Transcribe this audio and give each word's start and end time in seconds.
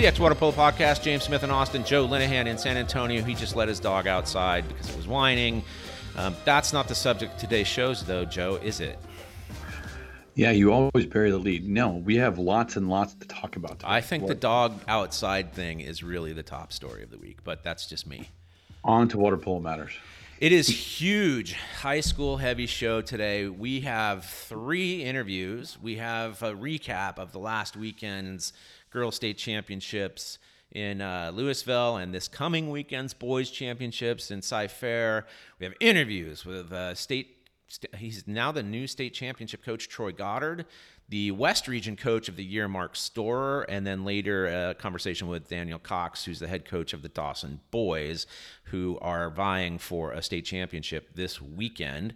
TX 0.00 0.18
Water 0.18 0.34
Polo 0.34 0.52
Podcast, 0.52 1.02
James 1.02 1.24
Smith 1.24 1.42
and 1.42 1.52
Austin, 1.52 1.84
Joe 1.84 2.08
Linehan 2.08 2.46
in 2.46 2.56
San 2.56 2.78
Antonio. 2.78 3.22
He 3.22 3.34
just 3.34 3.54
let 3.54 3.68
his 3.68 3.78
dog 3.78 4.06
outside 4.06 4.66
because 4.66 4.88
it 4.88 4.96
was 4.96 5.06
whining. 5.06 5.62
Um, 6.16 6.34
that's 6.46 6.72
not 6.72 6.88
the 6.88 6.94
subject 6.94 7.34
of 7.34 7.38
today's 7.38 7.66
shows, 7.66 8.02
though, 8.02 8.24
Joe, 8.24 8.58
is 8.62 8.80
it? 8.80 8.98
Yeah, 10.34 10.52
you 10.52 10.72
always 10.72 11.04
bury 11.04 11.30
the 11.30 11.36
lead. 11.36 11.68
No, 11.68 11.90
we 11.90 12.16
have 12.16 12.38
lots 12.38 12.76
and 12.76 12.88
lots 12.88 13.12
to 13.16 13.28
talk 13.28 13.56
about. 13.56 13.80
Today. 13.80 13.88
I 13.88 14.00
think 14.00 14.22
what? 14.22 14.28
the 14.28 14.36
dog 14.36 14.80
outside 14.88 15.52
thing 15.52 15.80
is 15.80 16.02
really 16.02 16.32
the 16.32 16.42
top 16.42 16.72
story 16.72 17.02
of 17.02 17.10
the 17.10 17.18
week, 17.18 17.44
but 17.44 17.62
that's 17.62 17.86
just 17.86 18.06
me. 18.06 18.26
On 18.82 19.06
to 19.08 19.18
water 19.18 19.36
polo 19.36 19.60
matters. 19.60 19.92
It 20.40 20.52
is 20.52 20.68
huge 20.68 21.52
high 21.52 22.00
school 22.00 22.38
heavy 22.38 22.64
show 22.64 23.02
today. 23.02 23.48
We 23.48 23.80
have 23.80 24.24
three 24.24 25.04
interviews. 25.04 25.76
We 25.82 25.96
have 25.96 26.42
a 26.42 26.54
recap 26.54 27.18
of 27.18 27.32
the 27.32 27.38
last 27.38 27.76
weekend's 27.76 28.54
girls 28.90 29.16
state 29.16 29.38
championships 29.38 30.38
in 30.72 31.00
uh, 31.00 31.32
Lewisville 31.34 32.02
and 32.02 32.14
this 32.14 32.28
coming 32.28 32.70
weekend's 32.70 33.14
boys 33.14 33.50
championships 33.50 34.30
in 34.30 34.42
Cy-Fair. 34.42 35.26
We 35.58 35.66
have 35.66 35.74
interviews 35.80 36.44
with 36.44 36.72
uh, 36.72 36.94
state 36.94 37.36
he's 37.96 38.26
now 38.26 38.50
the 38.52 38.62
new 38.62 38.86
state 38.86 39.14
championship 39.14 39.64
coach 39.64 39.88
Troy 39.88 40.12
Goddard, 40.12 40.66
the 41.08 41.30
West 41.32 41.68
Region 41.68 41.96
Coach 41.96 42.28
of 42.28 42.36
the 42.36 42.44
Year 42.44 42.68
Mark 42.68 42.96
Storer, 42.96 43.62
and 43.62 43.86
then 43.86 44.04
later 44.04 44.46
a 44.46 44.74
conversation 44.74 45.28
with 45.28 45.48
Daniel 45.48 45.78
Cox, 45.78 46.24
who's 46.24 46.40
the 46.40 46.48
head 46.48 46.64
coach 46.64 46.92
of 46.92 47.02
the 47.02 47.08
Dawson 47.08 47.60
Boys, 47.70 48.26
who 48.64 48.98
are 49.00 49.30
vying 49.30 49.78
for 49.78 50.12
a 50.12 50.22
state 50.22 50.44
championship 50.44 51.14
this 51.14 51.40
weekend. 51.40 52.14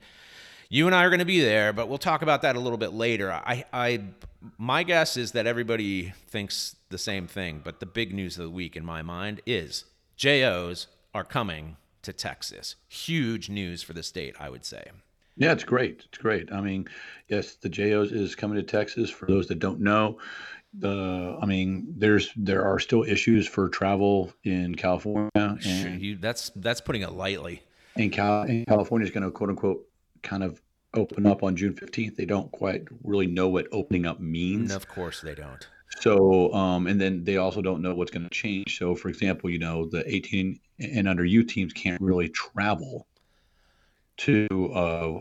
You 0.75 0.86
and 0.86 0.94
I 0.97 1.05
are 1.05 1.08
going 1.08 1.20
to 1.20 1.25
be 1.25 1.41
there, 1.41 1.72
but 1.72 1.89
we'll 1.89 1.98
talk 1.98 2.22
about 2.22 2.42
that 2.42 2.56
a 2.56 2.58
little 2.58 2.78
bit 2.78 2.92
later. 2.92 3.30
I, 3.30 3.64
I, 3.72 4.00
my 4.58 4.83
guess 4.83 5.17
is 5.17 5.30
that 5.30 5.47
everybody 5.47 6.12
thinks 6.27 6.75
the 6.89 6.98
same 6.98 7.28
thing, 7.28 7.61
but 7.62 7.78
the 7.78 7.86
big 7.86 8.12
news 8.12 8.39
of 8.39 8.42
the 8.42 8.50
week 8.50 8.75
in 8.75 8.84
my 8.84 9.00
mind 9.00 9.41
is 9.47 9.84
JOs 10.17 10.89
are 11.14 11.22
coming 11.22 11.77
to 12.02 12.12
Texas. 12.12 12.75
Huge 12.89 13.48
news 13.48 13.84
for 13.84 13.92
the 13.92 14.02
state, 14.02 14.34
I 14.41 14.50
would 14.50 14.64
say. 14.64 14.91
Yeah, 15.36 15.52
it's 15.52 15.62
great. 15.62 16.06
It's 16.08 16.19
great. 16.19 16.52
I 16.52 16.61
mean, 16.61 16.89
yes, 17.28 17.55
the 17.55 17.69
JOs 17.69 18.11
is 18.11 18.34
coming 18.34 18.56
to 18.56 18.64
Texas. 18.64 19.11
For 19.11 19.27
those 19.27 19.47
that 19.47 19.61
don't 19.61 19.78
know, 19.78 20.19
the 20.77 21.39
I 21.41 21.47
mean, 21.47 21.86
there's 21.98 22.33
there 22.34 22.64
are 22.64 22.80
still 22.80 23.05
issues 23.05 23.47
for 23.47 23.69
travel 23.69 24.33
in 24.42 24.75
California, 24.75 25.30
and 25.36 26.02
you, 26.02 26.17
that's 26.17 26.50
that's 26.56 26.80
putting 26.80 27.02
it 27.02 27.12
lightly. 27.12 27.62
And, 27.95 28.11
Cal, 28.11 28.42
and 28.42 28.67
California 28.67 29.06
is 29.06 29.12
going 29.12 29.22
to 29.22 29.30
quote 29.30 29.50
unquote 29.50 29.86
kind 30.25 30.42
of 30.42 30.61
open 30.94 31.26
up 31.26 31.42
on 31.42 31.56
June 31.56 31.74
15th. 31.74 32.16
They 32.16 32.24
don't 32.24 32.50
quite 32.52 32.84
really 33.02 33.26
know 33.26 33.48
what 33.48 33.66
opening 33.72 34.06
up 34.06 34.20
means. 34.20 34.72
And 34.72 34.82
of 34.82 34.88
course, 34.88 35.20
they 35.20 35.34
don't. 35.34 35.66
So, 36.00 36.52
um, 36.52 36.86
and 36.86 37.00
then 37.00 37.24
they 37.24 37.36
also 37.36 37.62
don't 37.62 37.82
know 37.82 37.94
what's 37.94 38.10
going 38.10 38.24
to 38.24 38.30
change. 38.30 38.78
So, 38.78 38.94
for 38.94 39.08
example, 39.08 39.50
you 39.50 39.58
know, 39.58 39.86
the 39.86 40.02
18 40.12 40.58
and 40.80 41.08
under 41.08 41.24
U 41.24 41.44
teams 41.44 41.72
can't 41.72 42.00
really 42.00 42.28
travel 42.28 43.06
to 44.18 44.72
uh, 44.74 45.20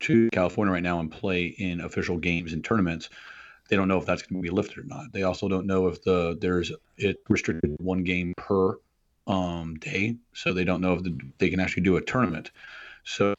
to 0.00 0.28
California 0.30 0.72
right 0.72 0.82
now 0.82 1.00
and 1.00 1.10
play 1.10 1.46
in 1.46 1.80
official 1.80 2.18
games 2.18 2.52
and 2.52 2.64
tournaments, 2.64 3.08
they 3.68 3.76
don't 3.76 3.88
know 3.88 3.98
if 3.98 4.06
that's 4.06 4.22
going 4.22 4.42
to 4.42 4.46
be 4.46 4.54
lifted 4.54 4.78
or 4.78 4.84
not. 4.84 5.12
They 5.12 5.22
also 5.22 5.48
don't 5.48 5.66
know 5.66 5.88
if 5.88 6.02
the 6.02 6.36
there's 6.40 6.72
it 6.96 7.18
restricted 7.28 7.76
one 7.80 8.04
game 8.04 8.34
per 8.36 8.78
um, 9.26 9.76
day, 9.76 10.16
so 10.32 10.52
they 10.52 10.64
don't 10.64 10.80
know 10.80 10.94
if 10.94 11.02
the, 11.02 11.18
they 11.38 11.48
can 11.48 11.60
actually 11.60 11.84
do 11.84 11.96
a 11.96 12.02
tournament. 12.02 12.50
So 13.04 13.34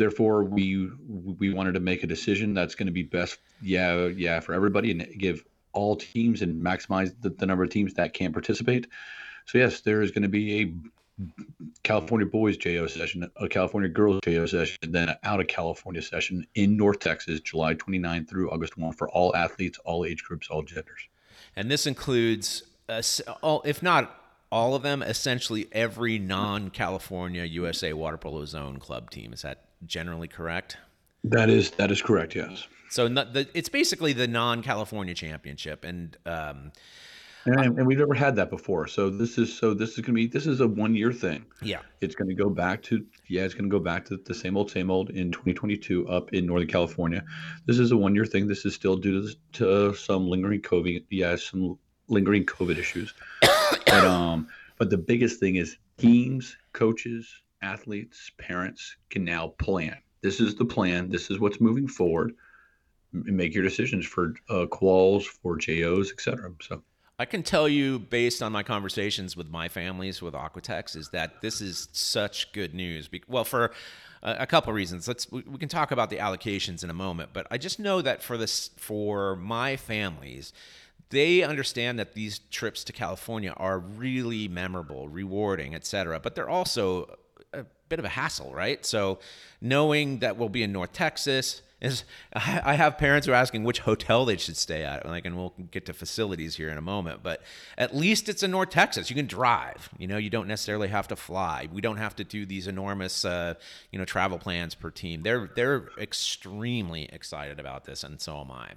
therefore, 0.00 0.42
we 0.42 0.90
we 1.38 1.52
wanted 1.52 1.74
to 1.74 1.80
make 1.80 2.02
a 2.02 2.06
decision 2.06 2.54
that's 2.54 2.74
going 2.74 2.86
to 2.86 2.92
be 2.92 3.02
best, 3.02 3.38
yeah, 3.62 4.06
yeah, 4.06 4.40
for 4.40 4.54
everybody, 4.54 4.90
and 4.90 5.06
give 5.18 5.44
all 5.72 5.94
teams 5.94 6.42
and 6.42 6.60
maximize 6.60 7.14
the, 7.20 7.30
the 7.30 7.46
number 7.46 7.62
of 7.62 7.70
teams 7.70 7.94
that 7.94 8.14
can 8.14 8.32
participate. 8.32 8.86
So 9.44 9.58
yes, 9.58 9.82
there 9.82 10.02
is 10.02 10.10
going 10.10 10.22
to 10.22 10.28
be 10.28 10.62
a 10.62 10.74
California 11.82 12.26
boys 12.26 12.56
JO 12.56 12.86
session, 12.86 13.30
a 13.36 13.48
California 13.48 13.88
girls 13.88 14.20
JO 14.24 14.46
session, 14.46 14.78
then 14.90 15.14
out 15.22 15.38
of 15.38 15.46
California 15.48 16.00
session 16.00 16.46
in 16.54 16.76
North 16.76 17.00
Texas, 17.00 17.40
July 17.40 17.74
29 17.74 18.26
through 18.26 18.50
August 18.50 18.78
1 18.78 18.92
for 18.94 19.08
all 19.10 19.36
athletes, 19.36 19.78
all 19.84 20.04
age 20.04 20.24
groups, 20.24 20.48
all 20.48 20.62
genders. 20.62 21.08
And 21.54 21.70
this 21.70 21.86
includes, 21.86 22.62
uh, 22.88 23.02
all, 23.42 23.62
if 23.66 23.82
not 23.82 24.16
all 24.50 24.74
of 24.74 24.82
them, 24.82 25.02
essentially 25.02 25.68
every 25.72 26.18
non 26.18 26.70
California 26.70 27.44
USA 27.44 27.92
Water 27.92 28.16
Polo 28.16 28.44
Zone 28.46 28.78
club 28.78 29.10
team. 29.10 29.32
Is 29.32 29.42
that 29.42 29.64
generally 29.86 30.28
correct? 30.28 30.76
That 31.24 31.50
is 31.50 31.70
that 31.72 31.90
is 31.90 32.00
correct. 32.02 32.34
Yes. 32.34 32.66
So 32.90 33.08
the, 33.08 33.48
it's 33.54 33.68
basically 33.68 34.12
the 34.12 34.26
non 34.26 34.62
California 34.62 35.14
championship, 35.14 35.84
and 35.84 36.16
um, 36.26 36.72
and, 37.46 37.78
and, 37.78 37.86
we've 37.86 37.98
never 37.98 38.14
had 38.14 38.36
that 38.36 38.50
before. 38.50 38.86
So 38.86 39.08
this 39.08 39.38
is 39.38 39.56
so 39.56 39.72
this 39.74 39.90
is 39.90 40.00
gonna 40.00 40.14
be 40.14 40.26
this 40.26 40.46
is 40.46 40.60
a 40.60 40.66
one 40.66 40.94
year 40.94 41.12
thing. 41.12 41.44
Yeah, 41.62 41.80
it's 42.00 42.14
gonna 42.14 42.34
go 42.34 42.50
back 42.50 42.82
to 42.84 43.04
yeah, 43.28 43.42
it's 43.42 43.54
gonna 43.54 43.68
go 43.68 43.78
back 43.78 44.04
to 44.06 44.16
the 44.16 44.34
same 44.34 44.56
old 44.56 44.70
same 44.70 44.90
old 44.90 45.10
in 45.10 45.30
2022 45.30 46.08
up 46.08 46.32
in 46.32 46.46
Northern 46.46 46.68
California. 46.68 47.24
This 47.66 47.78
is 47.78 47.92
a 47.92 47.96
one 47.96 48.14
year 48.14 48.26
thing. 48.26 48.46
This 48.46 48.64
is 48.64 48.74
still 48.74 48.96
due 48.96 49.28
to, 49.28 49.36
to 49.52 49.94
some 49.94 50.28
lingering 50.28 50.60
COVID. 50.60 51.04
Yeah, 51.10 51.36
some 51.36 51.78
lingering 52.08 52.44
COVID 52.44 52.76
issues. 52.76 53.14
but 53.40 54.04
um, 54.04 54.48
but 54.78 54.90
the 54.90 54.98
biggest 54.98 55.40
thing 55.40 55.56
is 55.56 55.76
teams, 55.96 56.56
coaches, 56.72 57.40
athletes, 57.62 58.30
parents 58.38 58.96
can 59.10 59.24
now 59.24 59.48
plan. 59.58 59.96
This 60.22 60.40
is 60.40 60.54
the 60.54 60.64
plan. 60.64 61.08
This 61.08 61.30
is 61.30 61.38
what's 61.38 61.60
moving 61.60 61.88
forward. 61.88 62.34
Make 63.12 63.54
your 63.54 63.64
decisions 63.64 64.06
for 64.06 64.34
uh, 64.48 64.66
quals, 64.66 65.24
for 65.24 65.56
JOs, 65.56 66.12
etc. 66.12 66.52
So 66.60 66.82
I 67.18 67.24
can 67.24 67.42
tell 67.42 67.68
you, 67.68 67.98
based 67.98 68.42
on 68.42 68.52
my 68.52 68.62
conversations 68.62 69.36
with 69.36 69.50
my 69.50 69.68
families 69.68 70.22
with 70.22 70.34
Aquatex, 70.34 70.96
is 70.96 71.10
that 71.10 71.40
this 71.40 71.60
is 71.60 71.88
such 71.92 72.52
good 72.52 72.74
news. 72.74 73.10
Well, 73.26 73.44
for 73.44 73.72
a 74.22 74.46
couple 74.46 74.70
of 74.70 74.76
reasons. 74.76 75.08
Let's 75.08 75.30
we 75.30 75.42
can 75.58 75.68
talk 75.68 75.90
about 75.90 76.10
the 76.10 76.16
allocations 76.16 76.84
in 76.84 76.90
a 76.90 76.94
moment, 76.94 77.30
but 77.32 77.46
I 77.50 77.58
just 77.58 77.78
know 77.78 78.02
that 78.02 78.22
for 78.22 78.36
this 78.36 78.70
for 78.76 79.36
my 79.36 79.76
families, 79.76 80.52
they 81.10 81.42
understand 81.42 81.98
that 81.98 82.14
these 82.14 82.38
trips 82.50 82.84
to 82.84 82.92
California 82.92 83.52
are 83.56 83.78
really 83.78 84.46
memorable, 84.48 85.08
rewarding, 85.08 85.74
etc. 85.74 86.20
But 86.20 86.34
they're 86.34 86.50
also 86.50 87.16
bit 87.90 87.98
of 87.98 88.06
a 88.06 88.10
hassle, 88.10 88.54
right? 88.54 88.84
So 88.86 89.18
knowing 89.60 90.20
that 90.20 90.38
we'll 90.38 90.48
be 90.48 90.62
in 90.62 90.72
North 90.72 90.92
Texas 90.92 91.60
is 91.80 92.04
I 92.32 92.74
have 92.74 92.98
parents 92.98 93.26
who 93.26 93.32
are 93.32 93.36
asking 93.36 93.64
which 93.64 93.80
hotel 93.80 94.24
they 94.24 94.36
should 94.36 94.56
stay 94.56 94.84
at. 94.84 95.06
Like, 95.06 95.24
and 95.24 95.36
we'll 95.36 95.54
get 95.70 95.86
to 95.86 95.92
facilities 95.92 96.56
here 96.56 96.68
in 96.68 96.78
a 96.78 96.82
moment, 96.82 97.22
but 97.22 97.42
at 97.78 97.94
least 97.94 98.28
it's 98.28 98.42
in 98.42 98.50
North 98.50 98.70
Texas. 98.70 99.10
You 99.10 99.16
can 99.16 99.26
drive. 99.26 99.88
You 99.98 100.06
know, 100.06 100.18
you 100.18 100.30
don't 100.30 100.46
necessarily 100.46 100.88
have 100.88 101.08
to 101.08 101.16
fly. 101.16 101.68
We 101.72 101.80
don't 101.80 101.96
have 101.96 102.16
to 102.16 102.24
do 102.24 102.46
these 102.46 102.66
enormous, 102.66 103.24
uh, 103.24 103.54
you 103.90 103.98
know, 103.98 104.04
travel 104.04 104.38
plans 104.38 104.74
per 104.74 104.90
team. 104.90 105.22
They're 105.22 105.50
they're 105.54 105.88
extremely 105.98 107.04
excited 107.04 107.58
about 107.58 107.84
this, 107.84 108.04
and 108.04 108.20
so 108.20 108.40
am 108.40 108.50
I. 108.50 108.72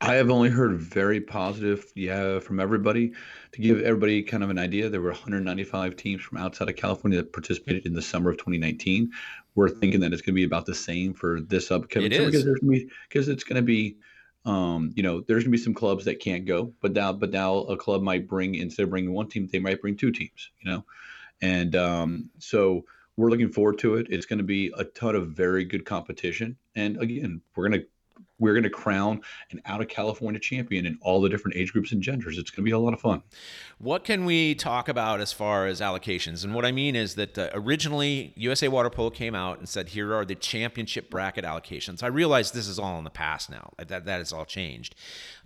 I 0.00 0.14
have 0.14 0.30
only 0.30 0.50
heard 0.50 0.78
very 0.78 1.20
positive, 1.20 1.90
yeah, 1.94 2.38
from 2.38 2.60
everybody. 2.60 3.12
To 3.52 3.60
give 3.62 3.80
everybody 3.80 4.22
kind 4.22 4.44
of 4.44 4.50
an 4.50 4.58
idea, 4.58 4.90
there 4.90 5.00
were 5.00 5.10
195 5.10 5.96
teams 5.96 6.22
from 6.22 6.38
outside 6.38 6.68
of 6.68 6.76
California 6.76 7.18
that 7.18 7.32
participated 7.32 7.86
in 7.86 7.94
the 7.94 8.02
summer 8.02 8.30
of 8.30 8.36
2019. 8.36 9.10
We're 9.54 9.70
thinking 9.70 10.00
that 10.00 10.12
it's 10.12 10.20
going 10.20 10.34
to 10.34 10.36
be 10.36 10.44
about 10.44 10.66
the 10.66 10.74
same 10.74 11.14
for 11.14 11.40
this 11.40 11.70
upcoming 11.70 12.12
it 12.12 12.26
because 12.26 12.44
there's 12.44 12.60
be, 12.60 12.90
because 13.08 13.28
it's 13.28 13.44
going 13.44 13.56
to 13.56 13.62
be, 13.62 13.96
um, 14.44 14.92
you 14.94 15.02
know, 15.02 15.22
there's 15.22 15.44
going 15.44 15.52
to 15.52 15.58
be 15.58 15.64
some 15.64 15.72
clubs 15.72 16.04
that 16.04 16.20
can't 16.20 16.44
go, 16.44 16.74
but 16.82 16.92
now 16.92 17.14
but 17.14 17.30
now 17.30 17.56
a 17.56 17.76
club 17.76 18.02
might 18.02 18.28
bring 18.28 18.54
instead 18.56 18.82
of 18.82 18.90
bringing 18.90 19.14
one 19.14 19.28
team, 19.28 19.48
they 19.50 19.58
might 19.58 19.80
bring 19.80 19.96
two 19.96 20.12
teams, 20.12 20.50
you 20.60 20.70
know, 20.70 20.84
and 21.40 21.74
um, 21.74 22.28
so 22.38 22.84
we're 23.16 23.30
looking 23.30 23.50
forward 23.50 23.78
to 23.78 23.94
it. 23.94 24.08
It's 24.10 24.26
going 24.26 24.40
to 24.40 24.44
be 24.44 24.70
a 24.76 24.84
ton 24.84 25.16
of 25.16 25.28
very 25.28 25.64
good 25.64 25.86
competition, 25.86 26.58
and 26.74 27.00
again, 27.00 27.40
we're 27.54 27.66
going 27.66 27.80
to 27.80 27.86
we're 28.38 28.52
going 28.52 28.62
to 28.62 28.70
crown 28.70 29.20
an 29.50 29.60
out 29.64 29.80
of 29.80 29.88
California 29.88 30.40
champion 30.40 30.86
in 30.86 30.98
all 31.00 31.20
the 31.20 31.28
different 31.28 31.56
age 31.56 31.72
groups 31.72 31.92
and 31.92 32.02
genders. 32.02 32.38
It's 32.38 32.50
going 32.50 32.64
to 32.64 32.68
be 32.68 32.72
a 32.72 32.78
lot 32.78 32.92
of 32.92 33.00
fun. 33.00 33.22
What 33.78 34.04
can 34.04 34.24
we 34.24 34.54
talk 34.54 34.88
about 34.88 35.20
as 35.20 35.32
far 35.32 35.66
as 35.66 35.80
allocations? 35.80 36.44
And 36.44 36.54
what 36.54 36.64
I 36.64 36.72
mean 36.72 36.96
is 36.96 37.14
that 37.14 37.38
uh, 37.38 37.50
originally 37.54 38.32
USA 38.36 38.68
Water 38.68 38.90
Polo 38.90 39.10
came 39.10 39.34
out 39.34 39.58
and 39.58 39.68
said, 39.68 39.90
here 39.90 40.14
are 40.14 40.24
the 40.24 40.34
championship 40.34 41.10
bracket 41.10 41.44
allocations. 41.44 42.02
I 42.02 42.08
realize 42.08 42.52
this 42.52 42.68
is 42.68 42.78
all 42.78 42.98
in 42.98 43.04
the 43.04 43.10
past 43.10 43.50
now, 43.50 43.72
that, 43.78 43.88
that 43.88 44.18
has 44.18 44.32
all 44.32 44.44
changed. 44.44 44.94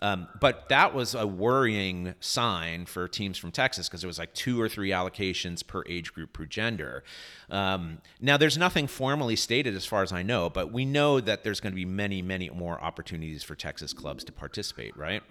Um, 0.00 0.28
but 0.40 0.68
that 0.68 0.94
was 0.94 1.14
a 1.14 1.26
worrying 1.26 2.14
sign 2.20 2.86
for 2.86 3.06
teams 3.08 3.38
from 3.38 3.50
Texas 3.52 3.88
because 3.88 4.02
it 4.02 4.06
was 4.06 4.18
like 4.18 4.34
two 4.34 4.60
or 4.60 4.68
three 4.68 4.90
allocations 4.90 5.66
per 5.66 5.84
age 5.88 6.12
group 6.12 6.32
per 6.32 6.44
gender. 6.44 7.04
Um, 7.50 7.98
now, 8.20 8.36
there's 8.36 8.58
nothing 8.58 8.86
formally 8.86 9.36
stated 9.36 9.74
as 9.74 9.86
far 9.86 10.02
as 10.02 10.12
I 10.12 10.22
know, 10.22 10.48
but 10.48 10.72
we 10.72 10.84
know 10.84 11.20
that 11.20 11.42
there's 11.42 11.60
going 11.60 11.72
to 11.72 11.76
be 11.76 11.84
many, 11.84 12.22
many 12.22 12.48
more 12.50 12.79
opportunities 12.80 13.42
for 13.42 13.54
Texas 13.54 13.92
clubs 13.92 14.24
to 14.24 14.32
participate, 14.32 14.96
right? 14.96 15.22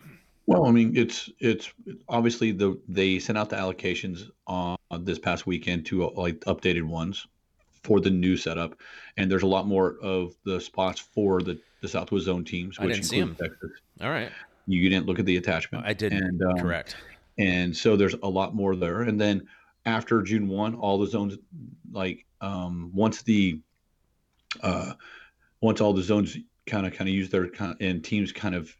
Well, 0.45 0.65
I 0.65 0.71
mean, 0.71 0.97
it's 0.97 1.29
it's 1.39 1.71
obviously 2.07 2.51
the 2.51 2.79
they 2.87 3.19
sent 3.19 3.37
out 3.37 3.49
the 3.49 3.55
allocations 3.55 4.29
on 4.47 4.77
this 5.01 5.19
past 5.19 5.45
weekend 5.45 5.85
to 5.87 6.07
uh, 6.07 6.11
like 6.15 6.39
updated 6.41 6.83
ones 6.83 7.27
for 7.83 7.99
the 7.99 8.09
new 8.09 8.35
setup, 8.35 8.75
and 9.17 9.29
there's 9.29 9.43
a 9.43 9.47
lot 9.47 9.67
more 9.67 9.97
of 10.01 10.33
the 10.45 10.59
spots 10.59 10.99
for 10.99 11.41
the 11.41 11.59
the 11.81 11.87
Southwest 11.87 12.25
Zone 12.25 12.43
teams, 12.43 12.79
which 12.79 12.97
I 12.97 12.99
didn't. 12.99 13.35
Texas. 13.35 13.71
All 14.01 14.09
right, 14.09 14.31
you 14.65 14.89
didn't 14.89 15.05
look 15.05 15.19
at 15.19 15.25
the 15.25 15.37
attachment. 15.37 15.85
I 15.85 15.93
didn't. 15.93 16.23
And, 16.23 16.41
um, 16.41 16.57
Correct. 16.57 16.95
and 17.37 17.75
so 17.75 17.95
there's 17.95 18.15
a 18.23 18.27
lot 18.27 18.55
more 18.55 18.75
there. 18.75 19.03
And 19.03 19.21
then 19.21 19.47
after 19.85 20.21
June 20.21 20.47
one, 20.47 20.75
all 20.75 20.97
the 20.97 21.07
zones 21.07 21.37
like 21.91 22.25
um, 22.41 22.91
once 22.93 23.21
the 23.21 23.59
uh, 24.61 24.93
once 25.61 25.79
all 25.79 25.93
the 25.93 26.01
zones 26.01 26.37
kind 26.69 26.85
of 26.85 26.93
kind 26.93 27.09
of 27.09 27.15
use 27.15 27.29
their 27.29 27.49
and 27.79 28.03
teams 28.03 28.31
kind 28.31 28.55
of 28.55 28.75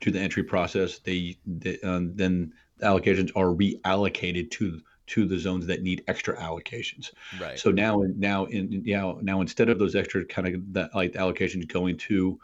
do 0.00 0.10
the 0.10 0.20
entry 0.20 0.42
process, 0.42 0.98
they, 0.98 1.36
they 1.46 1.78
um, 1.80 2.14
then 2.14 2.52
the 2.78 2.86
allocations 2.86 3.30
are 3.36 3.46
reallocated 3.46 4.50
to 4.52 4.80
to 5.06 5.24
the 5.24 5.38
zones 5.38 5.66
that 5.66 5.82
need 5.82 6.02
extra 6.08 6.36
allocations. 6.36 7.10
Right. 7.40 7.58
So 7.58 7.70
now 7.70 8.04
now 8.16 8.46
in 8.46 8.82
now 8.84 9.18
now 9.22 9.40
instead 9.40 9.68
of 9.68 9.78
those 9.78 9.94
extra 9.94 10.24
kind 10.24 10.48
of 10.48 10.72
that 10.72 10.94
like 10.94 11.12
allocations 11.12 11.68
going 11.68 11.96
to 11.98 12.38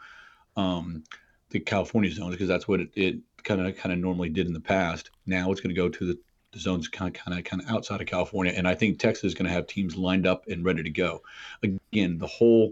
um, 0.55 1.03
the 1.49 1.59
California 1.59 2.11
zones 2.11 2.35
because 2.35 2.47
that's 2.47 2.67
what 2.67 2.81
it 2.95 3.19
kind 3.43 3.65
of 3.65 3.75
kind 3.77 3.93
of 3.93 3.99
normally 3.99 4.29
did 4.29 4.47
in 4.47 4.53
the 4.53 4.59
past. 4.59 5.11
Now 5.25 5.51
it's 5.51 5.61
going 5.61 5.75
to 5.75 5.81
go 5.81 5.89
to 5.89 6.05
the, 6.05 6.19
the 6.51 6.59
zones 6.59 6.87
kind 6.87 7.15
of 7.15 7.21
kind 7.21 7.37
of 7.37 7.43
kind 7.45 7.61
of 7.61 7.69
outside 7.69 8.01
of 8.01 8.07
California, 8.07 8.53
and 8.55 8.67
I 8.67 8.75
think 8.75 8.99
Texas 8.99 9.25
is 9.25 9.33
going 9.33 9.45
to 9.45 9.51
have 9.51 9.67
teams 9.67 9.95
lined 9.95 10.25
up 10.25 10.47
and 10.47 10.65
ready 10.65 10.83
to 10.83 10.89
go. 10.89 11.21
Again, 11.61 12.17
the 12.17 12.27
whole 12.27 12.71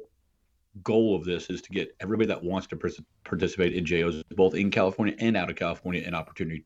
goal 0.83 1.15
of 1.15 1.25
this 1.25 1.50
is 1.50 1.62
to 1.62 1.69
get 1.71 1.95
everybody 2.00 2.27
that 2.27 2.44
wants 2.44 2.68
to 2.68 2.77
participate 3.23 3.73
in 3.73 3.85
JOs, 3.85 4.23
both 4.35 4.56
in 4.56 4.71
California 4.71 5.15
and 5.19 5.35
out 5.35 5.50
of 5.50 5.56
California, 5.56 6.03
an 6.06 6.13
opportunity 6.13 6.65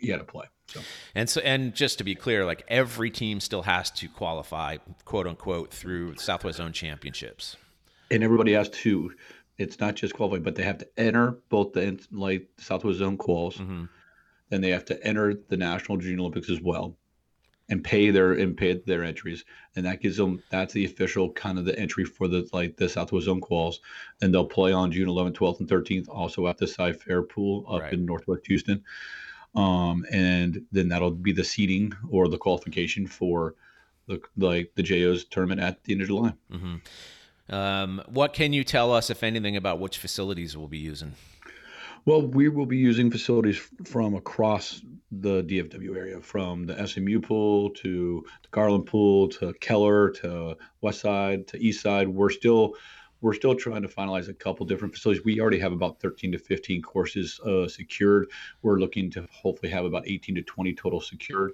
yet 0.00 0.18
to 0.18 0.24
play. 0.24 0.46
So. 0.66 0.80
And 1.14 1.28
so, 1.28 1.40
and 1.40 1.74
just 1.74 1.98
to 1.98 2.04
be 2.04 2.14
clear, 2.14 2.44
like 2.44 2.64
every 2.68 3.10
team 3.10 3.40
still 3.40 3.62
has 3.62 3.90
to 3.92 4.08
qualify, 4.08 4.78
quote 5.04 5.26
unquote, 5.26 5.72
through 5.72 6.16
Southwest 6.16 6.58
Zone 6.58 6.72
championships. 6.72 7.56
And 8.10 8.22
everybody 8.22 8.52
has 8.52 8.68
to. 8.68 9.12
It's 9.58 9.78
not 9.78 9.94
just 9.94 10.14
qualifying, 10.14 10.42
but 10.42 10.54
they 10.54 10.62
have 10.62 10.78
to 10.78 10.88
enter 10.96 11.38
both 11.48 11.72
the 11.72 12.00
like 12.10 12.48
Southwest 12.58 12.98
Zone 12.98 13.18
quals. 13.18 13.54
Mm-hmm. 13.58 13.84
Then 14.48 14.60
they 14.60 14.70
have 14.70 14.84
to 14.86 15.06
enter 15.06 15.34
the 15.48 15.56
National 15.56 15.98
Junior 15.98 16.20
Olympics 16.20 16.50
as 16.50 16.60
well 16.60 16.96
and 17.70 17.82
pay 17.84 18.10
their 18.10 18.32
and 18.32 18.56
pay 18.56 18.74
their 18.74 19.04
entries, 19.04 19.44
and 19.76 19.86
that 19.86 20.00
gives 20.00 20.16
them 20.16 20.42
that's 20.50 20.74
the 20.74 20.84
official 20.84 21.32
kind 21.32 21.58
of 21.58 21.64
the 21.64 21.78
entry 21.78 22.04
for 22.04 22.28
the 22.28 22.46
like 22.52 22.76
the 22.76 22.88
Southwest 22.88 23.26
Zone 23.26 23.40
quals. 23.40 23.76
And 24.20 24.34
they'll 24.34 24.44
play 24.44 24.72
on 24.72 24.92
June 24.92 25.08
11th, 25.08 25.34
12th, 25.34 25.60
and 25.60 25.68
13th, 25.68 26.08
also 26.08 26.48
at 26.48 26.58
the 26.58 26.66
Cy-Fair 26.66 27.22
pool 27.22 27.64
up 27.68 27.82
right. 27.82 27.92
in 27.92 28.04
Northwest 28.04 28.46
Houston. 28.48 28.84
Um, 29.54 30.04
and 30.12 30.66
then 30.70 30.88
that'll 30.88 31.10
be 31.12 31.32
the 31.32 31.44
seeding 31.44 31.92
or 32.10 32.28
the 32.28 32.38
qualification 32.38 33.06
for 33.06 33.54
the 34.06 34.20
like 34.36 34.72
the 34.74 34.82
JO's 34.82 35.24
tournament 35.24 35.60
at 35.60 35.82
the 35.84 35.92
end 35.92 36.02
of 36.02 36.08
July. 36.08 36.34
Mm-hmm. 36.52 37.54
Um, 37.54 38.02
what 38.06 38.32
can 38.32 38.52
you 38.52 38.62
tell 38.62 38.92
us, 38.92 39.10
if 39.10 39.22
anything, 39.22 39.56
about 39.56 39.80
which 39.80 39.98
facilities 39.98 40.56
we'll 40.56 40.68
be 40.68 40.78
using? 40.78 41.14
Well, 42.06 42.26
we 42.26 42.48
will 42.48 42.66
be 42.66 42.78
using 42.78 43.10
facilities 43.10 43.58
from 43.84 44.14
across 44.14 44.80
the 45.12 45.42
DFW 45.42 45.96
area, 45.96 46.20
from 46.20 46.64
the 46.64 46.86
SMU 46.86 47.20
pool 47.20 47.70
to 47.70 48.24
the 48.42 48.48
Garland 48.50 48.86
pool 48.86 49.28
to 49.28 49.52
Keller 49.60 50.10
to 50.10 50.56
West 50.80 51.00
Side 51.00 51.46
to 51.48 51.58
East 51.58 51.82
Side. 51.82 52.08
We're 52.08 52.30
still 52.30 52.74
we're 53.20 53.34
still 53.34 53.54
trying 53.54 53.82
to 53.82 53.88
finalize 53.88 54.30
a 54.30 54.34
couple 54.34 54.64
different 54.64 54.94
facilities. 54.94 55.24
We 55.24 55.40
already 55.40 55.58
have 55.58 55.72
about 55.72 56.00
13 56.00 56.32
to 56.32 56.38
15 56.38 56.80
courses 56.80 57.38
uh, 57.40 57.68
secured. 57.68 58.30
We're 58.62 58.78
looking 58.78 59.10
to 59.10 59.28
hopefully 59.30 59.70
have 59.70 59.84
about 59.84 60.08
18 60.08 60.36
to 60.36 60.42
20 60.42 60.72
total 60.72 61.02
secured 61.02 61.52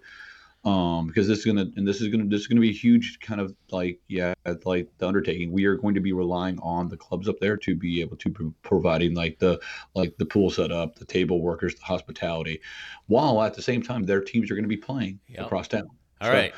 um, 0.67 1.07
because 1.07 1.29
this 1.29 1.39
is 1.39 1.45
gonna 1.45 1.67
and 1.77 1.87
this 1.87 2.01
is 2.01 2.09
gonna 2.09 2.25
this 2.25 2.41
is 2.41 2.47
gonna 2.49 2.61
be 2.61 2.71
a 2.71 2.75
huge 2.75 3.21
kind 3.21 3.41
of 3.41 3.55
like 3.71 4.01
yeah 4.09 4.35
like 4.65 4.89
the 4.99 5.07
undertaking. 5.07 5.53
We 5.53 5.65
are 5.65 5.77
going 5.77 5.95
to 5.95 6.01
be 6.01 6.13
relying 6.13 6.59
on 6.59 6.89
the 6.89 6.97
clubs 6.97 7.29
up 7.29 7.37
there 7.41 7.57
to 7.59 7.77
be 7.77 8.01
able 8.01 8.17
to 8.17 8.29
be 8.29 8.51
providing 8.63 9.15
like 9.15 9.39
the 9.39 9.61
like 9.95 10.17
the 10.19 10.27
pool 10.27 10.51
setup, 10.51 10.97
the 10.97 11.05
table 11.05 11.41
workers, 11.41 11.77
the 11.77 11.85
hospitality, 11.85 12.61
while 13.07 13.41
at 13.43 13.55
the 13.55 13.63
same 13.63 13.81
time 13.81 14.05
their 14.05 14.21
teams 14.21 14.51
are 14.51 14.55
going 14.55 14.65
to 14.65 14.69
be 14.69 14.77
playing 14.77 15.21
yep. 15.29 15.47
across 15.47 15.69
town. 15.69 15.89
All 16.21 16.29
so, 16.29 16.35
right, 16.35 16.53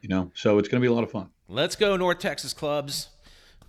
you 0.00 0.08
know, 0.08 0.32
so 0.34 0.58
it's 0.58 0.68
going 0.68 0.80
to 0.80 0.84
be 0.84 0.90
a 0.90 0.92
lot 0.92 1.04
of 1.04 1.10
fun. 1.12 1.30
Let's 1.46 1.76
go 1.76 1.96
North 1.96 2.18
Texas 2.18 2.52
clubs 2.52 3.10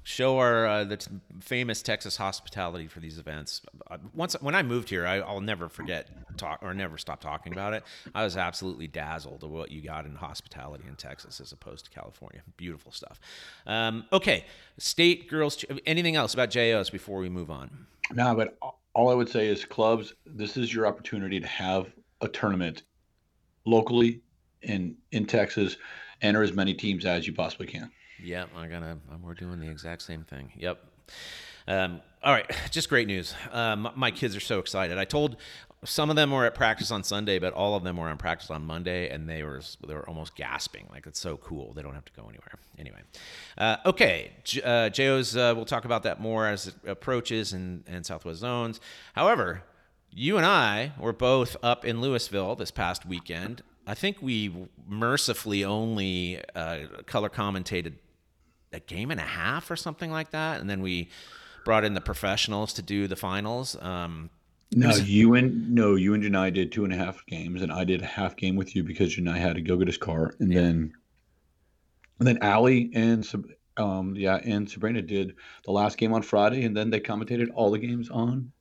show 0.03 0.37
our 0.37 0.65
uh, 0.65 0.83
the 0.83 0.97
t- 0.97 1.11
famous 1.39 1.81
Texas 1.81 2.17
hospitality 2.17 2.87
for 2.87 2.99
these 2.99 3.17
events. 3.17 3.61
Uh, 3.89 3.97
once 4.13 4.35
when 4.41 4.53
I 4.53 4.63
moved 4.63 4.89
here, 4.89 5.07
I, 5.07 5.19
will 5.19 5.41
never 5.41 5.69
forget 5.69 6.09
talk 6.37 6.59
or 6.61 6.73
never 6.73 6.97
stop 6.97 7.21
talking 7.21 7.53
about 7.53 7.73
it. 7.73 7.83
I 8.13 8.23
was 8.23 8.37
absolutely 8.37 8.87
dazzled 8.87 9.43
at 9.43 9.49
what 9.49 9.71
you 9.71 9.81
got 9.81 10.05
in 10.05 10.15
hospitality 10.15 10.83
in 10.87 10.95
Texas 10.95 11.39
as 11.39 11.51
opposed 11.51 11.85
to 11.85 11.91
California. 11.91 12.41
Beautiful 12.57 12.91
stuff. 12.91 13.19
Um, 13.65 14.05
okay, 14.11 14.45
state 14.77 15.29
girls. 15.29 15.63
Anything 15.85 16.15
else 16.15 16.33
about 16.33 16.49
JOs 16.49 16.89
before 16.89 17.19
we 17.19 17.29
move 17.29 17.49
on? 17.49 17.87
No, 18.11 18.35
but 18.35 18.57
all 18.93 19.09
I 19.09 19.13
would 19.13 19.29
say 19.29 19.47
is 19.47 19.65
clubs. 19.65 20.13
This 20.25 20.57
is 20.57 20.73
your 20.73 20.85
opportunity 20.85 21.39
to 21.39 21.47
have 21.47 21.91
a 22.21 22.27
tournament 22.27 22.83
locally 23.65 24.21
in 24.61 24.97
in 25.11 25.25
Texas. 25.25 25.77
Enter 26.21 26.43
as 26.43 26.53
many 26.53 26.73
teams 26.73 27.05
as 27.05 27.27
you 27.27 27.33
possibly 27.33 27.67
can. 27.67 27.91
Yep, 28.23 28.49
I 28.57 28.67
gotta. 28.67 28.97
We're 29.21 29.33
doing 29.33 29.59
the 29.59 29.69
exact 29.69 30.01
same 30.01 30.23
thing. 30.23 30.51
Yep. 30.57 30.79
Um, 31.67 32.01
all 32.23 32.31
right, 32.31 32.49
just 32.71 32.89
great 32.89 33.07
news. 33.07 33.33
Um, 33.51 33.89
my 33.95 34.11
kids 34.11 34.35
are 34.35 34.41
so 34.41 34.59
excited. 34.59 34.97
I 34.97 35.05
told 35.05 35.37
some 35.83 36.09
of 36.09 36.15
them 36.15 36.31
were 36.31 36.45
at 36.45 36.55
practice 36.55 36.91
on 36.91 37.03
Sunday, 37.03 37.39
but 37.39 37.51
all 37.53 37.75
of 37.75 37.83
them 37.83 37.97
were 37.97 38.07
on 38.07 38.17
practice 38.17 38.49
on 38.49 38.65
Monday, 38.65 39.09
and 39.09 39.29
they 39.29 39.43
were 39.43 39.61
they 39.85 39.93
were 39.93 40.07
almost 40.07 40.35
gasping. 40.35 40.87
Like 40.89 41.05
it's 41.05 41.19
so 41.19 41.37
cool. 41.37 41.73
They 41.73 41.81
don't 41.81 41.93
have 41.93 42.05
to 42.05 42.13
go 42.13 42.23
anywhere. 42.23 42.59
Anyway, 42.79 43.01
uh, 43.57 43.77
okay. 43.85 44.31
Uh, 44.63 44.89
JOs. 44.89 45.35
Uh, 45.35 45.53
we'll 45.55 45.65
talk 45.65 45.85
about 45.85 46.03
that 46.03 46.21
more 46.21 46.47
as 46.47 46.67
it 46.67 46.75
approaches 46.87 47.51
and 47.51 47.83
and 47.87 48.05
Southwest 48.05 48.39
zones. 48.39 48.79
However, 49.13 49.63
you 50.11 50.37
and 50.37 50.45
I 50.45 50.93
were 50.97 51.13
both 51.13 51.57
up 51.61 51.83
in 51.83 51.97
Lewisville 51.97 52.57
this 52.57 52.71
past 52.71 53.05
weekend. 53.05 53.63
I 53.85 53.95
think 53.95 54.21
we 54.21 54.69
mercifully 54.87 55.65
only 55.65 56.39
uh, 56.55 56.85
color 57.05 57.29
commentated 57.29 57.95
a 58.73 58.79
game 58.79 59.11
and 59.11 59.19
a 59.19 59.23
half 59.23 59.69
or 59.71 59.75
something 59.75 60.11
like 60.11 60.31
that, 60.31 60.59
and 60.59 60.69
then 60.69 60.81
we 60.81 61.09
brought 61.65 61.83
in 61.83 61.93
the 61.93 62.01
professionals 62.01 62.73
to 62.73 62.81
do 62.81 63.07
the 63.07 63.15
finals. 63.15 63.75
Um, 63.81 64.29
no, 64.71 64.87
was, 64.87 65.09
you 65.09 65.35
and 65.35 65.71
no, 65.71 65.95
you 65.95 66.13
and 66.13 66.23
Janai 66.23 66.53
did 66.53 66.71
two 66.71 66.83
and 66.83 66.93
a 66.93 66.97
half 66.97 67.25
games, 67.25 67.61
and 67.61 67.71
I 67.71 67.83
did 67.83 68.01
a 68.01 68.05
half 68.05 68.35
game 68.35 68.55
with 68.55 68.75
you 68.75 68.83
because 68.83 69.15
Janai 69.15 69.37
had 69.37 69.55
to 69.55 69.61
go 69.61 69.77
get 69.77 69.87
his 69.87 69.97
car, 69.97 70.33
and 70.39 70.51
yeah. 70.51 70.61
then 70.61 70.93
and 72.19 72.27
then 72.27 72.39
Allie 72.41 72.91
and 72.93 73.27
um, 73.77 74.15
yeah, 74.15 74.39
and 74.43 74.69
Sabrina 74.69 75.01
did 75.01 75.35
the 75.65 75.71
last 75.71 75.97
game 75.97 76.13
on 76.13 76.21
Friday, 76.21 76.63
and 76.63 76.75
then 76.75 76.89
they 76.89 76.99
commentated 76.99 77.49
all 77.53 77.71
the 77.71 77.79
games 77.79 78.09
on 78.09 78.51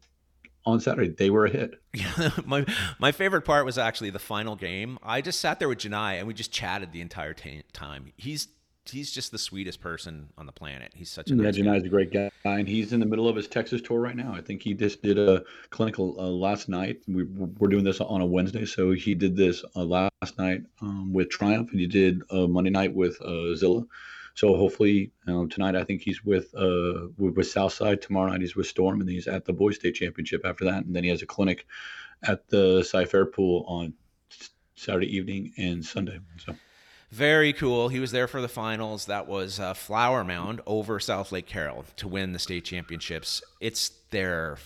on 0.64 0.80
Saturday. 0.80 1.08
They 1.08 1.30
were 1.30 1.46
a 1.46 1.50
hit. 1.50 1.80
Yeah, 1.94 2.30
my 2.44 2.66
my 2.98 3.12
favorite 3.12 3.42
part 3.42 3.64
was 3.64 3.78
actually 3.78 4.10
the 4.10 4.18
final 4.18 4.56
game. 4.56 4.98
I 5.02 5.20
just 5.20 5.40
sat 5.40 5.58
there 5.58 5.68
with 5.68 5.78
Janai 5.78 6.18
and 6.18 6.26
we 6.26 6.34
just 6.34 6.52
chatted 6.52 6.92
the 6.92 7.00
entire 7.00 7.34
t- 7.34 7.62
time. 7.72 8.12
He's 8.16 8.48
he's 8.90 9.12
just 9.12 9.30
the 9.30 9.38
sweetest 9.38 9.80
person 9.80 10.30
on 10.36 10.46
the 10.46 10.52
planet. 10.52 10.92
He's 10.94 11.10
such 11.10 11.30
a. 11.30 11.34
Nice 11.34 11.56
a 11.84 11.88
great 11.88 12.12
guy, 12.12 12.30
and 12.44 12.68
he's 12.68 12.92
in 12.92 13.00
the 13.00 13.06
middle 13.06 13.28
of 13.28 13.36
his 13.36 13.46
Texas 13.46 13.80
tour 13.80 14.00
right 14.00 14.16
now. 14.16 14.32
I 14.34 14.40
think 14.40 14.62
he 14.62 14.74
just 14.74 15.02
did 15.02 15.18
a 15.18 15.44
clinical 15.70 16.16
uh, 16.18 16.24
last 16.24 16.68
night. 16.68 17.02
We, 17.06 17.24
we're 17.24 17.68
doing 17.68 17.84
this 17.84 18.00
on 18.00 18.20
a 18.20 18.26
Wednesday, 18.26 18.64
so 18.64 18.92
he 18.92 19.14
did 19.14 19.36
this 19.36 19.64
uh, 19.76 19.84
last 19.84 20.38
night 20.38 20.62
um, 20.80 21.12
with 21.12 21.30
Triumph, 21.30 21.70
and 21.70 21.80
he 21.80 21.86
did 21.86 22.22
uh, 22.30 22.46
Monday 22.46 22.70
night 22.70 22.94
with 22.94 23.20
uh, 23.22 23.54
Zilla. 23.54 23.84
So 24.34 24.56
hopefully 24.56 25.12
um, 25.26 25.48
tonight, 25.48 25.76
I 25.76 25.84
think 25.84 26.02
he's 26.02 26.24
with 26.24 26.54
uh, 26.54 27.08
with 27.18 27.46
Southside. 27.46 28.00
Tomorrow 28.00 28.30
night 28.32 28.40
he's 28.40 28.56
with 28.56 28.66
Storm, 28.66 29.00
and 29.00 29.08
he's 29.08 29.28
at 29.28 29.44
the 29.44 29.52
Boys 29.52 29.76
State 29.76 29.94
Championship 29.94 30.44
after 30.44 30.64
that, 30.64 30.84
and 30.84 30.96
then 30.96 31.04
he 31.04 31.10
has 31.10 31.22
a 31.22 31.26
clinic 31.26 31.66
at 32.24 32.48
the 32.48 32.82
Cy-Fair 32.82 33.26
pool 33.26 33.64
on 33.66 33.94
Saturday 34.74 35.14
evening 35.16 35.52
and 35.58 35.84
Sunday. 35.84 36.18
So. 36.38 36.54
Very 37.12 37.52
cool. 37.52 37.88
He 37.88 38.00
was 38.00 38.10
there 38.10 38.26
for 38.26 38.40
the 38.40 38.48
finals. 38.48 39.04
That 39.04 39.28
was 39.28 39.60
uh, 39.60 39.74
Flower 39.74 40.24
Mound 40.24 40.62
over 40.66 40.98
Southlake 40.98 41.44
Carroll 41.44 41.84
to 41.96 42.08
win 42.08 42.32
the 42.32 42.38
state 42.38 42.64
championships. 42.64 43.42
It's 43.60 43.90
their 44.10 44.56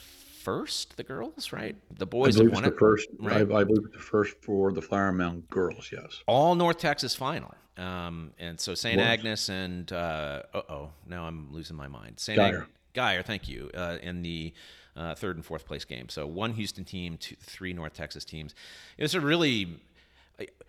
first, 0.43 0.97
the 0.97 1.03
girls, 1.03 1.53
right? 1.53 1.75
The 1.99 2.07
boys 2.07 2.37
have 2.37 2.53
won 2.53 2.63
the 2.63 2.69
it. 2.69 2.79
First, 2.79 3.09
right? 3.19 3.39
I, 3.39 3.41
I 3.41 3.65
believe 3.65 3.87
it's 3.87 3.97
the 3.97 3.99
first 3.99 4.37
for 4.43 4.73
the 4.73 4.81
Flower 4.81 5.11
Mound 5.11 5.51
girls. 5.51 5.91
Yes. 5.93 6.23
All 6.29 6.55
North 6.55 6.79
Texas 6.79 7.17
final. 7.17 7.53
Um, 7.77 8.31
and 8.39 8.61
so 8.61 8.77
St. 8.77 9.01
Agnes 9.01 9.49
and 9.49 9.93
uh 9.93 10.43
oh, 10.55 10.91
now 11.05 11.25
I'm 11.25 11.53
losing 11.53 11.77
my 11.77 11.89
mind. 11.89 12.21
St. 12.21 12.39
Guyer. 12.39 12.63
Ag- 12.63 12.69
Guyer, 12.95 13.25
thank 13.25 13.49
you. 13.49 13.71
Uh, 13.75 13.99
in 14.01 14.23
the 14.23 14.55
uh, 14.97 15.17
third 15.17 15.35
and 15.35 15.45
fourth 15.45 15.67
place 15.67 15.85
game. 15.85 16.09
So 16.09 16.27
one 16.29 16.53
Houston 16.53 16.85
team, 16.85 17.17
two, 17.19 17.35
three 17.41 17.73
North 17.73 17.93
Texas 17.93 18.25
teams. 18.25 18.55
It 18.97 19.03
was 19.03 19.15
a 19.17 19.21
really 19.21 19.81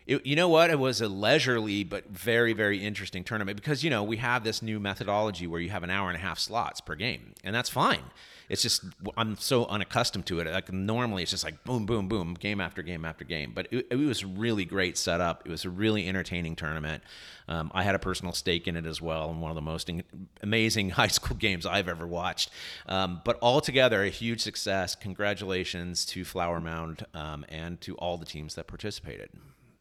You 0.06 0.38
know 0.38 0.48
what? 0.48 0.70
It 0.70 0.80
was 0.80 1.02
a 1.02 1.10
leisurely 1.10 1.84
but 1.84 2.08
very, 2.10 2.54
very 2.54 2.78
interesting 2.78 3.26
tournament 3.26 3.58
because, 3.58 3.84
you 3.84 3.90
know, 3.90 4.04
we 4.04 4.16
have 4.18 4.46
this 4.46 4.62
new 4.62 4.80
methodology 4.80 5.48
where 5.48 5.60
you 5.60 5.70
have 5.70 5.84
an 5.84 5.90
hour 5.90 6.08
and 6.08 6.16
a 6.16 6.22
half 6.22 6.40
slots 6.40 6.80
per 6.80 6.96
game, 6.96 7.34
and 7.44 7.54
that's 7.54 7.70
fine. 7.70 8.04
It's 8.48 8.62
just, 8.62 8.86
I'm 9.18 9.36
so 9.36 9.66
unaccustomed 9.66 10.26
to 10.28 10.40
it. 10.40 10.48
Like, 10.48 10.72
normally 10.72 11.24
it's 11.24 11.32
just 11.32 11.44
like 11.44 11.66
boom, 11.66 11.86
boom, 11.86 12.08
boom, 12.08 12.36
game 12.36 12.62
after 12.62 12.82
game 12.82 13.04
after 13.04 13.26
game. 13.26 13.52
But 13.54 13.68
it, 13.72 13.88
it 13.92 13.96
was 13.98 14.24
really 14.24 14.64
great 14.64 14.98
setup. 14.98 15.46
It 15.46 15.52
was 15.52 15.66
a 15.66 15.70
really 15.70 16.08
entertaining 16.08 16.56
tournament. 16.56 17.04
Um, 17.50 17.70
I 17.74 17.84
had 17.84 17.94
a 17.94 18.00
personal 18.00 18.32
stake 18.32 18.66
in 18.66 18.78
it 18.78 18.86
as 18.86 19.02
well, 19.02 19.30
and 19.30 19.42
one 19.42 19.52
of 19.52 19.56
the 19.56 19.62
most 19.62 19.90
in- 19.90 20.04
amazing 20.42 20.90
high 20.92 21.08
school 21.08 21.36
games 21.36 21.66
I've 21.66 21.90
ever 21.90 22.08
watched. 22.08 22.50
Um, 22.88 23.20
but 23.26 23.38
altogether, 23.42 24.04
a 24.04 24.10
huge 24.10 24.40
success. 24.40 24.96
Congratulations 24.96 26.06
to 26.06 26.24
Flower 26.24 26.62
Mound 26.62 27.06
um, 27.14 27.46
and 27.50 27.82
to 27.82 27.96
all 27.96 28.18
the 28.18 28.26
teams 28.26 28.56
that 28.56 28.68
participated. 28.68 29.30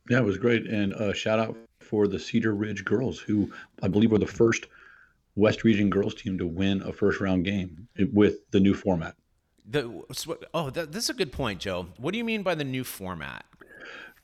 Yeah, 0.09 0.19
it 0.19 0.25
was 0.25 0.39
great. 0.39 0.67
And 0.67 0.95
uh, 0.95 1.13
shout 1.13 1.39
out 1.39 1.57
for 1.81 2.07
the 2.09 2.19
Cedar 2.19 2.55
Ridge 2.55 2.85
girls, 2.85 3.19
who 3.19 3.51
I 3.83 3.89
believe 3.89 4.11
were 4.11 4.19
the 4.19 4.27
first 4.27 4.67
West 5.35 5.65
Region 5.65 5.91
girls 5.91 6.15
team 6.15 6.39
to 6.39 6.47
win 6.47 6.83
a 6.83 6.93
first 6.93 7.21
round 7.21 7.45
game 7.45 7.89
with 8.13 8.51
the 8.51 8.61
new 8.61 8.75
format. 8.75 9.15
The, 9.69 10.03
oh, 10.55 10.71
that, 10.71 10.93
that's 10.93 11.09
a 11.09 11.15
good 11.15 11.33
point, 11.33 11.61
Joe. 11.61 11.89
What 11.99 12.13
do 12.13 12.19
you 12.19 12.25
mean 12.25 12.43
by 12.43 12.55
the 12.55 12.65
new 12.65 12.85
format? 12.85 13.45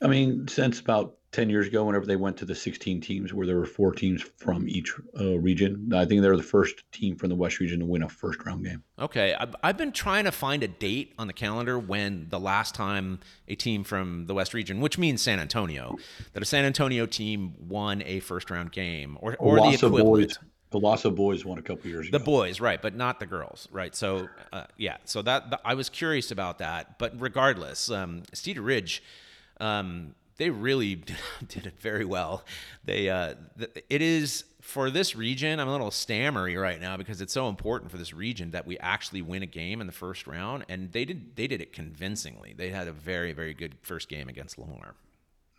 I 0.01 0.07
mean, 0.07 0.47
since 0.47 0.79
about 0.79 1.17
10 1.33 1.49
years 1.49 1.67
ago, 1.67 1.83
whenever 1.83 2.05
they 2.05 2.15
went 2.15 2.37
to 2.37 2.45
the 2.45 2.53
16 2.53 3.01
teams, 3.01 3.33
where 3.33 3.47
there 3.47 3.57
were 3.57 3.65
four 3.65 3.91
teams 3.91 4.21
from 4.21 4.69
each 4.69 4.93
uh, 5.19 5.37
region, 5.39 5.91
I 5.93 6.05
think 6.05 6.21
they 6.21 6.29
were 6.29 6.37
the 6.37 6.43
first 6.43 6.83
team 6.91 7.15
from 7.15 7.29
the 7.29 7.35
West 7.35 7.59
region 7.59 7.79
to 7.79 7.85
win 7.85 8.03
a 8.03 8.09
first 8.09 8.45
round 8.45 8.63
game. 8.63 8.83
Okay. 8.99 9.33
I've, 9.33 9.55
I've 9.63 9.77
been 9.77 9.91
trying 9.91 10.25
to 10.25 10.31
find 10.31 10.61
a 10.61 10.67
date 10.67 11.13
on 11.17 11.25
the 11.25 11.33
calendar 11.33 11.79
when 11.79 12.27
the 12.29 12.39
last 12.39 12.75
time 12.75 13.19
a 13.47 13.55
team 13.55 13.83
from 13.83 14.27
the 14.27 14.35
West 14.35 14.53
region, 14.53 14.79
which 14.79 14.99
means 14.99 15.23
San 15.23 15.39
Antonio, 15.39 15.97
that 16.33 16.43
a 16.43 16.45
San 16.45 16.65
Antonio 16.65 17.07
team 17.07 17.55
won 17.57 18.03
a 18.05 18.19
first 18.19 18.51
round 18.51 18.71
game 18.71 19.17
or, 19.19 19.35
or 19.39 19.59
the 19.59 19.73
equivalent. 19.73 20.05
Boys. 20.05 20.39
The 20.69 21.11
boys 21.11 21.45
won 21.45 21.59
a 21.59 21.61
couple 21.61 21.87
years 21.87 22.07
ago. 22.07 22.17
The 22.17 22.23
boys, 22.23 22.59
right, 22.59 22.81
but 22.81 22.95
not 22.95 23.19
the 23.19 23.27
girls, 23.27 23.67
right? 23.71 23.93
So, 23.93 24.27
uh, 24.51 24.63
yeah, 24.75 24.97
so 25.05 25.21
that, 25.21 25.51
that, 25.51 25.61
I 25.63 25.75
was 25.75 25.87
curious 25.87 26.31
about 26.31 26.57
that, 26.57 26.97
but 26.97 27.13
regardless, 27.21 27.91
um, 27.91 28.23
Cedar 28.33 28.63
Ridge, 28.63 29.03
um, 29.59 30.15
they 30.37 30.49
really 30.49 30.95
did 31.47 31.65
it 31.65 31.79
very 31.79 32.05
well. 32.05 32.43
They 32.83 33.09
uh, 33.09 33.35
it 33.89 34.01
is 34.01 34.45
for 34.61 34.89
this 34.89 35.15
region. 35.15 35.59
I'm 35.59 35.67
a 35.67 35.71
little 35.71 35.91
stammery 35.91 36.55
right 36.57 36.79
now 36.79 36.97
because 36.97 37.21
it's 37.21 37.33
so 37.33 37.49
important 37.49 37.91
for 37.91 37.97
this 37.97 38.13
region 38.13 38.51
that 38.51 38.65
we 38.65 38.77
actually 38.79 39.21
win 39.21 39.43
a 39.43 39.47
game 39.47 39.81
in 39.81 39.87
the 39.87 39.93
first 39.93 40.27
round, 40.27 40.65
and 40.69 40.91
they 40.91 41.05
did 41.05 41.35
they 41.35 41.47
did 41.47 41.61
it 41.61 41.73
convincingly. 41.73 42.53
They 42.57 42.69
had 42.69 42.87
a 42.87 42.93
very 42.93 43.33
very 43.33 43.53
good 43.53 43.75
first 43.81 44.09
game 44.09 44.29
against 44.29 44.57
Lamar. 44.57 44.95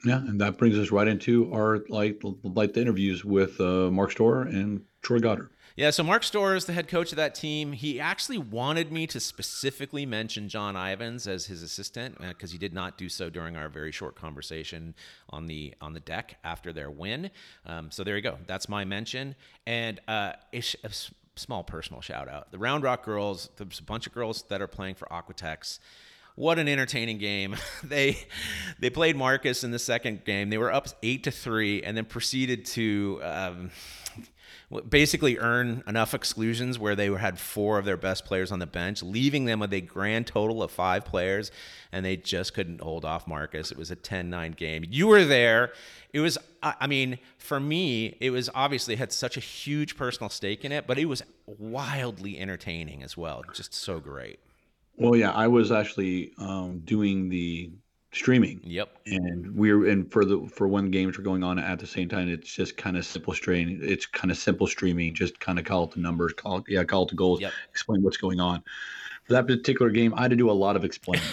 Yeah, 0.04 0.18
and 0.18 0.40
that 0.40 0.58
brings 0.58 0.78
us 0.78 0.90
right 0.90 1.08
into 1.08 1.52
our 1.54 1.80
like 1.88 2.20
like 2.42 2.74
the 2.74 2.80
interviews 2.80 3.24
with 3.24 3.60
uh, 3.60 3.90
Mark 3.90 4.12
Storer 4.12 4.42
and 4.42 4.84
Troy 5.02 5.18
Goddard. 5.18 5.50
Yeah, 5.76 5.90
so 5.90 6.04
Mark 6.04 6.22
Storer 6.22 6.54
is 6.54 6.66
the 6.66 6.72
head 6.72 6.86
coach 6.86 7.10
of 7.10 7.16
that 7.16 7.34
team. 7.34 7.72
He 7.72 7.98
actually 7.98 8.38
wanted 8.38 8.92
me 8.92 9.08
to 9.08 9.18
specifically 9.18 10.06
mention 10.06 10.48
John 10.48 10.76
Ivins 10.76 11.26
as 11.26 11.46
his 11.46 11.64
assistant 11.64 12.16
because 12.20 12.50
uh, 12.50 12.52
he 12.52 12.58
did 12.58 12.72
not 12.72 12.96
do 12.96 13.08
so 13.08 13.28
during 13.28 13.56
our 13.56 13.68
very 13.68 13.90
short 13.90 14.14
conversation 14.14 14.94
on 15.30 15.46
the 15.46 15.74
on 15.80 15.92
the 15.92 15.98
deck 15.98 16.36
after 16.44 16.72
their 16.72 16.90
win. 16.90 17.28
Um, 17.66 17.90
so 17.90 18.04
there 18.04 18.14
you 18.14 18.22
go. 18.22 18.38
That's 18.46 18.68
my 18.68 18.84
mention 18.84 19.34
and 19.66 20.00
uh, 20.06 20.34
a, 20.52 20.62
a 20.84 20.90
small 21.34 21.64
personal 21.64 22.00
shout 22.00 22.28
out. 22.28 22.52
The 22.52 22.58
Round 22.58 22.84
Rock 22.84 23.04
girls. 23.04 23.50
There's 23.56 23.80
a 23.80 23.82
bunch 23.82 24.06
of 24.06 24.14
girls 24.14 24.44
that 24.50 24.62
are 24.62 24.68
playing 24.68 24.94
for 24.94 25.06
Aquatex 25.06 25.80
what 26.36 26.58
an 26.58 26.66
entertaining 26.66 27.18
game. 27.18 27.56
they 27.84 28.18
they 28.78 28.90
played 28.90 29.16
Marcus 29.16 29.64
in 29.64 29.72
the 29.72 29.78
second 29.78 30.24
game. 30.24 30.50
They 30.50 30.58
were 30.58 30.72
up 30.72 30.88
eight 31.02 31.24
to 31.24 31.30
three, 31.30 31.82
and 31.82 31.96
then 31.96 32.04
proceeded 32.04 32.64
to 32.66 33.20
um, 33.22 33.70
basically 34.88 35.38
earn 35.38 35.82
enough 35.86 36.14
exclusions 36.14 36.78
where 36.78 36.96
they 36.96 37.06
had 37.12 37.38
four 37.38 37.78
of 37.78 37.84
their 37.84 37.96
best 37.96 38.24
players 38.24 38.52
on 38.52 38.58
the 38.58 38.66
bench, 38.66 39.02
leaving 39.02 39.44
them 39.44 39.60
with 39.60 39.72
a 39.72 39.80
grand 39.80 40.26
total 40.26 40.62
of 40.62 40.70
five 40.70 41.04
players, 41.04 41.50
and 41.92 42.04
they 42.04 42.16
just 42.16 42.54
couldn't 42.54 42.80
hold 42.80 43.04
off 43.04 43.26
Marcus. 43.26 43.70
It 43.70 43.78
was 43.78 43.90
a 43.90 43.96
10 43.96 44.30
9 44.30 44.52
game. 44.52 44.84
You 44.88 45.06
were 45.06 45.24
there. 45.24 45.72
It 46.12 46.20
was, 46.20 46.38
I 46.62 46.86
mean, 46.86 47.18
for 47.38 47.58
me, 47.58 48.16
it 48.20 48.30
was 48.30 48.48
obviously 48.54 48.96
had 48.96 49.12
such 49.12 49.36
a 49.36 49.40
huge 49.40 49.96
personal 49.96 50.30
stake 50.30 50.64
in 50.64 50.72
it, 50.72 50.86
but 50.86 50.98
it 50.98 51.06
was 51.06 51.22
wildly 51.46 52.38
entertaining 52.38 53.02
as 53.02 53.16
well. 53.16 53.42
Just 53.52 53.74
so 53.74 53.98
great. 53.98 54.38
Well, 54.96 55.16
yeah, 55.16 55.32
I 55.32 55.48
was 55.48 55.72
actually 55.72 56.32
um, 56.38 56.82
doing 56.84 57.28
the 57.28 57.72
streaming. 58.14 58.60
Yep. 58.64 58.96
And 59.06 59.54
we're 59.54 59.88
and 59.88 60.10
for 60.10 60.24
the 60.24 60.46
for 60.48 60.68
when 60.68 60.90
games 60.90 61.18
are 61.18 61.22
going 61.22 61.42
on 61.42 61.58
at 61.58 61.78
the 61.78 61.86
same 61.86 62.08
time, 62.08 62.28
it's 62.28 62.52
just 62.52 62.76
kind 62.76 62.96
of 62.96 63.04
simple 63.04 63.34
streaming. 63.34 63.80
It's 63.82 64.06
kind 64.06 64.30
of 64.30 64.38
simple 64.38 64.66
streaming. 64.66 65.14
Just 65.14 65.40
kind 65.40 65.58
of 65.58 65.64
call 65.64 65.84
it 65.84 65.92
the 65.92 66.00
numbers, 66.00 66.32
call 66.32 66.58
it, 66.58 66.64
yeah, 66.68 66.84
call 66.84 67.02
it 67.04 67.10
the 67.10 67.16
goals, 67.16 67.40
yep. 67.40 67.52
explain 67.70 68.02
what's 68.02 68.16
going 68.16 68.40
on. 68.40 68.62
For 69.24 69.32
that 69.34 69.46
particular 69.46 69.90
game, 69.90 70.14
I 70.14 70.22
had 70.22 70.30
to 70.30 70.36
do 70.36 70.50
a 70.50 70.52
lot 70.52 70.76
of 70.76 70.84
explaining. 70.84 71.24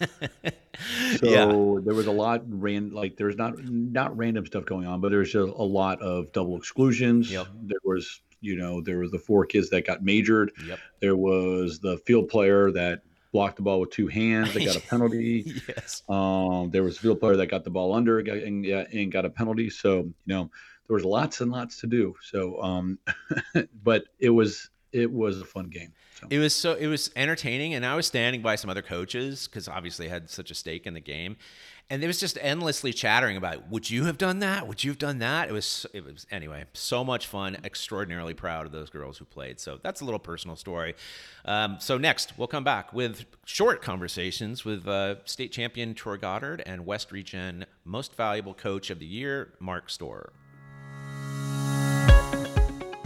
so 0.00 1.28
yeah. 1.28 1.46
there 1.84 1.94
was 1.94 2.06
a 2.06 2.12
lot 2.12 2.42
ran 2.48 2.90
like 2.90 3.16
there's 3.16 3.36
not 3.36 3.62
not 3.64 4.16
random 4.16 4.46
stuff 4.46 4.64
going 4.64 4.86
on, 4.86 5.00
but 5.00 5.10
there's 5.10 5.34
a, 5.34 5.42
a 5.42 5.66
lot 5.66 6.00
of 6.00 6.32
double 6.32 6.56
exclusions. 6.56 7.30
Yep. 7.30 7.48
There 7.62 7.80
was 7.84 8.20
you 8.40 8.56
know 8.56 8.80
there 8.80 8.98
was 8.98 9.10
the 9.10 9.18
four 9.18 9.44
kids 9.46 9.70
that 9.70 9.86
got 9.86 10.02
majored. 10.02 10.52
Yep. 10.66 10.78
There 11.00 11.16
was 11.16 11.80
the 11.80 11.98
field 11.98 12.28
player 12.28 12.70
that 12.72 13.02
blocked 13.32 13.56
the 13.56 13.62
ball 13.62 13.80
with 13.80 13.90
two 13.90 14.06
hands. 14.06 14.54
They 14.54 14.64
got 14.64 14.76
a 14.76 14.80
penalty. 14.88 15.60
yes. 15.66 16.02
Um, 16.08 16.70
there 16.70 16.82
was 16.82 16.98
a 16.98 17.00
field 17.00 17.20
player 17.20 17.36
that 17.36 17.46
got 17.46 17.64
the 17.64 17.70
ball 17.70 17.94
under 17.94 18.18
and, 18.18 18.64
and 18.66 19.10
got 19.10 19.24
a 19.24 19.30
penalty. 19.30 19.70
So 19.70 20.00
you 20.00 20.14
know 20.26 20.50
there 20.86 20.94
was 20.94 21.04
lots 21.04 21.40
and 21.40 21.50
lots 21.50 21.80
to 21.80 21.86
do. 21.86 22.14
So, 22.22 22.62
um, 22.62 22.98
but 23.82 24.04
it 24.18 24.30
was 24.30 24.70
it 24.92 25.10
was 25.10 25.40
a 25.40 25.44
fun 25.44 25.68
game. 25.68 25.92
So. 26.20 26.26
It 26.30 26.38
was 26.38 26.54
so 26.54 26.74
it 26.74 26.86
was 26.86 27.10
entertaining, 27.16 27.74
and 27.74 27.84
I 27.84 27.96
was 27.96 28.06
standing 28.06 28.42
by 28.42 28.56
some 28.56 28.70
other 28.70 28.82
coaches 28.82 29.48
because 29.48 29.68
obviously 29.68 30.06
I 30.06 30.10
had 30.10 30.30
such 30.30 30.50
a 30.50 30.54
stake 30.54 30.86
in 30.86 30.94
the 30.94 31.00
game, 31.00 31.36
and 31.92 32.02
it 32.02 32.06
was 32.06 32.18
just 32.18 32.38
endlessly 32.40 32.90
chattering 32.90 33.36
about 33.36 33.68
would 33.68 33.90
you 33.90 34.06
have 34.06 34.16
done 34.16 34.38
that? 34.38 34.66
Would 34.66 34.82
you 34.82 34.90
have 34.90 34.98
done 34.98 35.18
that? 35.18 35.50
It 35.50 35.52
was 35.52 35.84
it 35.92 36.02
was 36.02 36.26
anyway 36.30 36.64
so 36.72 37.04
much 37.04 37.26
fun. 37.26 37.58
Extraordinarily 37.64 38.32
proud 38.32 38.64
of 38.64 38.72
those 38.72 38.88
girls 38.88 39.18
who 39.18 39.26
played. 39.26 39.60
So 39.60 39.78
that's 39.82 40.00
a 40.00 40.06
little 40.06 40.18
personal 40.18 40.56
story. 40.56 40.94
Um, 41.44 41.76
so 41.80 41.98
next 41.98 42.38
we'll 42.38 42.48
come 42.48 42.64
back 42.64 42.94
with 42.94 43.26
short 43.44 43.82
conversations 43.82 44.64
with 44.64 44.88
uh, 44.88 45.16
state 45.26 45.52
champion 45.52 45.92
troy 45.92 46.16
goddard 46.16 46.62
and 46.64 46.86
west 46.86 47.12
region 47.12 47.66
most 47.84 48.14
valuable 48.14 48.54
coach 48.54 48.88
of 48.88 48.98
the 48.98 49.06
year 49.06 49.52
mark 49.60 49.90
storer. 49.90 50.32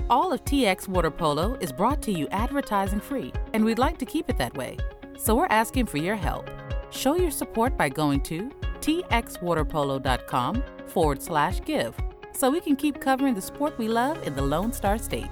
All 0.09 0.33
of 0.33 0.45
tx 0.45 0.87
water 0.87 1.11
polo 1.11 1.55
is 1.55 1.73
brought 1.73 2.01
to 2.03 2.13
you 2.13 2.29
advertising 2.29 3.01
free 3.01 3.33
and 3.53 3.65
we'd 3.65 3.81
like 3.81 3.99
to 3.99 4.07
keep 4.07 4.31
it 4.31 4.39
that 4.39 4.57
way. 4.57 4.77
So 5.19 5.35
we're 5.35 5.47
asking 5.47 5.87
for 5.87 5.97
your 5.97 6.15
help. 6.15 6.49
Show 6.91 7.17
your 7.17 7.33
support 7.33 7.77
by 7.77 7.89
going 7.89 8.21
to 8.23 8.49
txwaterpolo.com 8.87 10.63
forward 10.87 11.21
slash 11.21 11.61
give 11.65 11.95
so 12.33 12.51
we 12.51 12.61
can 12.61 12.77
keep 12.77 13.01
covering 13.01 13.35
the 13.35 13.43
sport 13.43 13.77
we 13.79 13.89
love 13.89 14.25
in 14.27 14.35
the 14.37 14.43
Lone 14.43 14.73
Star 14.73 14.99
State. 14.99 15.31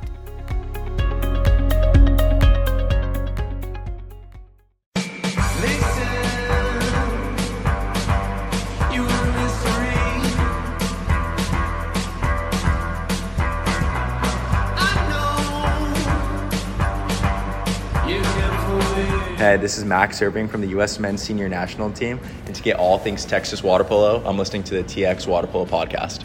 Hey, 19.44 19.58
this 19.58 19.76
is 19.76 19.84
Max 19.84 20.22
Irving 20.22 20.48
from 20.48 20.62
the 20.62 20.68
U.S. 20.68 20.98
Men's 20.98 21.20
Senior 21.20 21.50
National 21.50 21.92
Team. 21.92 22.18
And 22.46 22.54
to 22.54 22.62
get 22.62 22.78
all 22.78 22.98
things 22.98 23.26
Texas 23.26 23.62
water 23.62 23.84
polo, 23.84 24.24
I'm 24.24 24.38
listening 24.38 24.62
to 24.62 24.76
the 24.76 24.82
TX 24.82 25.26
Water 25.26 25.46
Polo 25.46 25.66
podcast. 25.66 26.24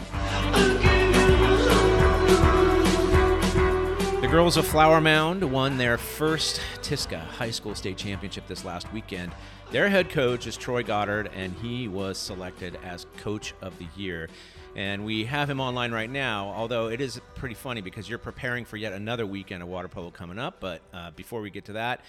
The 4.22 4.26
girls 4.26 4.56
of 4.56 4.66
Flower 4.66 5.02
Mound 5.02 5.44
won 5.52 5.76
their 5.76 5.98
first 5.98 6.62
TISCA 6.80 7.20
High 7.20 7.50
School 7.50 7.74
State 7.74 7.98
Championship 7.98 8.46
this 8.46 8.64
last 8.64 8.90
weekend. 8.90 9.32
Their 9.70 9.90
head 9.90 10.08
coach 10.08 10.46
is 10.46 10.56
Troy 10.56 10.82
Goddard, 10.82 11.30
and 11.34 11.52
he 11.56 11.88
was 11.88 12.16
selected 12.16 12.78
as 12.82 13.04
Coach 13.18 13.52
of 13.60 13.78
the 13.78 13.86
Year. 13.96 14.30
And 14.76 15.04
we 15.04 15.26
have 15.26 15.50
him 15.50 15.60
online 15.60 15.92
right 15.92 16.10
now, 16.10 16.54
although 16.56 16.88
it 16.88 17.02
is 17.02 17.20
pretty 17.34 17.54
funny 17.54 17.82
because 17.82 18.08
you're 18.08 18.18
preparing 18.18 18.64
for 18.64 18.78
yet 18.78 18.94
another 18.94 19.26
weekend 19.26 19.62
of 19.62 19.68
water 19.68 19.88
polo 19.88 20.10
coming 20.10 20.38
up. 20.38 20.56
But 20.58 20.80
uh, 20.94 21.10
before 21.10 21.42
we 21.42 21.50
get 21.50 21.66
to 21.66 21.74
that, 21.74 22.00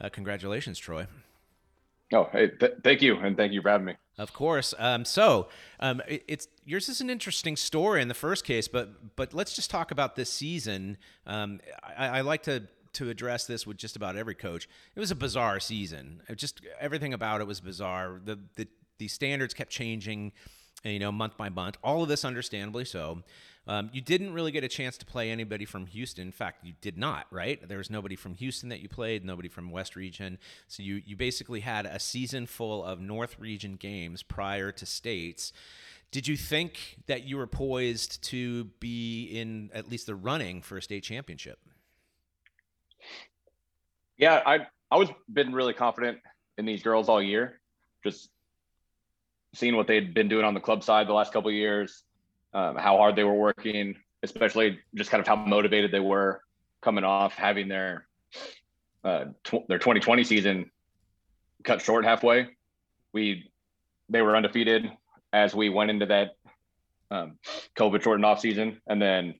uh, 0.00 0.08
congratulations, 0.08 0.78
Troy. 0.78 1.06
Oh, 2.12 2.28
hey, 2.32 2.48
th- 2.48 2.72
thank 2.82 3.02
you, 3.02 3.16
and 3.16 3.36
thank 3.36 3.52
you 3.52 3.62
for 3.62 3.70
having 3.70 3.86
me. 3.86 3.94
Of 4.18 4.32
course. 4.32 4.74
Um, 4.78 5.04
so 5.04 5.48
um, 5.78 6.02
it, 6.08 6.24
it's 6.26 6.48
yours 6.64 6.88
is 6.88 7.00
an 7.00 7.08
interesting 7.08 7.56
story 7.56 8.02
in 8.02 8.08
the 8.08 8.14
first 8.14 8.44
case, 8.44 8.66
but 8.66 9.16
but 9.16 9.32
let's 9.32 9.54
just 9.54 9.70
talk 9.70 9.90
about 9.92 10.16
this 10.16 10.30
season. 10.30 10.98
Um, 11.26 11.60
I, 11.82 12.08
I, 12.08 12.20
like 12.22 12.42
to 12.42 12.64
to 12.94 13.10
address 13.10 13.46
this 13.46 13.66
with 13.66 13.76
just 13.76 13.94
about 13.96 14.16
every 14.16 14.34
coach. 14.34 14.68
It 14.94 15.00
was 15.00 15.10
a 15.10 15.14
bizarre 15.14 15.60
season. 15.60 16.22
It 16.28 16.36
just 16.36 16.60
everything 16.80 17.14
about 17.14 17.40
it 17.40 17.46
was 17.46 17.60
bizarre. 17.60 18.20
The 18.24 18.38
the 18.56 18.66
the 18.98 19.08
standards 19.08 19.54
kept 19.54 19.70
changing. 19.70 20.32
You 20.84 20.98
know, 20.98 21.12
month 21.12 21.36
by 21.36 21.48
month. 21.48 21.76
All 21.82 22.02
of 22.02 22.08
this, 22.08 22.24
understandably 22.24 22.84
so. 22.84 23.22
Um, 23.66 23.90
you 23.92 24.00
didn't 24.00 24.32
really 24.32 24.52
get 24.52 24.64
a 24.64 24.68
chance 24.68 24.96
to 24.98 25.06
play 25.06 25.30
anybody 25.30 25.64
from 25.64 25.86
Houston. 25.86 26.26
In 26.26 26.32
fact, 26.32 26.64
you 26.64 26.72
did 26.80 26.96
not, 26.96 27.26
right? 27.30 27.66
There 27.68 27.78
was 27.78 27.90
nobody 27.90 28.16
from 28.16 28.34
Houston 28.34 28.68
that 28.70 28.80
you 28.80 28.88
played, 28.88 29.24
nobody 29.24 29.48
from 29.48 29.70
West 29.70 29.96
Region. 29.96 30.38
So 30.66 30.82
you, 30.82 31.02
you 31.04 31.16
basically 31.16 31.60
had 31.60 31.86
a 31.86 32.00
season 32.00 32.46
full 32.46 32.82
of 32.82 33.00
North 33.00 33.38
Region 33.38 33.76
games 33.76 34.22
prior 34.22 34.72
to 34.72 34.86
states. 34.86 35.52
Did 36.10 36.26
you 36.26 36.36
think 36.36 36.98
that 37.06 37.24
you 37.24 37.36
were 37.36 37.46
poised 37.46 38.22
to 38.24 38.64
be 38.80 39.26
in 39.26 39.70
at 39.72 39.88
least 39.88 40.06
the 40.06 40.14
running 40.16 40.62
for 40.62 40.76
a 40.76 40.82
state 40.82 41.04
championship? 41.04 41.58
Yeah, 44.16 44.42
I 44.44 44.66
I 44.90 44.96
was 44.96 45.08
been 45.32 45.52
really 45.52 45.72
confident 45.72 46.18
in 46.58 46.66
these 46.66 46.82
girls 46.82 47.08
all 47.08 47.22
year. 47.22 47.60
Just 48.02 48.30
seeing 49.54 49.76
what 49.76 49.86
they'd 49.86 50.14
been 50.14 50.28
doing 50.28 50.44
on 50.44 50.54
the 50.54 50.60
club 50.60 50.84
side 50.84 51.06
the 51.06 51.12
last 51.12 51.32
couple 51.32 51.48
of 51.48 51.54
years, 51.54 52.04
um, 52.54 52.76
how 52.76 52.96
hard 52.96 53.16
they 53.16 53.24
were 53.24 53.34
working, 53.34 53.96
especially 54.22 54.78
just 54.94 55.10
kind 55.10 55.20
of 55.20 55.26
how 55.26 55.36
motivated 55.36 55.92
they 55.92 56.00
were 56.00 56.42
coming 56.80 57.04
off 57.04 57.34
having 57.34 57.68
their 57.68 58.06
uh, 59.04 59.26
tw- 59.44 59.66
their 59.68 59.78
2020 59.78 60.24
season 60.24 60.70
cut 61.64 61.80
short 61.80 62.04
halfway. 62.04 62.48
We 63.12 63.50
they 64.08 64.22
were 64.22 64.36
undefeated 64.36 64.90
as 65.32 65.54
we 65.54 65.68
went 65.68 65.90
into 65.90 66.06
that 66.06 66.36
um, 67.10 67.38
COVID 67.76 68.02
shortened 68.02 68.24
off 68.24 68.40
season, 68.40 68.80
and 68.86 69.00
then 69.00 69.34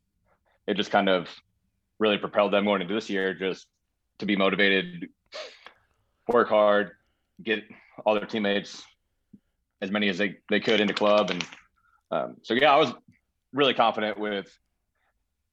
it 0.67 0.75
just 0.75 0.91
kind 0.91 1.09
of 1.09 1.29
really 1.99 2.19
propelled 2.19 2.53
them 2.53 2.65
going 2.65 2.83
into 2.83 2.95
this 2.95 3.11
year 3.11 3.35
just 3.35 3.67
to 4.19 4.27
be 4.27 4.37
motivated, 4.37 5.09
work 6.29 6.49
hard, 6.49 6.93
get 7.43 7.65
all 8.05 8.15
their 8.15 8.27
teammates 8.27 8.83
as 9.83 9.91
many 9.91 10.09
as 10.09 10.19
they, 10.19 10.37
they 10.49 10.61
could 10.61 10.81
into 10.81 10.95
club. 10.95 11.31
And 11.31 11.45
um, 12.11 12.37
so, 12.43 12.55
yeah, 12.55 12.73
I 12.73 12.77
was 12.77 12.93
really 13.53 13.75
confident 13.75 14.19
with 14.19 14.47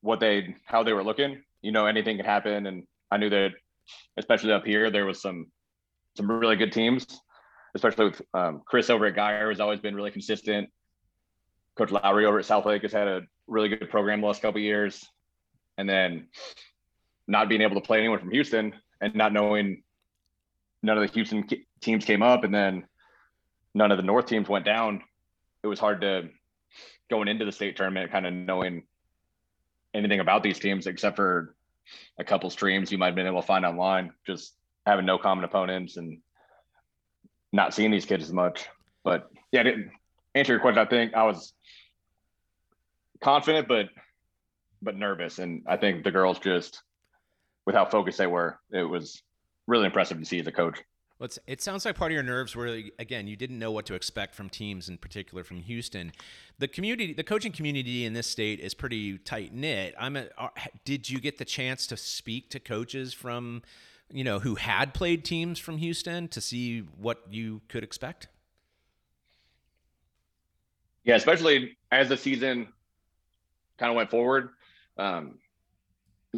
what 0.01 0.19
they, 0.19 0.55
how 0.65 0.83
they 0.83 0.93
were 0.93 1.03
looking, 1.03 1.41
you 1.61 1.71
know, 1.71 1.85
anything 1.85 2.17
could 2.17 2.25
happen. 2.25 2.67
And 2.67 2.83
I 3.11 3.17
knew 3.17 3.29
that, 3.29 3.51
especially 4.17 4.51
up 4.51 4.65
here, 4.65 4.91
there 4.91 5.05
was 5.05 5.21
some, 5.21 5.47
some 6.15 6.29
really 6.29 6.55
good 6.55 6.71
teams, 6.71 7.05
especially 7.75 8.05
with 8.05 8.21
um, 8.33 8.61
Chris 8.65 8.89
over 8.89 9.05
at 9.05 9.15
Guyer 9.15 9.49
has 9.49 9.59
always 9.59 9.79
been 9.79 9.95
really 9.95 10.11
consistent. 10.11 10.69
Coach 11.77 11.91
Lowry 11.91 12.25
over 12.25 12.39
at 12.39 12.45
Southlake 12.45 12.81
has 12.81 12.91
had 12.91 13.07
a 13.07 13.21
really 13.47 13.69
good 13.69 13.89
program 13.89 14.21
the 14.21 14.27
last 14.27 14.41
couple 14.41 14.59
years. 14.59 15.05
And 15.77 15.87
then 15.87 16.27
not 17.27 17.49
being 17.49 17.61
able 17.61 17.75
to 17.75 17.85
play 17.85 17.99
anyone 17.99 18.19
from 18.19 18.31
Houston 18.31 18.73
and 18.99 19.13
not 19.15 19.31
knowing 19.31 19.83
none 20.81 20.97
of 20.97 21.07
the 21.07 21.13
Houston 21.13 21.47
teams 21.81 22.05
came 22.05 22.23
up 22.23 22.43
and 22.43 22.53
then 22.53 22.85
none 23.77 23.91
of 23.91 23.97
the 23.97 24.03
North 24.03 24.25
teams 24.25 24.49
went 24.49 24.65
down, 24.65 25.03
it 25.63 25.67
was 25.67 25.79
hard 25.79 26.01
to 26.01 26.29
going 27.09 27.27
into 27.27 27.45
the 27.45 27.51
state 27.51 27.77
tournament 27.77 28.11
kind 28.11 28.25
of 28.25 28.33
knowing 28.33 28.83
anything 29.93 30.19
about 30.19 30.43
these 30.43 30.59
teams 30.59 30.87
except 30.87 31.15
for 31.15 31.55
a 32.19 32.23
couple 32.23 32.49
streams 32.49 32.91
you 32.91 32.97
might 32.97 33.07
have 33.07 33.15
been 33.15 33.27
able 33.27 33.41
to 33.41 33.47
find 33.47 33.65
online, 33.65 34.11
just 34.25 34.53
having 34.85 35.05
no 35.05 35.17
common 35.17 35.45
opponents 35.45 35.95
and 35.95 36.19
not 37.53 37.73
seeing 37.73 37.91
these 37.91 38.05
kids 38.05 38.23
as 38.23 38.33
much. 38.33 38.67
But 39.03 39.29
yeah, 39.51 39.63
to 39.63 39.85
answer 40.33 40.53
your 40.53 40.59
question, 40.59 40.79
I 40.79 40.89
think 40.89 41.13
I 41.13 41.23
was 41.23 41.53
confident, 43.21 43.67
but 43.67 43.89
but 44.81 44.95
nervous, 44.95 45.39
and 45.39 45.63
I 45.67 45.77
think 45.77 46.03
the 46.03 46.11
girls 46.11 46.39
just 46.39 46.81
with 47.65 47.75
how 47.75 47.85
focused 47.85 48.17
they 48.17 48.27
were, 48.27 48.59
it 48.71 48.83
was 48.83 49.21
really 49.65 49.85
impressive 49.85 50.19
to 50.19 50.25
see 50.25 50.39
as 50.39 50.47
a 50.47 50.51
coach. 50.51 50.79
It 51.19 51.61
sounds 51.63 51.83
like 51.83 51.95
part 51.95 52.11
of 52.11 52.13
your 52.13 52.21
nerves 52.21 52.55
were 52.55 52.67
again 52.99 53.27
you 53.27 53.35
didn't 53.35 53.57
know 53.57 53.71
what 53.71 53.87
to 53.87 53.95
expect 53.95 54.35
from 54.35 54.49
teams, 54.49 54.87
in 54.87 54.97
particular 54.97 55.43
from 55.43 55.57
Houston. 55.57 56.11
The 56.59 56.67
community, 56.67 57.11
the 57.13 57.23
coaching 57.23 57.51
community 57.51 58.05
in 58.05 58.13
this 58.13 58.27
state 58.27 58.59
is 58.59 58.75
pretty 58.75 59.17
tight 59.17 59.51
knit. 59.51 59.95
I'm. 59.99 60.15
A, 60.15 60.27
did 60.85 61.09
you 61.09 61.19
get 61.19 61.39
the 61.39 61.45
chance 61.45 61.87
to 61.87 61.97
speak 61.97 62.51
to 62.51 62.59
coaches 62.59 63.13
from, 63.13 63.63
you 64.11 64.23
know, 64.23 64.39
who 64.39 64.55
had 64.55 64.93
played 64.93 65.25
teams 65.25 65.57
from 65.57 65.77
Houston 65.77 66.27
to 66.27 66.39
see 66.39 66.81
what 66.81 67.23
you 67.31 67.61
could 67.67 67.83
expect? 67.83 68.27
Yeah, 71.03 71.15
especially 71.15 71.77
as 71.91 72.09
the 72.09 72.17
season 72.17 72.67
kind 73.79 73.89
of 73.89 73.95
went 73.95 74.11
forward. 74.11 74.49
Um, 74.97 75.39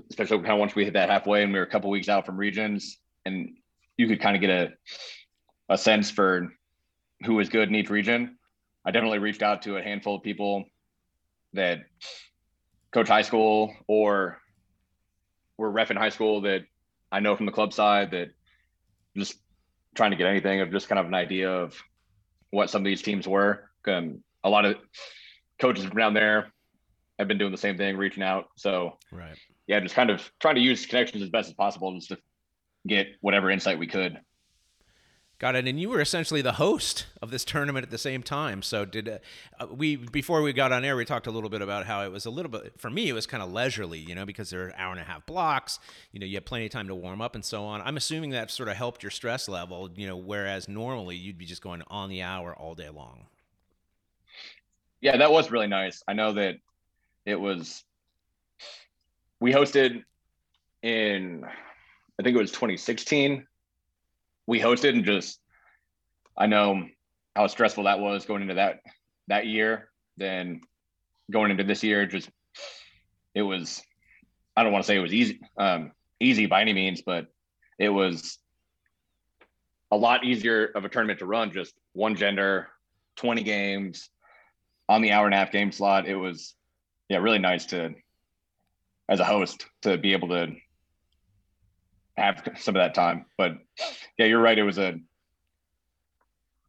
especially 0.09 0.37
kind 0.37 0.51
of 0.51 0.59
once 0.59 0.75
we 0.75 0.85
hit 0.85 0.93
that 0.93 1.09
halfway 1.09 1.43
and 1.43 1.51
we 1.51 1.59
were 1.59 1.65
a 1.65 1.69
couple 1.69 1.89
weeks 1.89 2.07
out 2.07 2.25
from 2.25 2.37
regions 2.37 2.99
and 3.25 3.57
you 3.99 4.07
could 4.07 4.21
kind 4.21 4.35
of 4.35 4.41
get 4.41 4.49
a 4.49 4.69
a 5.67 5.77
sense 5.77 6.09
for 6.09 6.51
who 7.25 7.35
was 7.35 7.49
good 7.49 7.67
in 7.67 7.75
each 7.75 7.89
region. 7.89 8.37
I 8.85 8.91
definitely 8.91 9.19
reached 9.19 9.43
out 9.43 9.63
to 9.63 9.75
a 9.75 9.83
handful 9.83 10.15
of 10.15 10.23
people 10.23 10.63
that 11.53 11.79
coach 12.91 13.09
high 13.09 13.23
school 13.23 13.73
or 13.87 14.39
were 15.57 15.69
ref 15.69 15.91
in 15.91 15.97
high 15.97 16.09
school 16.09 16.41
that 16.41 16.61
I 17.11 17.19
know 17.19 17.35
from 17.35 17.45
the 17.45 17.51
club 17.51 17.73
side 17.73 18.11
that 18.11 18.29
just 19.17 19.35
trying 19.95 20.11
to 20.11 20.17
get 20.17 20.27
anything 20.27 20.61
of 20.61 20.71
just 20.71 20.87
kind 20.87 20.97
of 20.97 21.05
an 21.05 21.13
idea 21.13 21.51
of 21.51 21.77
what 22.51 22.69
some 22.69 22.81
of 22.81 22.85
these 22.85 23.01
teams 23.01 23.27
were. 23.27 23.69
Um, 23.85 24.23
a 24.43 24.49
lot 24.49 24.65
of 24.65 24.77
coaches 25.59 25.83
from 25.83 25.97
down 25.97 26.13
there 26.13 26.53
have 27.19 27.27
been 27.27 27.37
doing 27.37 27.51
the 27.51 27.57
same 27.57 27.77
thing, 27.77 27.97
reaching 27.97 28.23
out. 28.23 28.45
So 28.55 28.97
right 29.11 29.37
yeah, 29.69 29.79
just 29.79 29.93
kind 29.93 30.09
of 30.09 30.29
trying 30.39 30.55
to 30.55 30.61
use 30.61 30.87
connections 30.87 31.21
as 31.21 31.29
best 31.29 31.47
as 31.47 31.53
possible 31.53 31.93
just 31.93 32.09
to 32.09 32.17
get 32.87 33.07
whatever 33.21 33.49
insight 33.49 33.79
we 33.79 33.87
could. 33.87 34.19
Got 35.39 35.55
it. 35.55 35.69
And 35.69 35.79
you 35.79 35.87
were 35.87 36.01
essentially 36.01 36.41
the 36.41 36.53
host 36.53 37.05
of 37.21 37.31
this 37.31 37.45
tournament 37.45 37.85
at 37.85 37.91
the 37.91 37.97
same 37.97 38.21
time. 38.21 38.61
So 38.61 38.83
did 38.83 39.07
uh, 39.57 39.67
we 39.71 39.95
before 39.95 40.41
we 40.41 40.51
got 40.51 40.73
on 40.73 40.83
air? 40.83 40.97
We 40.97 41.05
talked 41.05 41.27
a 41.27 41.31
little 41.31 41.49
bit 41.49 41.61
about 41.61 41.85
how 41.85 42.03
it 42.03 42.11
was 42.11 42.25
a 42.25 42.29
little 42.29 42.51
bit 42.51 42.73
for 42.77 42.89
me. 42.89 43.07
It 43.07 43.13
was 43.13 43.25
kind 43.25 43.41
of 43.41 43.49
leisurely, 43.49 43.99
you 43.99 44.15
know, 44.15 44.25
because 44.25 44.49
there 44.49 44.67
are 44.67 44.75
hour 44.75 44.91
and 44.91 44.99
a 44.99 45.05
half 45.05 45.25
blocks. 45.25 45.79
You 46.11 46.19
know, 46.19 46.25
you 46.25 46.35
have 46.35 46.43
plenty 46.43 46.65
of 46.65 46.73
time 46.73 46.89
to 46.89 46.95
warm 46.95 47.21
up 47.21 47.35
and 47.35 47.45
so 47.45 47.63
on. 47.63 47.81
I'm 47.81 47.95
assuming 47.95 48.31
that 48.31 48.51
sort 48.51 48.67
of 48.67 48.75
helped 48.75 49.01
your 49.01 49.11
stress 49.11 49.47
level. 49.47 49.89
You 49.95 50.07
know, 50.07 50.17
whereas 50.17 50.67
normally 50.67 51.15
you'd 51.15 51.37
be 51.37 51.45
just 51.45 51.61
going 51.61 51.83
on 51.87 52.09
the 52.09 52.21
hour 52.21 52.53
all 52.53 52.75
day 52.75 52.89
long. 52.89 53.27
Yeah, 54.99 55.15
that 55.15 55.31
was 55.31 55.51
really 55.51 55.67
nice. 55.67 56.03
I 56.05 56.11
know 56.11 56.33
that 56.33 56.55
it 57.25 57.39
was 57.39 57.85
we 59.39 59.53
hosted 59.53 60.03
in 60.83 61.45
I 62.19 62.21
think 62.21 62.35
it 62.35 62.41
was 62.41 62.51
2016. 62.51 63.47
We 64.45 64.59
hosted 64.59 64.89
and 64.89 65.05
just 65.05 65.39
I 66.37 66.47
know 66.47 66.85
how 67.35 67.47
stressful 67.47 67.85
that 67.85 67.99
was 67.99 68.25
going 68.25 68.41
into 68.41 68.55
that 68.55 68.81
that 69.27 69.47
year. 69.47 69.89
Then 70.17 70.61
going 71.31 71.49
into 71.49 71.63
this 71.63 71.81
year, 71.81 72.05
just 72.05 72.29
it 73.33 73.41
was 73.41 73.81
I 74.57 74.63
don't 74.63 74.73
want 74.73 74.83
to 74.83 74.87
say 74.87 74.97
it 74.97 75.01
was 75.01 75.13
easy 75.13 75.39
um, 75.57 75.93
easy 76.19 76.45
by 76.45 76.61
any 76.61 76.73
means, 76.73 77.01
but 77.01 77.27
it 77.77 77.89
was 77.89 78.37
a 79.89 79.95
lot 79.95 80.25
easier 80.25 80.65
of 80.75 80.83
a 80.83 80.89
tournament 80.89 81.19
to 81.19 81.25
run. 81.25 81.53
Just 81.53 81.73
one 81.93 82.15
gender, 82.15 82.67
20 83.15 83.43
games 83.43 84.09
on 84.89 85.01
the 85.01 85.11
hour 85.11 85.25
and 85.25 85.33
a 85.33 85.37
half 85.37 85.53
game 85.53 85.71
slot. 85.71 86.05
It 86.05 86.15
was 86.15 86.53
yeah 87.07 87.19
really 87.19 87.39
nice 87.39 87.67
to 87.67 87.95
as 89.07 89.21
a 89.21 89.25
host 89.25 89.65
to 89.83 89.97
be 89.97 90.11
able 90.11 90.27
to 90.29 90.55
have 92.19 92.47
some 92.57 92.75
of 92.75 92.81
that 92.81 92.93
time. 92.93 93.25
But 93.37 93.57
yeah, 94.17 94.25
you're 94.25 94.41
right. 94.41 94.57
It 94.57 94.63
was 94.63 94.77
a 94.77 94.99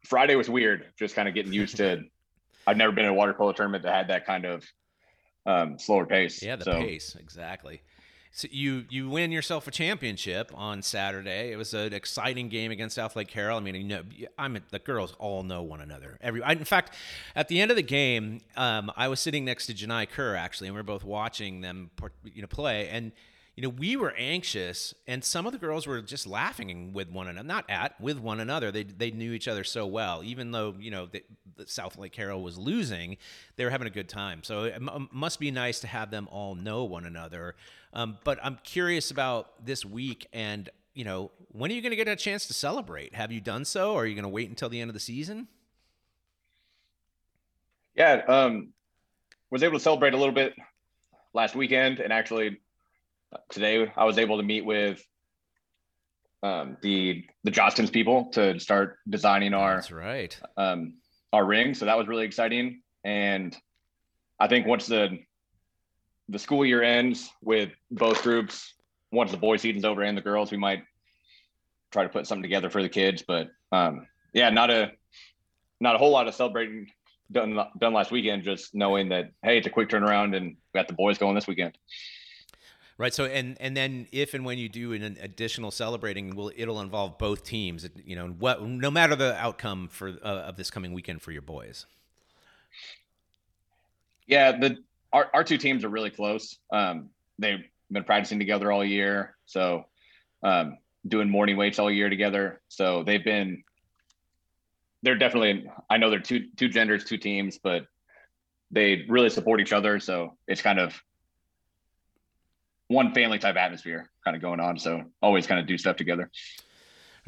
Friday 0.05 0.35
was 0.35 0.49
weird, 0.49 0.85
just 0.97 1.15
kind 1.15 1.27
of 1.27 1.33
getting 1.33 1.53
used 1.53 1.77
to. 1.77 2.03
I've 2.67 2.77
never 2.77 2.91
been 2.91 3.05
in 3.05 3.11
a 3.11 3.13
water 3.13 3.33
polo 3.33 3.53
tournament 3.53 3.83
that 3.83 3.93
had 3.93 4.07
that 4.09 4.25
kind 4.25 4.45
of 4.45 4.63
um, 5.45 5.79
slower 5.79 6.05
pace. 6.05 6.43
Yeah, 6.43 6.55
the 6.55 6.65
so. 6.65 6.73
pace 6.73 7.15
exactly. 7.19 7.81
So 8.33 8.47
you 8.49 8.85
you 8.89 9.09
win 9.09 9.31
yourself 9.31 9.67
a 9.67 9.71
championship 9.71 10.51
on 10.55 10.81
Saturday. 10.81 11.51
It 11.51 11.57
was 11.57 11.73
an 11.73 11.93
exciting 11.93 12.47
game 12.47 12.71
against 12.71 12.97
Southlake 12.97 13.27
Carroll. 13.27 13.57
I 13.57 13.59
mean, 13.59 13.75
you 13.75 13.83
know, 13.83 14.03
I'm 14.37 14.57
the 14.69 14.79
girls 14.79 15.13
all 15.19 15.43
know 15.43 15.63
one 15.63 15.81
another. 15.81 16.17
Every 16.21 16.41
I, 16.41 16.53
in 16.53 16.63
fact, 16.63 16.95
at 17.35 17.49
the 17.49 17.59
end 17.59 17.71
of 17.71 17.77
the 17.77 17.83
game, 17.83 18.39
um, 18.55 18.89
I 18.95 19.09
was 19.09 19.19
sitting 19.19 19.43
next 19.43 19.65
to 19.65 19.73
Janai 19.73 20.09
Kerr 20.09 20.35
actually, 20.35 20.67
and 20.67 20.75
we 20.75 20.79
are 20.79 20.83
both 20.83 21.03
watching 21.03 21.59
them, 21.59 21.91
you 22.23 22.41
know, 22.41 22.47
play 22.47 22.87
and 22.87 23.11
you 23.55 23.63
know, 23.63 23.69
we 23.69 23.97
were 23.97 24.13
anxious, 24.17 24.93
and 25.07 25.23
some 25.23 25.45
of 25.45 25.51
the 25.51 25.57
girls 25.57 25.85
were 25.85 26.01
just 26.01 26.25
laughing 26.25 26.93
with 26.93 27.09
one 27.11 27.27
another, 27.27 27.45
not 27.45 27.69
at, 27.69 27.99
with 27.99 28.17
one 28.17 28.39
another. 28.39 28.71
They, 28.71 28.83
they 28.83 29.11
knew 29.11 29.33
each 29.33 29.47
other 29.47 29.65
so 29.65 29.85
well, 29.85 30.23
even 30.23 30.51
though, 30.51 30.73
you 30.79 30.89
know, 30.89 31.05
the, 31.05 31.23
the 31.57 31.65
Southlake 31.65 32.13
Carroll 32.13 32.41
was 32.41 32.57
losing, 32.57 33.17
they 33.57 33.65
were 33.65 33.69
having 33.69 33.87
a 33.87 33.91
good 33.91 34.07
time. 34.07 34.41
So 34.43 34.63
it 34.63 34.75
m- 34.75 35.09
must 35.11 35.39
be 35.39 35.51
nice 35.51 35.81
to 35.81 35.87
have 35.87 36.11
them 36.11 36.29
all 36.31 36.55
know 36.55 36.85
one 36.85 37.05
another. 37.05 37.55
Um, 37.93 38.17
but 38.23 38.39
I'm 38.41 38.57
curious 38.63 39.11
about 39.11 39.65
this 39.65 39.83
week 39.83 40.27
and, 40.31 40.69
you 40.93 41.03
know, 41.03 41.31
when 41.49 41.71
are 41.71 41.73
you 41.73 41.81
going 41.81 41.91
to 41.91 41.97
get 41.97 42.07
a 42.07 42.15
chance 42.15 42.47
to 42.47 42.53
celebrate? 42.53 43.13
Have 43.13 43.33
you 43.33 43.41
done 43.41 43.65
so, 43.65 43.93
or 43.93 44.03
are 44.03 44.05
you 44.05 44.15
going 44.15 44.23
to 44.23 44.29
wait 44.29 44.49
until 44.49 44.69
the 44.69 44.79
end 44.79 44.89
of 44.89 44.93
the 44.93 45.01
season? 45.01 45.49
Yeah, 47.95 48.23
um, 48.29 48.69
was 49.49 49.61
able 49.61 49.77
to 49.77 49.83
celebrate 49.83 50.13
a 50.13 50.17
little 50.17 50.33
bit 50.33 50.53
last 51.33 51.55
weekend, 51.55 51.99
and 51.99 52.13
actually 52.13 52.61
today 53.49 53.91
I 53.95 54.05
was 54.05 54.17
able 54.17 54.37
to 54.37 54.43
meet 54.43 54.65
with 54.65 55.03
um, 56.43 56.77
the 56.81 57.25
the 57.43 57.51
Jostens 57.51 57.91
people 57.91 58.25
to 58.33 58.59
start 58.59 58.97
designing 59.09 59.53
our 59.53 59.75
That's 59.75 59.91
right 59.91 60.39
um, 60.57 60.95
our 61.31 61.45
ring. 61.45 61.73
So 61.73 61.85
that 61.85 61.97
was 61.97 62.07
really 62.07 62.25
exciting. 62.25 62.81
And 63.03 63.55
I 64.39 64.47
think 64.47 64.67
once 64.67 64.87
the 64.87 65.19
the 66.29 66.39
school 66.39 66.65
year 66.65 66.81
ends 66.81 67.29
with 67.41 67.69
both 67.91 68.23
groups, 68.23 68.73
once 69.11 69.31
the 69.31 69.37
boys 69.37 69.61
season's 69.61 69.85
over 69.85 70.01
and 70.01 70.17
the 70.17 70.21
girls, 70.21 70.51
we 70.51 70.57
might 70.57 70.83
try 71.91 72.03
to 72.03 72.09
put 72.09 72.25
something 72.25 72.43
together 72.43 72.69
for 72.69 72.81
the 72.81 72.89
kids. 72.89 73.23
But 73.27 73.49
um, 73.71 74.07
yeah, 74.33 74.49
not 74.49 74.69
a 74.69 74.91
not 75.79 75.95
a 75.95 75.97
whole 75.97 76.11
lot 76.11 76.27
of 76.27 76.35
celebrating 76.35 76.87
done 77.31 77.59
done 77.79 77.93
last 77.93 78.11
weekend. 78.11 78.43
Just 78.43 78.73
knowing 78.73 79.09
that 79.09 79.31
hey, 79.43 79.57
it's 79.57 79.67
a 79.67 79.71
quick 79.71 79.89
turnaround, 79.89 80.35
and 80.35 80.55
we 80.73 80.77
got 80.77 80.87
the 80.87 80.93
boys 80.93 81.17
going 81.17 81.35
this 81.35 81.47
weekend. 81.47 81.77
Right. 83.01 83.15
So, 83.15 83.25
and 83.25 83.57
and 83.59 83.75
then 83.75 84.05
if 84.11 84.35
and 84.35 84.45
when 84.45 84.59
you 84.59 84.69
do 84.69 84.93
an 84.93 85.17
additional 85.19 85.71
celebrating, 85.71 86.35
will 86.35 86.51
it'll 86.55 86.81
involve 86.81 87.17
both 87.17 87.43
teams. 87.43 87.89
You 88.05 88.15
know, 88.15 88.27
what 88.27 88.61
no 88.61 88.91
matter 88.91 89.15
the 89.15 89.35
outcome 89.41 89.87
for 89.87 90.09
uh, 90.09 90.27
of 90.27 90.55
this 90.55 90.69
coming 90.69 90.93
weekend 90.93 91.23
for 91.23 91.31
your 91.31 91.41
boys. 91.41 91.87
Yeah, 94.27 94.51
the 94.51 94.77
our 95.11 95.31
our 95.33 95.43
two 95.43 95.57
teams 95.57 95.83
are 95.83 95.89
really 95.89 96.11
close. 96.11 96.59
Um, 96.71 97.09
they've 97.39 97.63
been 97.89 98.03
practicing 98.03 98.37
together 98.37 98.71
all 98.71 98.85
year, 98.85 99.35
so 99.47 99.85
um, 100.43 100.77
doing 101.07 101.27
morning 101.27 101.57
weights 101.57 101.79
all 101.79 101.89
year 101.89 102.07
together. 102.07 102.61
So 102.67 103.01
they've 103.01 103.25
been. 103.25 103.63
They're 105.01 105.17
definitely. 105.17 105.67
I 105.89 105.97
know 105.97 106.11
they're 106.11 106.19
two 106.19 106.49
two 106.55 106.69
genders, 106.69 107.03
two 107.03 107.17
teams, 107.17 107.57
but 107.57 107.87
they 108.69 109.05
really 109.09 109.31
support 109.31 109.59
each 109.59 109.73
other. 109.73 109.99
So 109.99 110.37
it's 110.47 110.61
kind 110.61 110.77
of 110.77 111.01
one 112.91 113.13
family 113.13 113.39
type 113.39 113.55
atmosphere 113.55 114.09
kind 114.23 114.35
of 114.35 114.41
going 114.41 114.59
on. 114.59 114.77
So 114.77 115.03
always 115.21 115.47
kind 115.47 115.59
of 115.59 115.65
do 115.65 115.77
stuff 115.77 115.95
together. 115.95 116.29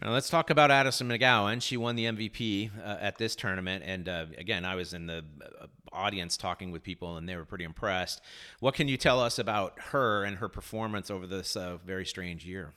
Now 0.02 0.12
let's 0.12 0.30
talk 0.30 0.49
about 0.49 0.71
Addison 0.71 1.08
McGowan. 1.08 1.62
She 1.62 1.78
won 1.78 1.95
the 1.95 2.06
MVP 2.06 2.71
uh, 2.80 2.97
at 2.99 3.17
this 3.17 3.36
tournament, 3.36 3.84
and 3.86 4.10
uh, 4.10 4.26
again, 4.38 4.65
I 4.65 4.73
was 4.76 4.93
in 4.93 5.06
the 5.06 5.23
uh, 5.62 5.67
audience 5.91 6.36
talking 6.36 6.71
with 6.71 6.82
people, 6.82 7.17
and 7.17 7.30
they 7.30 7.36
were 7.36 7.45
pretty 7.45 7.63
impressed. 7.63 8.21
What 8.60 8.73
can 8.73 8.88
you 8.88 8.97
tell 8.97 9.19
us 9.19 9.38
about 9.38 9.80
her 9.91 10.23
and 10.23 10.38
her 10.38 10.49
performance 10.49 11.12
over 11.12 11.28
this 11.28 11.56
uh, 11.56 11.78
very 11.86 12.08
strange 12.08 12.43
year? 12.43 12.73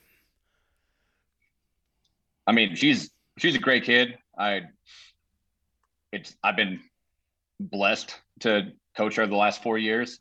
I 2.46 2.52
mean, 2.52 2.76
she's 2.76 3.10
she's 3.38 3.56
a 3.56 3.60
great 3.60 3.84
kid. 3.84 4.18
I 4.38 4.62
it's 6.12 6.36
I've 6.44 6.56
been 6.56 6.80
blessed 7.58 8.14
to 8.40 8.72
coach 8.94 9.16
her 9.16 9.26
the 9.26 9.36
last 9.36 9.62
four 9.62 9.78
years 9.78 10.20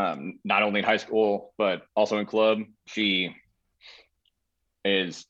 um, 0.00 0.38
not 0.44 0.62
only 0.62 0.80
in 0.80 0.84
high 0.84 0.96
school 0.96 1.52
but 1.58 1.82
also 1.94 2.18
in 2.18 2.26
club. 2.26 2.60
She 2.86 3.34
is 4.84 5.26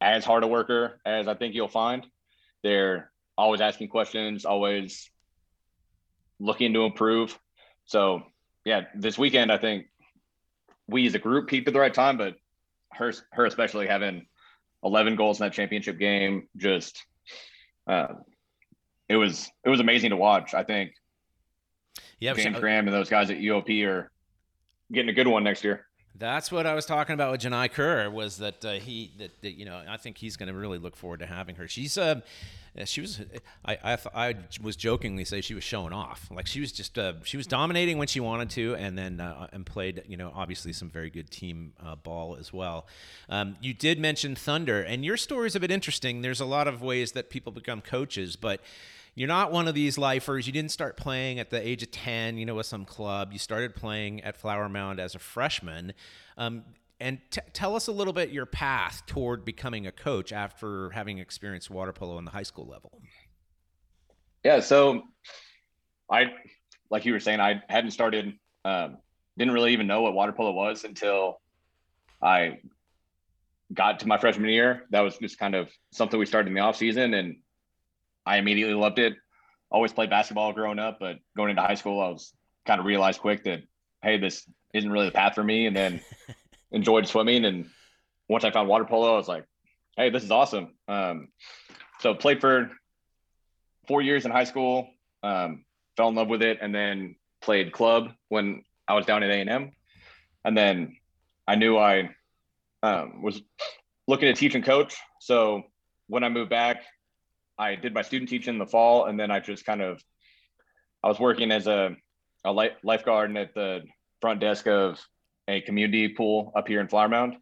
as 0.00 0.24
hard 0.24 0.42
a 0.42 0.48
worker 0.48 1.00
as 1.06 1.28
I 1.28 1.34
think 1.34 1.54
you'll 1.54 1.68
find. 1.68 2.06
They're 2.62 3.12
always 3.38 3.60
asking 3.60 3.88
questions, 3.88 4.44
always 4.44 5.10
looking 6.40 6.72
to 6.74 6.84
improve. 6.84 7.38
So 7.86 8.22
yeah, 8.64 8.82
this 8.94 9.16
weekend 9.16 9.52
I 9.52 9.58
think 9.58 9.86
we 10.88 11.06
as 11.06 11.14
a 11.14 11.18
group 11.18 11.48
peaked 11.48 11.68
at 11.68 11.74
the 11.74 11.80
right 11.80 11.94
time, 11.94 12.18
but 12.18 12.34
her 12.92 13.12
her 13.32 13.46
especially 13.46 13.86
having 13.86 14.26
11 14.82 15.16
goals 15.16 15.40
in 15.40 15.46
that 15.46 15.52
championship 15.52 15.98
game 15.98 16.48
just 16.56 17.04
uh, 17.86 18.08
it 19.08 19.16
was 19.16 19.50
it 19.64 19.68
was 19.68 19.80
amazing 19.80 20.10
to 20.10 20.16
watch. 20.16 20.52
I 20.54 20.64
think 20.64 20.94
yeah, 22.20 22.34
James 22.34 22.58
Graham 22.58 22.86
and 22.86 22.94
those 22.94 23.08
guys 23.08 23.30
at 23.30 23.38
UOP 23.38 23.86
are 23.86 24.10
getting 24.92 25.10
a 25.10 25.12
good 25.12 25.28
one 25.28 25.44
next 25.44 25.64
year. 25.64 25.86
That's 26.16 26.52
what 26.52 26.64
I 26.64 26.74
was 26.74 26.86
talking 26.86 27.14
about 27.14 27.32
with 27.32 27.40
Janai 27.40 27.72
Kerr 27.72 28.08
was 28.08 28.38
that 28.38 28.64
uh, 28.64 28.72
he 28.74 29.12
that, 29.18 29.42
that, 29.42 29.52
you 29.54 29.64
know 29.64 29.82
I 29.88 29.96
think 29.96 30.16
he's 30.16 30.36
going 30.36 30.48
to 30.48 30.54
really 30.54 30.78
look 30.78 30.94
forward 30.94 31.20
to 31.20 31.26
having 31.26 31.56
her. 31.56 31.66
She's 31.66 31.98
uh, 31.98 32.20
she 32.84 33.00
was 33.00 33.20
I, 33.64 33.78
I 33.82 33.98
I 34.14 34.34
was 34.62 34.76
jokingly 34.76 35.24
say 35.24 35.40
she 35.40 35.54
was 35.54 35.64
showing 35.64 35.92
off 35.92 36.28
like 36.30 36.46
she 36.46 36.60
was 36.60 36.70
just 36.70 36.98
uh, 36.98 37.14
she 37.24 37.36
was 37.36 37.48
dominating 37.48 37.98
when 37.98 38.06
she 38.06 38.20
wanted 38.20 38.50
to 38.50 38.76
and 38.76 38.96
then 38.96 39.20
uh, 39.20 39.48
and 39.52 39.66
played 39.66 40.04
you 40.06 40.16
know 40.16 40.32
obviously 40.34 40.72
some 40.72 40.88
very 40.88 41.10
good 41.10 41.30
team 41.30 41.72
uh, 41.84 41.96
ball 41.96 42.36
as 42.38 42.52
well. 42.52 42.86
Um, 43.28 43.56
you 43.60 43.74
did 43.74 43.98
mention 43.98 44.36
Thunder 44.36 44.82
and 44.82 45.04
your 45.04 45.16
story 45.16 45.48
is 45.48 45.56
a 45.56 45.60
bit 45.60 45.72
interesting. 45.72 46.22
There's 46.22 46.40
a 46.40 46.46
lot 46.46 46.68
of 46.68 46.80
ways 46.80 47.12
that 47.12 47.28
people 47.28 47.50
become 47.50 47.80
coaches, 47.80 48.36
but 48.36 48.60
you're 49.14 49.28
not 49.28 49.52
one 49.52 49.68
of 49.68 49.74
these 49.74 49.96
lifers. 49.96 50.46
You 50.46 50.52
didn't 50.52 50.72
start 50.72 50.96
playing 50.96 51.38
at 51.38 51.50
the 51.50 51.66
age 51.66 51.82
of 51.82 51.90
10, 51.90 52.36
you 52.36 52.46
know, 52.46 52.56
with 52.56 52.66
some 52.66 52.84
club. 52.84 53.32
You 53.32 53.38
started 53.38 53.74
playing 53.74 54.22
at 54.22 54.36
Flower 54.36 54.68
Mound 54.68 54.98
as 54.98 55.14
a 55.14 55.18
freshman. 55.18 55.92
Um, 56.36 56.64
and 56.98 57.18
t- 57.30 57.40
tell 57.52 57.76
us 57.76 57.86
a 57.86 57.92
little 57.92 58.12
bit 58.12 58.30
your 58.30 58.46
path 58.46 59.02
toward 59.06 59.44
becoming 59.44 59.86
a 59.86 59.92
coach 59.92 60.32
after 60.32 60.90
having 60.90 61.18
experienced 61.18 61.70
water 61.70 61.92
polo 61.92 62.16
on 62.16 62.24
the 62.24 62.32
high 62.32 62.42
school 62.42 62.66
level. 62.66 63.02
Yeah, 64.42 64.60
so 64.60 65.02
I, 66.10 66.32
like 66.90 67.04
you 67.04 67.12
were 67.12 67.20
saying, 67.20 67.40
I 67.40 67.62
hadn't 67.68 67.92
started, 67.92 68.34
um, 68.64 68.98
didn't 69.38 69.54
really 69.54 69.72
even 69.72 69.86
know 69.86 70.02
what 70.02 70.14
water 70.14 70.32
polo 70.32 70.52
was 70.52 70.84
until 70.84 71.40
I 72.20 72.58
got 73.72 74.00
to 74.00 74.08
my 74.08 74.18
freshman 74.18 74.50
year. 74.50 74.82
That 74.90 75.00
was 75.00 75.16
just 75.18 75.38
kind 75.38 75.54
of 75.54 75.70
something 75.92 76.18
we 76.18 76.26
started 76.26 76.48
in 76.48 76.54
the 76.54 76.60
off 76.60 76.76
season, 76.76 77.14
and 77.14 77.36
I 78.26 78.38
immediately 78.38 78.74
loved 78.74 78.98
it. 78.98 79.14
Always 79.70 79.92
played 79.92 80.10
basketball 80.10 80.52
growing 80.52 80.78
up, 80.78 80.98
but 81.00 81.16
going 81.36 81.50
into 81.50 81.62
high 81.62 81.74
school, 81.74 82.00
I 82.00 82.08
was 82.08 82.32
kind 82.66 82.80
of 82.80 82.86
realized 82.86 83.20
quick 83.20 83.44
that 83.44 83.62
hey, 84.02 84.18
this 84.18 84.48
isn't 84.74 84.90
really 84.90 85.06
the 85.06 85.12
path 85.12 85.34
for 85.34 85.42
me. 85.42 85.66
And 85.66 85.74
then 85.74 86.00
enjoyed 86.70 87.08
swimming, 87.08 87.44
and 87.44 87.68
once 88.28 88.44
I 88.44 88.50
found 88.50 88.68
water 88.68 88.84
polo, 88.84 89.14
I 89.14 89.16
was 89.16 89.28
like, 89.28 89.44
hey, 89.96 90.10
this 90.10 90.22
is 90.22 90.30
awesome. 90.30 90.74
Um, 90.88 91.28
so 92.00 92.14
played 92.14 92.40
for 92.40 92.70
four 93.86 94.02
years 94.02 94.24
in 94.24 94.30
high 94.30 94.44
school, 94.44 94.88
um, 95.22 95.64
fell 95.96 96.08
in 96.08 96.14
love 96.14 96.28
with 96.28 96.42
it, 96.42 96.58
and 96.60 96.74
then 96.74 97.16
played 97.40 97.72
club 97.72 98.10
when 98.28 98.62
I 98.86 98.94
was 98.94 99.06
down 99.06 99.22
at 99.22 99.30
A 99.30 99.40
and 99.40 99.50
M, 99.50 99.72
and 100.44 100.56
then 100.56 100.96
I 101.46 101.54
knew 101.54 101.78
I 101.78 102.10
um, 102.82 103.22
was 103.22 103.40
looking 104.06 104.26
to 104.26 104.38
teach 104.38 104.54
and 104.54 104.64
coach. 104.64 104.96
So 105.20 105.62
when 106.08 106.24
I 106.24 106.28
moved 106.28 106.50
back, 106.50 106.82
I 107.58 107.76
did 107.76 107.94
my 107.94 108.02
student 108.02 108.28
teaching 108.28 108.54
in 108.54 108.58
the 108.58 108.66
fall, 108.66 109.06
and 109.06 109.18
then 109.18 109.30
I 109.30 109.40
just 109.40 109.64
kind 109.64 109.80
of 109.80 110.02
I 111.02 111.08
was 111.08 111.20
working 111.20 111.50
as 111.52 111.66
a 111.66 111.96
a 112.44 112.52
lifeguard 112.52 113.36
at 113.36 113.54
the 113.54 113.82
front 114.20 114.40
desk 114.40 114.66
of 114.66 115.00
a 115.48 115.60
community 115.60 116.08
pool 116.08 116.52
up 116.56 116.68
here 116.68 116.80
in 116.80 116.88
Flower 116.88 117.08
Mound, 117.08 117.36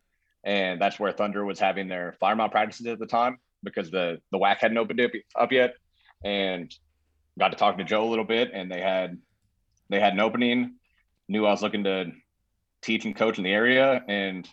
and 0.45 0.81
that's 0.81 0.99
where 0.99 1.13
Thunder 1.13 1.45
was 1.45 1.59
having 1.59 1.89
their 1.89 2.15
Flower 2.19 2.37
Mound 2.37 2.53
practices 2.53 2.87
at 2.87 2.99
the 2.99 3.07
time 3.07 3.39
because 3.63 3.91
the 3.91 4.19
the 4.31 4.39
WAC 4.39 4.59
hadn't 4.59 4.79
opened 4.79 5.01
up 5.37 5.53
yet, 5.53 5.75
and 6.25 6.73
got 7.39 7.49
to 7.49 7.57
talk 7.57 7.79
to 7.79 7.85
Joe 7.85 8.07
a 8.07 8.11
little 8.11 8.25
bit, 8.25 8.51
and 8.53 8.71
they 8.71 8.81
had 8.81 9.19
they 9.89 10.01
had 10.01 10.13
an 10.13 10.21
opening. 10.21 10.77
Knew 11.29 11.47
I 11.47 11.51
was 11.51 11.63
looking 11.63 11.85
to 11.85 12.13
teach 12.83 13.05
and 13.05 13.17
coach 13.17 13.39
in 13.39 13.45
the 13.45 13.53
area, 13.53 14.05
and 14.07 14.49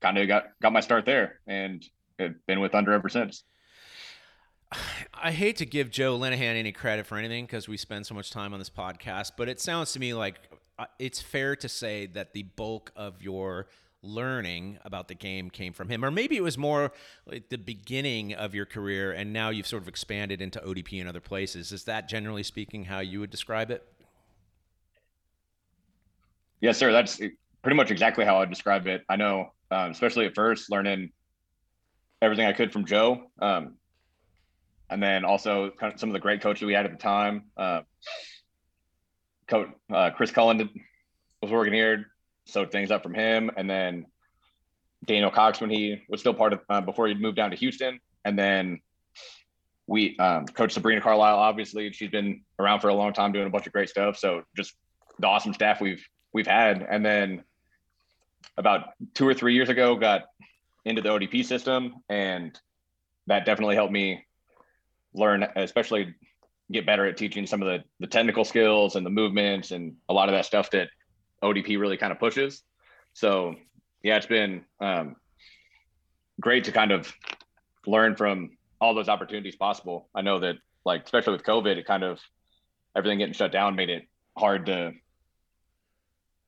kind 0.00 0.18
of 0.18 0.28
got 0.28 0.44
got 0.60 0.72
my 0.72 0.80
start 0.80 1.06
there, 1.06 1.40
and 1.46 1.84
been 2.46 2.60
with 2.60 2.72
Thunder 2.72 2.92
ever 2.92 3.08
since. 3.08 3.42
I 5.14 5.30
hate 5.30 5.56
to 5.56 5.66
give 5.66 5.90
Joe 5.90 6.18
Linehan 6.18 6.56
any 6.56 6.72
credit 6.72 7.06
for 7.06 7.16
anything 7.16 7.44
because 7.44 7.68
we 7.68 7.76
spend 7.76 8.06
so 8.06 8.14
much 8.14 8.30
time 8.30 8.52
on 8.52 8.58
this 8.58 8.70
podcast, 8.70 9.32
but 9.36 9.48
it 9.48 9.60
sounds 9.60 9.92
to 9.92 10.00
me 10.00 10.14
like 10.14 10.36
uh, 10.78 10.86
it's 10.98 11.20
fair 11.20 11.56
to 11.56 11.68
say 11.68 12.06
that 12.06 12.32
the 12.32 12.42
bulk 12.42 12.92
of 12.96 13.22
your 13.22 13.66
learning 14.02 14.78
about 14.84 15.06
the 15.06 15.14
game 15.14 15.48
came 15.48 15.72
from 15.72 15.88
him, 15.88 16.04
or 16.04 16.10
maybe 16.10 16.36
it 16.36 16.42
was 16.42 16.58
more 16.58 16.92
like 17.26 17.48
the 17.50 17.58
beginning 17.58 18.34
of 18.34 18.54
your 18.54 18.66
career, 18.66 19.12
and 19.12 19.32
now 19.32 19.50
you've 19.50 19.66
sort 19.66 19.82
of 19.82 19.88
expanded 19.88 20.40
into 20.40 20.58
ODP 20.60 20.98
and 20.98 21.08
other 21.08 21.20
places. 21.20 21.72
Is 21.72 21.84
that 21.84 22.08
generally 22.08 22.42
speaking 22.42 22.84
how 22.84 22.98
you 22.98 23.20
would 23.20 23.30
describe 23.30 23.70
it? 23.70 23.86
Yes, 26.60 26.78
sir. 26.78 26.92
That's 26.92 27.18
pretty 27.18 27.76
much 27.76 27.90
exactly 27.90 28.24
how 28.24 28.38
I 28.38 28.44
describe 28.44 28.86
it. 28.86 29.04
I 29.08 29.16
know, 29.16 29.52
um, 29.70 29.90
especially 29.90 30.26
at 30.26 30.34
first, 30.34 30.70
learning 30.70 31.12
everything 32.20 32.46
I 32.46 32.52
could 32.52 32.72
from 32.72 32.84
Joe. 32.84 33.30
Um, 33.40 33.76
and 34.92 35.02
then 35.02 35.24
also 35.24 35.70
kind 35.70 35.94
of 35.94 35.98
some 35.98 36.10
of 36.10 36.12
the 36.12 36.20
great 36.20 36.42
coaches 36.42 36.62
we 36.62 36.74
had 36.74 36.84
at 36.84 36.92
the 36.92 36.98
time. 36.98 37.44
Uh, 37.56 37.80
coach 39.48 39.68
uh, 39.92 40.10
Chris 40.10 40.30
Cullen 40.30 40.68
was 41.40 41.50
working 41.50 41.72
here, 41.72 42.06
sewed 42.44 42.70
things 42.70 42.90
up 42.90 43.02
from 43.02 43.14
him, 43.14 43.50
and 43.56 43.68
then 43.68 44.06
Daniel 45.06 45.30
Cox 45.30 45.60
when 45.60 45.70
he 45.70 46.02
was 46.08 46.20
still 46.20 46.34
part 46.34 46.52
of 46.52 46.60
uh, 46.68 46.80
before 46.82 47.08
he 47.08 47.14
moved 47.14 47.36
down 47.36 47.50
to 47.50 47.56
Houston, 47.56 48.00
and 48.24 48.38
then 48.38 48.80
we 49.86 50.16
um, 50.18 50.46
coach 50.46 50.72
Sabrina 50.72 51.00
Carlisle. 51.00 51.38
Obviously, 51.38 51.90
she's 51.92 52.10
been 52.10 52.42
around 52.58 52.80
for 52.80 52.88
a 52.88 52.94
long 52.94 53.12
time 53.14 53.32
doing 53.32 53.46
a 53.46 53.50
bunch 53.50 53.66
of 53.66 53.72
great 53.72 53.88
stuff. 53.88 54.18
So 54.18 54.42
just 54.54 54.74
the 55.18 55.26
awesome 55.26 55.54
staff 55.54 55.80
we've 55.80 56.06
we've 56.34 56.46
had, 56.46 56.86
and 56.88 57.04
then 57.04 57.42
about 58.58 58.90
two 59.14 59.26
or 59.26 59.32
three 59.32 59.54
years 59.54 59.70
ago, 59.70 59.96
got 59.96 60.24
into 60.84 61.00
the 61.00 61.08
ODP 61.08 61.44
system, 61.44 61.94
and 62.10 62.58
that 63.26 63.46
definitely 63.46 63.76
helped 63.76 63.92
me 63.92 64.26
learn, 65.14 65.46
especially 65.56 66.14
get 66.70 66.86
better 66.86 67.06
at 67.06 67.16
teaching 67.16 67.46
some 67.46 67.62
of 67.62 67.68
the, 67.68 67.84
the 68.00 68.06
technical 68.06 68.44
skills 68.44 68.96
and 68.96 69.04
the 69.04 69.10
movements 69.10 69.70
and 69.70 69.94
a 70.08 70.12
lot 70.12 70.28
of 70.28 70.34
that 70.34 70.46
stuff 70.46 70.70
that 70.70 70.88
ODP 71.42 71.78
really 71.78 71.96
kind 71.96 72.12
of 72.12 72.18
pushes. 72.18 72.62
So 73.12 73.56
yeah, 74.02 74.16
it's 74.16 74.26
been 74.26 74.64
um, 74.80 75.16
great 76.40 76.64
to 76.64 76.72
kind 76.72 76.92
of 76.92 77.12
learn 77.86 78.16
from 78.16 78.56
all 78.80 78.94
those 78.94 79.08
opportunities 79.08 79.56
possible. 79.56 80.08
I 80.14 80.22
know 80.22 80.40
that 80.40 80.56
like 80.84 81.04
especially 81.04 81.34
with 81.34 81.44
COVID, 81.44 81.76
it 81.76 81.86
kind 81.86 82.02
of 82.02 82.20
everything 82.96 83.18
getting 83.18 83.34
shut 83.34 83.52
down 83.52 83.76
made 83.76 83.90
it 83.90 84.08
hard 84.36 84.66
to 84.66 84.92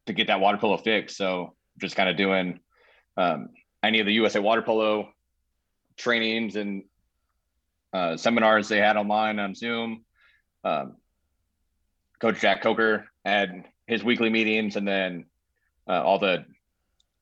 to 0.07 0.13
get 0.13 0.27
that 0.27 0.41
water 0.41 0.59
polo 0.59 0.77
fixed. 0.77 1.17
So 1.17 1.55
just 1.79 1.97
kind 1.97 2.09
of 2.09 2.17
doing 2.17 2.61
um, 3.17 3.51
any 3.83 4.01
of 4.01 4.07
the 4.07 4.13
USA 4.15 4.41
water 4.41 4.63
polo 4.63 5.09
trainings 5.97 6.57
and 6.57 6.85
uh, 7.95 8.17
seminars 8.17 8.69
they 8.69 8.79
had 8.79 8.97
online 8.97 9.39
on 9.39 9.55
Zoom. 9.55 10.05
Um, 10.65 10.97
Coach 12.19 12.41
Jack 12.41 12.63
Coker 12.63 13.07
had 13.25 13.65
his 13.87 14.03
weekly 14.03 14.31
meetings, 14.31 14.77
and 14.77 14.87
then 14.87 15.27
uh, 15.89 16.03
all 16.03 16.19
the 16.19 16.45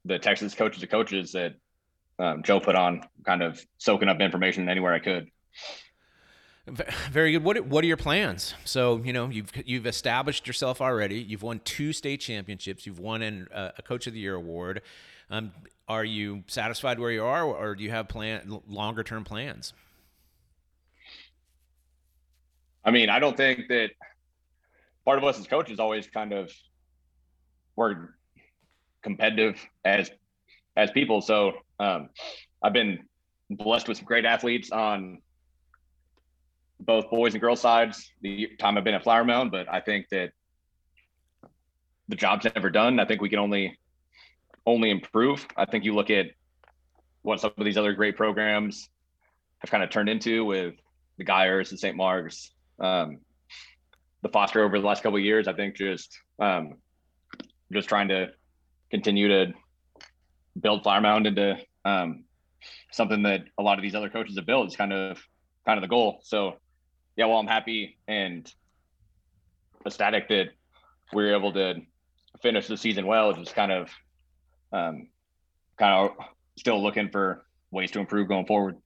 the 0.04 0.18
Texas 0.18 0.54
coaches 0.54 0.82
of 0.82 0.88
coaches 0.88 1.32
that 1.32 1.54
um, 2.18 2.42
Joe 2.42 2.58
put 2.58 2.74
on, 2.74 3.02
kind 3.24 3.42
of 3.42 3.64
soaking 3.78 4.08
up 4.08 4.20
information 4.20 4.68
anywhere 4.68 4.94
I 4.94 4.98
could. 4.98 5.28
Very 7.11 7.32
good. 7.32 7.44
What 7.44 7.66
what 7.66 7.85
are 7.85 7.88
your 7.88 7.96
plans? 7.96 8.54
So 8.64 9.02
you 9.04 9.12
know 9.12 9.28
you've 9.28 9.50
you've 9.66 9.87
established 9.87 10.46
yourself 10.46 10.80
already. 10.80 11.16
You've 11.16 11.42
won 11.42 11.61
two 11.64 11.92
state 11.92 12.20
championships. 12.20 12.87
You've 12.87 13.00
won 13.00 13.20
an, 13.22 13.48
uh, 13.52 13.70
a 13.76 13.82
Coach 13.82 14.06
of 14.06 14.14
the 14.14 14.20
Year 14.20 14.37
award. 14.37 14.80
Um, 15.28 15.52
are 15.88 16.04
you 16.04 16.44
satisfied 16.46 17.00
where 17.00 17.11
you 17.11 17.24
are, 17.24 17.44
or 17.44 17.74
do 17.74 17.82
you 17.82 17.90
have 17.90 18.08
plan 18.08 18.61
longer 18.68 19.02
term 19.02 19.24
plans? 19.24 19.74
I 22.84 22.90
mean, 22.90 23.08
I 23.08 23.18
don't 23.18 23.36
think 23.36 23.68
that 23.68 23.90
part 25.04 25.18
of 25.18 25.24
us 25.24 25.38
as 25.38 25.46
coaches 25.46 25.78
always 25.78 26.06
kind 26.06 26.32
of 26.32 26.52
we're 27.76 28.14
competitive 29.02 29.60
as 29.84 30.10
as 30.76 30.90
people. 30.90 31.20
So 31.20 31.52
um, 31.78 32.08
I've 32.62 32.72
been 32.72 33.00
blessed 33.50 33.88
with 33.88 33.98
some 33.98 34.06
great 34.06 34.24
athletes 34.24 34.70
on 34.70 35.18
both 36.80 37.10
boys 37.10 37.34
and 37.34 37.40
girls 37.40 37.60
sides 37.60 38.10
the 38.22 38.48
time 38.58 38.76
I've 38.76 38.84
been 38.84 38.94
at 38.94 39.02
Flower 39.02 39.24
Mound, 39.24 39.50
but 39.50 39.72
I 39.72 39.80
think 39.80 40.08
that 40.10 40.32
the 42.08 42.16
job's 42.16 42.44
never 42.44 42.70
done. 42.70 42.98
I 42.98 43.04
think 43.04 43.20
we 43.20 43.28
can 43.28 43.38
only 43.38 43.78
only 44.66 44.90
improve. 44.90 45.46
I 45.56 45.64
think 45.64 45.84
you 45.84 45.94
look 45.94 46.10
at 46.10 46.26
what 47.22 47.40
some 47.40 47.52
of 47.56 47.64
these 47.64 47.76
other 47.76 47.92
great 47.92 48.16
programs 48.16 48.88
have 49.58 49.70
kind 49.70 49.82
of 49.82 49.90
turned 49.90 50.08
into 50.08 50.44
with 50.44 50.74
the 51.18 51.24
Guyers 51.24 51.70
and 51.70 51.78
St. 51.78 51.96
Mark's, 51.96 52.50
um, 52.80 53.18
the 54.22 54.28
Foster 54.28 54.64
over 54.64 54.78
the 54.78 54.87
last 54.87 55.02
couple 55.02 55.18
years. 55.18 55.48
I 55.48 55.52
think 55.52 55.76
just 55.76 56.18
um, 56.38 56.74
just 57.72 57.88
trying 57.88 58.08
to 58.08 58.28
continue 58.90 59.28
to 59.28 59.52
build 60.61 60.82
Flower 60.82 61.00
Mound 61.00 61.26
into 61.26 61.56
um, 61.85 62.24
something 62.90 63.22
that 63.22 63.44
a 63.58 63.62
lot 63.62 63.78
of 63.78 63.82
these 63.82 63.94
other 63.94 64.11
coaches 64.11 64.37
have 64.37 64.46
built 64.46 64.68
is 64.68 64.76
kind 64.76 64.92
of 64.92 65.18
kind 65.66 65.78
of 65.78 65.82
the 65.82 65.88
goal. 65.88 66.20
So 66.22 66.56
yeah, 67.16 67.26
well, 67.26 67.38
I'm 67.38 67.46
happy 67.46 67.98
and 68.08 68.50
ecstatic 69.85 70.28
that 70.28 70.50
we 71.12 71.24
were 71.24 71.35
able 71.35 71.52
to 71.52 71.74
finish 72.40 72.66
the 72.66 72.76
season 72.76 73.06
well. 73.06 73.32
Just 73.32 73.54
kind 73.54 73.72
of, 73.72 73.90
um, 74.72 75.08
kind 75.78 76.11
of 76.11 76.26
still 76.56 76.82
looking 76.82 77.11
for 77.11 77.44
ways 77.70 77.90
to 77.92 78.00
improve 78.00 78.28
going 78.28 78.46
forward. 78.46 78.76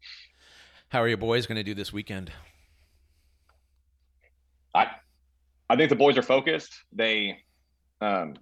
How 0.88 1.00
are 1.00 1.08
your 1.08 1.16
boys 1.16 1.46
going 1.46 1.56
to 1.56 1.64
do 1.64 1.74
this 1.74 1.92
weekend? 1.92 2.32
I, 4.76 4.90
I 5.70 5.76
think 5.76 5.90
the 5.90 5.96
boys 5.96 6.18
are 6.18 6.22
focused. 6.22 6.72
They, 6.92 7.38
um, 8.00 8.34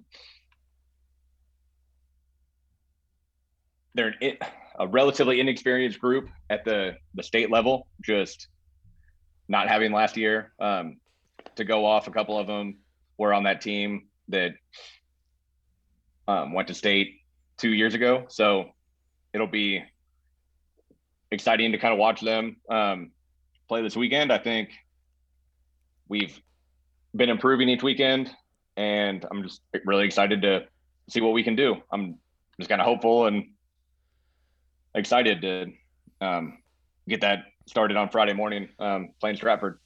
they're 3.94 4.14
an, 4.20 4.38
a 4.78 4.88
relatively 4.88 5.40
inexperienced 5.40 6.00
group 6.00 6.28
at 6.50 6.64
the 6.64 6.96
the 7.14 7.22
state 7.22 7.50
level. 7.50 7.86
Just 8.02 8.48
not 9.48 9.68
having 9.68 9.92
last 9.92 10.16
year 10.16 10.52
um, 10.58 10.98
to 11.56 11.64
go 11.64 11.86
off. 11.86 12.08
A 12.08 12.10
couple 12.10 12.38
of 12.38 12.46
them 12.46 12.78
were 13.16 13.32
on 13.32 13.44
that 13.44 13.60
team 13.60 14.08
that 14.28 14.52
um, 16.26 16.52
went 16.52 16.68
to 16.68 16.74
state 16.74 17.20
two 17.58 17.70
years 17.70 17.94
ago. 17.94 18.24
So 18.28 18.70
it'll 19.32 19.46
be 19.46 19.84
exciting 21.30 21.72
to 21.72 21.78
kind 21.78 21.92
of 21.92 21.98
watch 21.98 22.20
them 22.20 22.56
um, 22.68 23.12
play 23.68 23.82
this 23.82 23.96
weekend. 23.96 24.32
I 24.32 24.38
think 24.38 24.70
we've 26.14 26.40
been 27.16 27.28
improving 27.28 27.68
each 27.68 27.82
weekend, 27.82 28.30
and 28.76 29.26
I'm 29.28 29.42
just 29.42 29.60
really 29.84 30.04
excited 30.04 30.42
to 30.42 30.64
see 31.10 31.20
what 31.20 31.32
we 31.32 31.42
can 31.42 31.56
do. 31.56 31.76
I'm 31.90 32.18
just 32.60 32.70
kind 32.70 32.80
of 32.80 32.86
hopeful 32.86 33.26
and 33.26 33.46
excited 34.94 35.42
to 35.42 35.66
um, 36.20 36.58
get 37.08 37.20
that 37.22 37.46
started 37.66 37.96
on 37.96 38.10
Friday 38.10 38.32
morning 38.32 38.68
um, 38.78 39.08
playing 39.20 39.36
Stratford. 39.36 39.80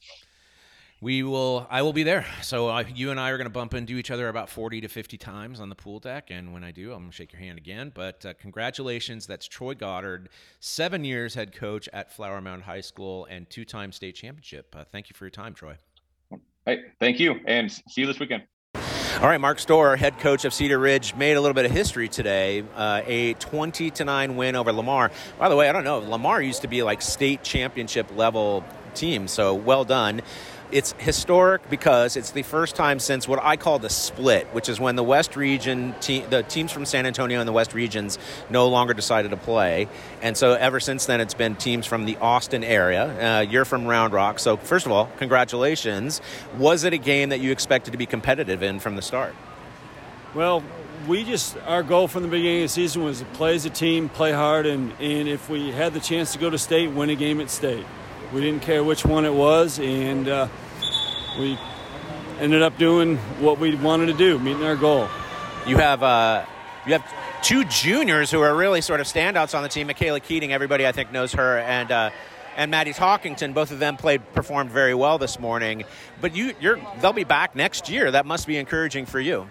We 1.01 1.23
will. 1.23 1.67
I 1.71 1.81
will 1.83 1.93
be 1.93 2.03
there. 2.03 2.27
So 2.43 2.69
uh, 2.69 2.85
you 2.93 3.12
and 3.12 3.21
I 3.21 3.31
are 3.31 3.38
going 3.38 3.47
to 3.47 3.59
bump 3.61 3.73
into 3.73 3.95
each 3.95 4.11
other 4.11 4.29
about 4.29 4.51
forty 4.51 4.81
to 4.83 4.88
fifty 4.88 5.17
times 5.17 5.61
on 5.61 5.69
the 5.69 5.77
pool 5.77 6.01
deck, 6.01 6.31
and 6.31 6.53
when 6.53 6.64
I 6.64 6.73
do, 6.73 6.93
I'm 6.93 6.99
going 6.99 7.11
to 7.11 7.17
shake 7.17 7.33
your 7.33 7.41
hand 7.41 7.57
again. 7.57 7.93
But 7.95 8.27
uh, 8.27 8.35
congratulations, 8.35 9.25
that's 9.25 9.47
Troy 9.47 9.75
Goddard, 9.75 10.29
seven 10.61 11.05
years 11.05 11.35
head 11.35 11.55
coach 11.55 11.88
at 11.93 12.12
Flower 12.12 12.41
Mound 12.41 12.64
High 12.64 12.83
School 12.83 13.27
and 13.31 13.49
two-time 13.49 13.93
state 13.93 14.17
championship. 14.17 14.75
Uh, 14.77 14.85
thank 14.85 15.09
you 15.09 15.14
for 15.14 15.25
your 15.25 15.31
time, 15.31 15.55
Troy. 15.55 15.77
Hey, 16.68 16.81
thank 17.00 17.18
you, 17.18 17.40
and 17.46 17.72
see 17.72 18.02
you 18.02 18.07
this 18.07 18.20
weekend. 18.20 18.42
All 18.74 19.26
right, 19.26 19.40
Mark 19.40 19.59
Storer, 19.59 19.96
head 19.96 20.18
coach 20.18 20.44
of 20.44 20.52
Cedar 20.52 20.78
Ridge, 20.78 21.14
made 21.14 21.38
a 21.38 21.40
little 21.40 21.54
bit 21.54 21.64
of 21.64 21.70
history 21.70 22.09
today. 22.09 22.62
Uh, 22.76 23.00
a 23.07 23.33
20 23.33 23.90
to 23.92 24.04
9 24.04 24.37
win 24.37 24.54
over 24.54 24.70
Lamar. 24.70 25.11
By 25.38 25.48
the 25.48 25.57
way, 25.57 25.70
I 25.70 25.72
don't 25.72 25.85
know, 25.85 26.00
Lamar 26.00 26.42
used 26.42 26.61
to 26.61 26.68
be 26.68 26.83
like 26.83 27.00
state 27.00 27.42
championship 27.42 28.14
level 28.14 28.66
team, 28.94 29.28
so 29.28 29.54
well 29.54 29.87
done. 29.87 30.20
It's 30.70 30.92
historic 30.98 31.70
because 31.70 32.14
it's 32.14 32.33
the 32.33 32.42
first 32.42 32.76
time 32.76 32.98
since 32.98 33.26
what 33.26 33.42
I 33.42 33.57
call 33.57 33.78
the 33.78 33.88
split, 33.88 34.46
which 34.48 34.68
is 34.68 34.78
when 34.78 34.96
the 34.96 35.02
West 35.02 35.35
Region, 35.35 35.94
te- 36.00 36.26
the 36.26 36.42
teams 36.42 36.72
from 36.72 36.85
San 36.85 37.07
Antonio 37.07 37.40
and 37.40 37.48
the 37.48 37.52
West 37.52 37.72
Regions 37.72 38.18
no 38.50 38.68
longer 38.68 38.92
decided 38.92 39.31
to 39.31 39.38
play. 39.38 39.88
And 40.20 40.37
so 40.37 40.52
ever 40.52 40.78
since 40.78 41.07
then, 41.07 41.22
it's 41.22 41.33
been 41.33 41.57
teams 41.57 41.87
from 41.87 42.04
the 42.04 42.18
Austin 42.18 42.62
area. 42.62 43.38
Uh, 43.38 43.40
you're 43.40 43.64
from 43.64 43.87
Round 43.87 44.12
Rock. 44.12 44.38
So, 44.38 44.59
first 44.59 44.85
of 44.85 44.92
all, 44.92 45.11
congratulations. 45.16 46.20
Was 46.59 46.85
it 46.85 46.92
a 46.92 46.98
game 46.98 47.31
that 47.31 47.40
you 47.40 47.50
expected 47.50 47.92
to 47.92 47.98
be 47.98 48.07
competitive 48.07 48.62
in 48.62 48.78
from 48.78 48.94
the 48.94 49.02
start? 49.02 49.35
Well, 50.35 50.62
we 51.07 51.24
just 51.24 51.57
our 51.66 51.83
goal 51.83 52.09
from 52.09 52.24
the 52.24 52.28
beginning 52.28 52.59
of 52.59 52.64
the 52.64 52.74
season 52.74 53.04
was 53.04 53.20
to 53.20 53.24
play 53.24 53.54
as 53.54 53.64
a 53.64 53.70
team, 53.70 54.11
play 54.11 54.33
hard, 54.33 54.66
and, 54.66 54.92
and 55.00 55.28
if 55.28 55.48
we 55.48 55.70
had 55.70 55.94
the 55.94 56.00
chance 56.00 56.35
to 56.35 56.38
go 56.38 56.50
to 56.50 56.59
state, 56.59 56.88
win 56.88 57.09
a 57.09 57.14
game 57.14 57.40
at 57.40 57.48
state 57.48 57.87
we 58.33 58.41
didn't 58.41 58.62
care 58.62 58.85
which 58.85 59.05
one 59.05 59.25
it 59.25 59.33
was, 59.33 59.79
and 59.79 60.29
uh, 60.29 60.49
we 61.38 61.59
ended 62.41 62.62
up 62.62 62.77
doing 62.79 63.17
what 63.41 63.59
we 63.59 63.75
wanted 63.77 64.07
to 64.07 64.14
do, 64.14 64.38
meeting 64.38 64.64
our 64.64 64.77
goal. 64.77 65.09
You 65.67 65.77
have 65.79 66.03
uh, 66.03 66.45
you 66.87 66.93
have 66.93 67.05
two 67.43 67.64
juniors 67.64 68.31
who 68.31 68.41
are 68.41 68.55
really 68.55 68.81
sort 68.81 69.01
of 69.01 69.07
standouts 69.07 69.57
on 69.57 69.62
the 69.62 69.69
team. 69.69 69.87
Michaela 69.87 70.21
Keating, 70.21 70.53
everybody 70.53 70.87
I 70.87 70.93
think 70.93 71.12
knows 71.12 71.33
her, 71.33 71.59
and. 71.59 71.91
Uh, 71.91 72.11
and 72.57 72.73
Maddie 72.73 72.93
Talkington, 72.93 73.55
both 73.55 73.71
of 73.71 73.79
them 73.79 73.97
played 73.97 74.33
performed 74.33 74.73
very 74.73 74.93
well 74.93 75.17
this 75.17 75.38
morning. 75.38 75.85
But 76.21 76.35
you, 76.35 76.55
you're 76.61 76.81
they'll 77.01 77.12
be 77.12 77.23
back 77.23 77.55
next 77.55 77.88
year. 77.88 78.11
That 78.11 78.27
must 78.27 78.49
be 78.49 78.57
encouraging 78.57 79.07
for 79.07 79.21
you. 79.21 79.49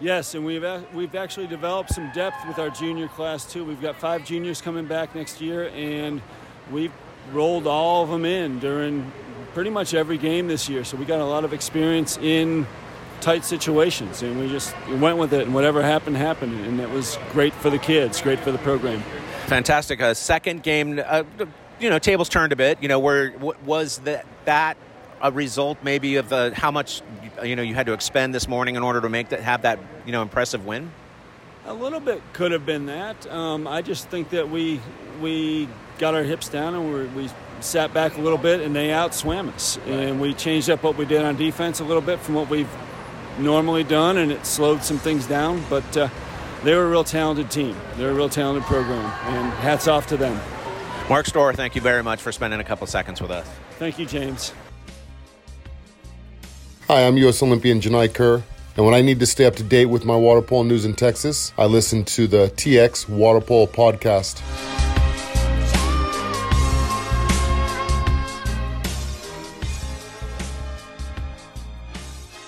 Yes, 0.00 0.36
and 0.36 0.46
we've 0.46 0.64
we've 0.94 1.16
actually 1.16 1.48
developed 1.48 1.90
some 1.90 2.12
depth 2.12 2.46
with 2.46 2.60
our 2.60 2.70
junior 2.70 3.08
class 3.08 3.52
too. 3.52 3.64
We've 3.64 3.82
got 3.82 3.96
five 3.96 4.24
juniors 4.24 4.60
coming 4.60 4.86
back 4.86 5.16
next 5.16 5.40
year, 5.40 5.68
and 5.70 6.22
we've 6.70 6.92
rolled 7.32 7.66
all 7.66 8.04
of 8.04 8.10
them 8.10 8.24
in 8.24 8.58
during 8.58 9.10
pretty 9.54 9.70
much 9.70 9.94
every 9.94 10.18
game 10.18 10.48
this 10.48 10.68
year. 10.68 10.84
So 10.84 10.96
we 10.96 11.04
got 11.04 11.20
a 11.20 11.24
lot 11.24 11.44
of 11.44 11.52
experience 11.52 12.18
in 12.18 12.66
tight 13.20 13.44
situations, 13.44 14.22
and 14.22 14.38
we 14.38 14.48
just 14.48 14.74
went 14.88 15.16
with 15.16 15.32
it. 15.32 15.42
And 15.42 15.54
whatever 15.54 15.82
happened, 15.82 16.16
happened, 16.16 16.66
and 16.66 16.80
it 16.80 16.90
was 16.90 17.18
great 17.32 17.54
for 17.54 17.70
the 17.70 17.78
kids, 17.78 18.20
great 18.20 18.40
for 18.40 18.52
the 18.52 18.58
program. 18.58 19.02
Fantastic. 19.46 20.00
A 20.00 20.14
second 20.14 20.62
game, 20.62 21.00
uh, 21.04 21.24
you 21.80 21.90
know, 21.90 21.98
tables 21.98 22.28
turned 22.28 22.52
a 22.52 22.56
bit. 22.56 22.82
You 22.82 22.88
know, 22.88 22.98
where 22.98 23.32
was 23.64 23.98
that 24.00 24.26
that 24.44 24.76
a 25.20 25.30
result 25.30 25.78
maybe 25.82 26.16
of 26.16 26.32
uh, 26.32 26.50
how 26.52 26.70
much 26.70 27.00
you 27.42 27.56
know 27.56 27.62
you 27.62 27.74
had 27.74 27.86
to 27.86 27.92
expend 27.92 28.34
this 28.34 28.46
morning 28.46 28.76
in 28.76 28.82
order 28.82 29.00
to 29.00 29.08
make 29.08 29.30
that 29.30 29.40
have 29.40 29.62
that 29.62 29.78
you 30.04 30.12
know 30.12 30.22
impressive 30.22 30.66
win? 30.66 30.90
A 31.66 31.72
little 31.72 32.00
bit 32.00 32.22
could 32.34 32.52
have 32.52 32.66
been 32.66 32.86
that. 32.86 33.26
Um, 33.30 33.66
I 33.66 33.80
just 33.80 34.08
think 34.08 34.30
that 34.30 34.50
we 34.50 34.80
we 35.20 35.68
got 35.98 36.14
our 36.14 36.22
hips 36.22 36.48
down 36.48 36.74
and 36.74 36.92
we, 36.92 37.22
we 37.22 37.30
sat 37.60 37.94
back 37.94 38.18
a 38.18 38.20
little 38.20 38.38
bit 38.38 38.60
and 38.60 38.74
they 38.74 38.88
outswam 38.88 39.48
us. 39.52 39.78
And 39.86 40.20
we 40.20 40.34
changed 40.34 40.68
up 40.68 40.82
what 40.82 40.96
we 40.96 41.04
did 41.04 41.22
on 41.22 41.36
defense 41.36 41.80
a 41.80 41.84
little 41.84 42.02
bit 42.02 42.20
from 42.20 42.34
what 42.34 42.50
we've 42.50 42.70
normally 43.38 43.84
done 43.84 44.18
and 44.18 44.30
it 44.30 44.44
slowed 44.44 44.82
some 44.82 44.98
things 44.98 45.26
down. 45.26 45.62
But 45.70 45.96
uh, 45.96 46.08
they 46.64 46.74
were 46.74 46.84
a 46.84 46.90
real 46.90 47.04
talented 47.04 47.50
team. 47.50 47.76
They're 47.96 48.10
a 48.10 48.14
real 48.14 48.28
talented 48.28 48.64
program. 48.64 49.04
And 49.34 49.52
hats 49.54 49.88
off 49.88 50.06
to 50.08 50.16
them. 50.16 50.38
Mark 51.08 51.26
Storer, 51.26 51.52
thank 51.52 51.74
you 51.74 51.80
very 51.80 52.02
much 52.02 52.20
for 52.20 52.32
spending 52.32 52.60
a 52.60 52.64
couple 52.64 52.86
seconds 52.86 53.20
with 53.20 53.30
us. 53.30 53.48
Thank 53.78 53.98
you, 53.98 54.06
James. 54.06 54.52
Hi, 56.88 57.06
I'm 57.06 57.16
U.S. 57.18 57.42
Olympian 57.42 57.80
Janai 57.80 58.12
Kerr. 58.12 58.42
And 58.76 58.84
when 58.84 58.94
I 58.94 59.02
need 59.02 59.20
to 59.20 59.26
stay 59.26 59.44
up 59.44 59.54
to 59.56 59.62
date 59.62 59.86
with 59.86 60.04
my 60.04 60.16
water 60.16 60.42
polo 60.42 60.64
news 60.64 60.84
in 60.84 60.94
Texas, 60.94 61.52
I 61.56 61.66
listen 61.66 62.04
to 62.06 62.26
the 62.26 62.52
TX 62.56 63.08
Water 63.08 63.40
Polo 63.40 63.66
podcast. 63.66 64.42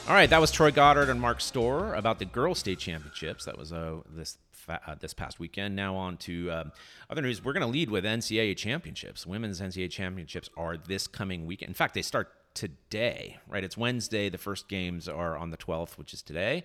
All 0.08 0.14
right, 0.14 0.28
that 0.28 0.40
was 0.40 0.50
Troy 0.50 0.72
Goddard 0.72 1.10
and 1.10 1.20
Mark 1.20 1.40
Storr 1.40 1.94
about 1.94 2.18
the 2.18 2.24
girls' 2.24 2.58
state 2.58 2.80
championships. 2.80 3.44
That 3.44 3.56
was 3.56 3.72
uh, 3.72 3.98
this 4.08 4.38
uh, 4.68 4.96
this 4.98 5.14
past 5.14 5.38
weekend. 5.38 5.76
Now 5.76 5.94
on 5.94 6.16
to 6.18 6.50
um, 6.50 6.72
other 7.08 7.22
news. 7.22 7.44
We're 7.44 7.52
going 7.52 7.60
to 7.60 7.68
lead 7.68 7.88
with 7.88 8.04
NCAA 8.04 8.56
championships. 8.56 9.26
Women's 9.26 9.60
NCAA 9.60 9.90
championships 9.92 10.50
are 10.56 10.76
this 10.76 11.06
coming 11.06 11.46
weekend. 11.46 11.68
In 11.68 11.74
fact, 11.74 11.94
they 11.94 12.02
start 12.02 12.32
today. 12.56 13.38
Right? 13.46 13.62
It's 13.62 13.76
Wednesday. 13.76 14.28
The 14.28 14.38
first 14.38 14.68
games 14.68 15.08
are 15.08 15.36
on 15.36 15.50
the 15.50 15.56
12th, 15.56 15.96
which 15.98 16.12
is 16.12 16.22
today. 16.22 16.64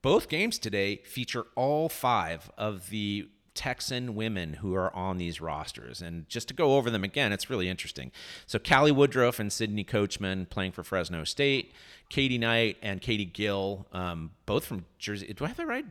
Both 0.00 0.28
games 0.28 0.58
today 0.58 0.96
feature 1.04 1.44
all 1.56 1.90
five 1.90 2.50
of 2.56 2.88
the 2.88 3.28
Texan 3.54 4.16
women 4.16 4.54
who 4.54 4.74
are 4.74 4.94
on 4.94 5.16
these 5.16 5.40
rosters. 5.40 6.02
And 6.02 6.28
just 6.28 6.48
to 6.48 6.54
go 6.54 6.76
over 6.76 6.90
them 6.90 7.04
again, 7.04 7.32
it's 7.32 7.48
really 7.48 7.68
interesting. 7.68 8.10
So 8.46 8.58
Callie 8.58 8.92
Woodruff 8.92 9.38
and 9.38 9.52
Sydney 9.52 9.84
Coachman 9.84 10.46
playing 10.46 10.72
for 10.72 10.82
Fresno 10.82 11.24
State, 11.24 11.72
Katie 12.08 12.38
Knight 12.38 12.76
and 12.82 13.00
Katie 13.00 13.24
Gill, 13.24 13.86
um, 13.92 14.32
both 14.44 14.64
from 14.64 14.84
Jersey. 14.98 15.32
Do 15.32 15.44
I 15.44 15.48
have 15.48 15.56
that 15.56 15.66
right? 15.66 15.84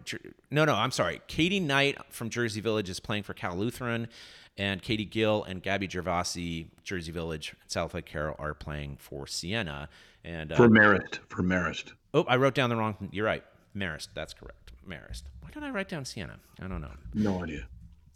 No, 0.52 0.66
no, 0.66 0.76
I'm 0.76 0.92
sorry. 0.92 1.22
Katie 1.28 1.62
Knight 1.62 1.98
from 2.10 2.30
Jersey 2.30 2.62
Village 2.62 2.90
is 2.90 3.00
playing 3.00 3.24
for 3.24 3.34
Cal 3.34 3.56
Lutheran. 3.56 4.10
And 4.58 4.82
Katie 4.82 5.06
Gill 5.06 5.44
and 5.44 5.64
Gabby 5.64 5.88
Gervasi, 5.88 6.68
Jersey 6.84 7.12
Village, 7.12 7.56
Southlake 7.68 8.06
Carroll, 8.06 8.36
are 8.38 8.54
playing 8.54 8.98
for 9.00 9.26
Siena. 9.26 9.90
And 10.24 10.52
uh, 10.52 10.56
for 10.56 10.70
Marist, 10.70 11.20
for 11.28 11.42
Marist. 11.42 11.94
Oh, 12.14 12.24
I 12.28 12.36
wrote 12.36 12.54
down 12.54 12.70
the 12.70 12.76
wrong. 12.76 13.10
You're 13.12 13.26
right, 13.26 13.44
Marist. 13.76 14.10
That's 14.14 14.34
correct, 14.34 14.72
Marist. 14.88 15.24
Why 15.42 15.50
did 15.52 15.64
I 15.64 15.72
write 15.72 15.90
down 15.90 16.06
Siena? 16.06 16.38
I 16.62 16.68
don't 16.68 16.82
know. 16.82 16.92
No 17.16 17.44
idea. 17.44 17.66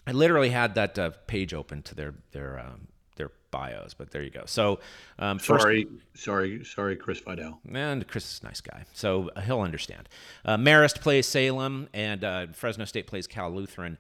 I 0.06 0.12
literally 0.12 0.50
had 0.50 0.76
that 0.76 0.98
uh, 0.98 1.10
page 1.26 1.54
open 1.54 1.82
to 1.84 1.96
their 1.96 2.14
their 2.32 2.60
um, 2.60 2.88
their 3.18 3.32
bios, 3.52 3.94
but 3.94 4.12
there 4.12 4.24
you 4.24 4.30
go. 4.30 4.44
So, 4.46 4.80
um, 5.20 5.40
first, 5.40 5.64
sorry, 5.64 5.88
sorry, 6.14 6.64
sorry, 6.64 6.96
Chris 6.96 7.20
Fidel. 7.20 7.60
And 7.74 8.08
Chris 8.08 8.32
is 8.32 8.42
a 8.42 8.46
nice 8.46 8.62
guy, 8.62 8.86
so 8.94 9.30
uh, 9.36 9.42
he'll 9.42 9.62
understand. 9.62 10.08
Uh, 10.46 10.56
Marist 10.56 11.02
plays 11.02 11.28
Salem, 11.28 11.90
and 11.94 12.24
uh, 12.24 12.48
Fresno 12.54 12.86
State 12.86 13.08
plays 13.08 13.28
Cal 13.28 13.52
Lutheran. 13.52 13.98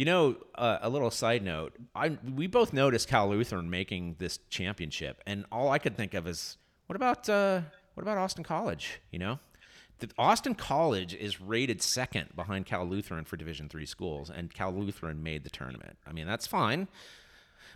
You 0.00 0.06
know, 0.06 0.36
uh, 0.54 0.78
a 0.80 0.88
little 0.88 1.10
side 1.10 1.42
note: 1.42 1.74
I 1.94 2.16
we 2.34 2.46
both 2.46 2.72
noticed 2.72 3.06
Cal 3.06 3.28
Lutheran 3.28 3.68
making 3.68 4.16
this 4.18 4.38
championship, 4.48 5.22
and 5.26 5.44
all 5.52 5.68
I 5.68 5.78
could 5.78 5.94
think 5.94 6.14
of 6.14 6.26
is, 6.26 6.56
what 6.86 6.96
about 6.96 7.28
uh, 7.28 7.60
what 7.92 8.02
about 8.02 8.16
Austin 8.16 8.42
College? 8.42 9.02
You 9.10 9.18
know, 9.18 9.40
the 9.98 10.08
Austin 10.16 10.54
College 10.54 11.12
is 11.12 11.38
rated 11.38 11.82
second 11.82 12.34
behind 12.34 12.64
Cal 12.64 12.86
Lutheran 12.86 13.26
for 13.26 13.36
Division 13.36 13.68
three 13.68 13.84
schools, 13.84 14.30
and 14.30 14.54
Cal 14.54 14.72
Lutheran 14.72 15.22
made 15.22 15.44
the 15.44 15.50
tournament. 15.50 15.98
I 16.06 16.14
mean, 16.14 16.26
that's 16.26 16.46
fine, 16.46 16.88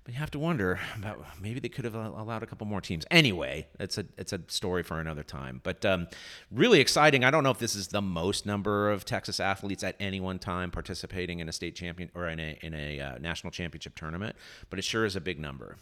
but 0.04 0.12
you 0.12 0.20
have 0.20 0.30
to 0.32 0.38
wonder 0.38 0.78
about 0.96 1.24
maybe 1.40 1.60
they 1.60 1.68
could 1.68 1.84
have 1.84 1.94
allowed 1.94 2.42
a 2.42 2.46
couple 2.46 2.66
more 2.66 2.80
teams. 2.80 3.04
Anyway, 3.10 3.66
it's 3.80 3.96
a 3.96 4.04
it's 4.18 4.32
a 4.32 4.40
story 4.48 4.82
for 4.82 5.00
another 5.00 5.22
time. 5.22 5.60
But 5.62 5.84
um, 5.84 6.08
really 6.50 6.80
exciting. 6.80 7.24
I 7.24 7.30
don't 7.30 7.42
know 7.42 7.50
if 7.50 7.58
this 7.58 7.74
is 7.74 7.88
the 7.88 8.02
most 8.02 8.44
number 8.44 8.90
of 8.90 9.04
Texas 9.04 9.40
athletes 9.40 9.82
at 9.82 9.96
any 9.98 10.20
one 10.20 10.38
time 10.38 10.70
participating 10.70 11.40
in 11.40 11.48
a 11.48 11.52
state 11.52 11.74
champion 11.74 12.10
or 12.14 12.28
in 12.28 12.38
a 12.38 12.58
in 12.62 12.74
a 12.74 13.00
uh, 13.00 13.18
national 13.18 13.50
championship 13.50 13.94
tournament, 13.96 14.36
but 14.68 14.78
it 14.78 14.82
sure 14.82 15.04
is 15.06 15.16
a 15.16 15.20
big 15.20 15.40
number. 15.40 15.78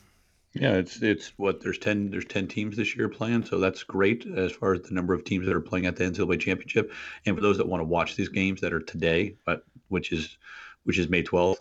Yeah, 0.54 0.74
it's 0.74 1.02
it's 1.02 1.32
what 1.36 1.62
there's 1.62 1.78
ten 1.78 2.10
there's 2.10 2.26
ten 2.26 2.46
teams 2.46 2.76
this 2.76 2.94
year 2.94 3.08
playing, 3.08 3.44
so 3.44 3.58
that's 3.58 3.82
great 3.82 4.26
as 4.36 4.52
far 4.52 4.74
as 4.74 4.82
the 4.82 4.94
number 4.94 5.14
of 5.14 5.24
teams 5.24 5.46
that 5.46 5.56
are 5.56 5.60
playing 5.60 5.86
at 5.86 5.96
the 5.96 6.04
NCAA 6.04 6.38
championship. 6.38 6.92
And 7.26 7.34
for 7.34 7.42
those 7.42 7.56
that 7.56 7.66
want 7.66 7.80
to 7.80 7.86
watch 7.86 8.14
these 8.14 8.28
games 8.28 8.60
that 8.60 8.72
are 8.72 8.80
today, 8.80 9.34
but 9.44 9.64
which 9.88 10.12
is 10.12 10.36
which 10.84 10.98
is 10.98 11.08
May 11.08 11.22
12th, 11.22 11.58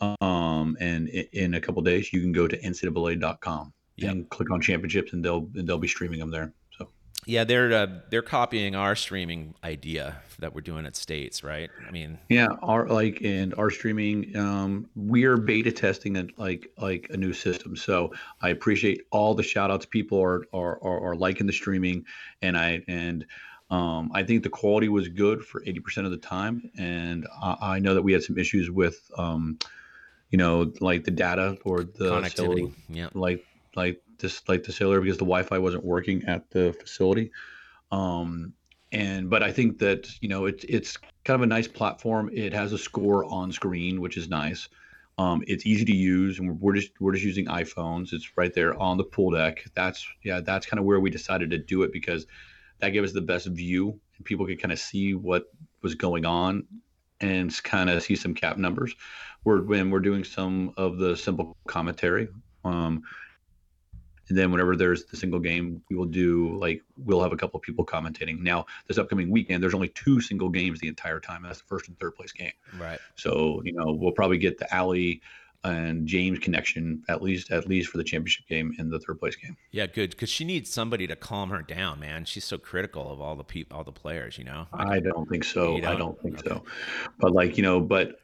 um, 0.00 0.76
and 0.80 1.08
in, 1.08 1.26
in 1.32 1.54
a 1.54 1.60
couple 1.60 1.82
days, 1.82 2.12
you 2.12 2.20
can 2.20 2.32
go 2.32 2.46
to 2.46 2.58
ncaa.com 2.58 3.72
yep. 3.96 4.12
and 4.12 4.28
click 4.30 4.50
on 4.50 4.60
championships, 4.60 5.12
and 5.12 5.24
they'll 5.24 5.48
and 5.54 5.68
they'll 5.68 5.78
be 5.78 5.88
streaming 5.88 6.20
them 6.20 6.30
there. 6.30 6.52
So 6.76 6.88
yeah, 7.26 7.44
they're 7.44 7.72
uh, 7.72 7.86
they're 8.10 8.22
copying 8.22 8.74
our 8.74 8.94
streaming 8.94 9.54
idea 9.64 10.22
that 10.38 10.54
we're 10.54 10.60
doing 10.60 10.86
at 10.86 10.96
states, 10.96 11.42
right? 11.42 11.70
I 11.86 11.90
mean, 11.90 12.18
yeah, 12.28 12.48
our 12.62 12.86
like 12.86 13.20
and 13.22 13.54
our 13.54 13.70
streaming, 13.70 14.36
um, 14.36 14.88
we're 14.94 15.36
beta 15.36 15.72
testing 15.72 16.16
it 16.16 16.38
like 16.38 16.70
like 16.78 17.08
a 17.10 17.16
new 17.16 17.32
system. 17.32 17.76
So 17.76 18.12
I 18.40 18.50
appreciate 18.50 19.02
all 19.10 19.34
the 19.34 19.42
shout 19.42 19.70
outs. 19.70 19.86
People 19.86 20.20
are 20.22 20.44
are, 20.52 20.82
are, 20.82 21.10
are 21.10 21.16
liking 21.16 21.46
the 21.46 21.52
streaming, 21.52 22.04
and 22.40 22.56
I 22.56 22.82
and 22.86 23.26
um, 23.70 24.10
I 24.14 24.22
think 24.22 24.42
the 24.42 24.48
quality 24.48 24.88
was 24.88 25.08
good 25.08 25.44
for 25.44 25.62
eighty 25.66 25.80
percent 25.80 26.06
of 26.06 26.10
the 26.10 26.18
time. 26.18 26.70
And 26.78 27.26
I, 27.42 27.56
I, 27.60 27.78
know 27.80 27.94
that 27.94 28.02
we 28.02 28.12
had 28.12 28.22
some 28.22 28.38
issues 28.38 28.70
with, 28.70 29.10
um, 29.18 29.58
you 30.30 30.38
know, 30.38 30.72
like 30.80 31.04
the 31.04 31.10
data 31.10 31.56
or 31.64 31.84
the 31.84 32.10
connectivity, 32.10 32.72
yeah, 32.88 33.08
like 33.14 33.44
like 33.76 34.02
this 34.18 34.42
like 34.48 34.64
the 34.64 34.72
sailor 34.72 35.00
because 35.00 35.16
the 35.16 35.24
Wi-Fi 35.24 35.58
wasn't 35.58 35.84
working 35.84 36.24
at 36.24 36.50
the 36.50 36.72
facility. 36.72 37.30
Um, 37.90 38.52
and 38.92 39.30
but 39.30 39.42
I 39.42 39.52
think 39.52 39.78
that 39.78 40.08
you 40.20 40.28
know 40.28 40.46
it's 40.46 40.64
it's 40.64 40.96
kind 41.24 41.36
of 41.36 41.42
a 41.42 41.46
nice 41.46 41.68
platform. 41.68 42.30
It 42.32 42.52
has 42.52 42.72
a 42.72 42.78
score 42.78 43.24
on 43.24 43.52
screen, 43.52 44.00
which 44.00 44.16
is 44.16 44.28
nice. 44.28 44.68
Um, 45.18 45.42
it's 45.46 45.66
easy 45.66 45.84
to 45.84 45.94
use, 45.94 46.38
and 46.38 46.60
we're 46.60 46.74
just 46.74 46.92
we're 47.00 47.12
just 47.12 47.24
using 47.24 47.46
iPhones. 47.46 48.12
It's 48.12 48.36
right 48.36 48.52
there 48.52 48.78
on 48.80 48.98
the 48.98 49.04
pool 49.04 49.30
deck. 49.30 49.64
That's 49.74 50.06
yeah, 50.22 50.40
that's 50.40 50.66
kind 50.66 50.78
of 50.78 50.84
where 50.84 51.00
we 51.00 51.10
decided 51.10 51.50
to 51.50 51.58
do 51.58 51.82
it 51.82 51.92
because 51.92 52.26
that 52.78 52.90
gave 52.90 53.02
us 53.02 53.12
the 53.12 53.20
best 53.20 53.46
view, 53.46 53.98
and 54.16 54.24
people 54.24 54.46
could 54.46 54.60
kind 54.60 54.72
of 54.72 54.78
see 54.78 55.14
what 55.14 55.44
was 55.82 55.94
going 55.94 56.24
on 56.24 56.66
and 57.20 57.62
kind 57.64 57.90
of 57.90 58.02
see 58.02 58.16
some 58.16 58.34
cap 58.34 58.56
numbers. 58.56 58.94
We're 59.44 59.62
when 59.62 59.90
we're 59.90 60.00
doing 60.00 60.24
some 60.24 60.72
of 60.76 60.98
the 60.98 61.16
simple 61.16 61.56
commentary. 61.66 62.28
Um, 62.64 63.02
and 64.28 64.36
then 64.36 64.50
whenever 64.50 64.76
there's 64.76 65.06
the 65.06 65.16
single 65.16 65.40
game, 65.40 65.82
we 65.88 65.96
will 65.96 66.04
do 66.04 66.56
like 66.58 66.82
we'll 66.96 67.22
have 67.22 67.32
a 67.32 67.36
couple 67.36 67.58
of 67.58 67.62
people 67.62 67.84
commentating. 67.84 68.40
Now, 68.40 68.66
this 68.86 68.98
upcoming 68.98 69.30
weekend, 69.30 69.62
there's 69.62 69.74
only 69.74 69.88
two 69.88 70.20
single 70.20 70.50
games 70.50 70.80
the 70.80 70.88
entire 70.88 71.20
time. 71.20 71.44
And 71.44 71.46
that's 71.46 71.60
the 71.60 71.66
first 71.66 71.88
and 71.88 71.98
third 71.98 72.14
place 72.14 72.32
game. 72.32 72.52
Right. 72.78 72.98
So 73.16 73.62
you 73.64 73.72
know 73.72 73.92
we'll 73.92 74.12
probably 74.12 74.38
get 74.38 74.58
the 74.58 74.72
Allie 74.74 75.22
and 75.64 76.06
James 76.06 76.38
connection 76.38 77.02
at 77.08 77.22
least 77.22 77.50
at 77.50 77.66
least 77.68 77.90
for 77.90 77.98
the 77.98 78.04
championship 78.04 78.46
game 78.48 78.74
and 78.78 78.90
the 78.90 78.98
third 79.00 79.18
place 79.18 79.36
game. 79.36 79.56
Yeah, 79.70 79.86
good 79.86 80.10
because 80.10 80.28
she 80.28 80.44
needs 80.44 80.70
somebody 80.70 81.06
to 81.06 81.16
calm 81.16 81.50
her 81.50 81.62
down, 81.62 82.00
man. 82.00 82.24
She's 82.24 82.44
so 82.44 82.58
critical 82.58 83.10
of 83.12 83.20
all 83.20 83.36
the 83.36 83.44
people, 83.44 83.78
all 83.78 83.84
the 83.84 83.92
players. 83.92 84.38
You 84.38 84.44
know. 84.44 84.66
I 84.72 85.00
don't 85.00 85.28
think 85.28 85.44
so. 85.44 85.80
Don't? 85.80 85.84
I 85.84 85.96
don't 85.96 86.20
think 86.22 86.38
okay. 86.38 86.48
so. 86.48 86.64
But 87.18 87.32
like 87.32 87.56
you 87.56 87.62
know, 87.62 87.80
but 87.80 88.20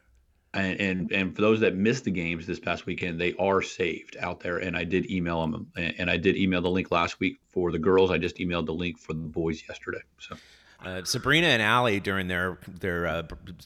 and, 0.53 0.79
and 0.79 1.11
and 1.11 1.35
for 1.35 1.41
those 1.41 1.59
that 1.59 1.75
missed 1.75 2.05
the 2.05 2.11
games 2.11 2.47
this 2.47 2.59
past 2.59 2.85
weekend, 2.85 3.19
they 3.19 3.33
are 3.33 3.61
saved 3.61 4.15
out 4.19 4.39
there. 4.39 4.59
And 4.59 4.77
I 4.77 4.85
did 4.85 5.11
email 5.11 5.41
them, 5.41 5.67
and 5.75 6.09
I 6.09 6.17
did 6.17 6.37
email 6.37 6.61
the 6.61 6.69
link 6.69 6.91
last 6.91 7.19
week 7.19 7.39
for 7.49 7.71
the 7.71 7.79
girls. 7.79 8.11
I 8.11 8.17
just 8.17 8.37
emailed 8.37 8.65
the 8.65 8.73
link 8.73 8.97
for 8.97 9.13
the 9.13 9.19
boys 9.19 9.63
yesterday. 9.67 10.01
So. 10.19 10.37
Uh, 10.83 11.03
Sabrina 11.03 11.47
and 11.47 11.61
Allie 11.61 11.99
during 11.99 12.27
their 12.27 12.57
their 12.67 13.07
uh, 13.07 13.23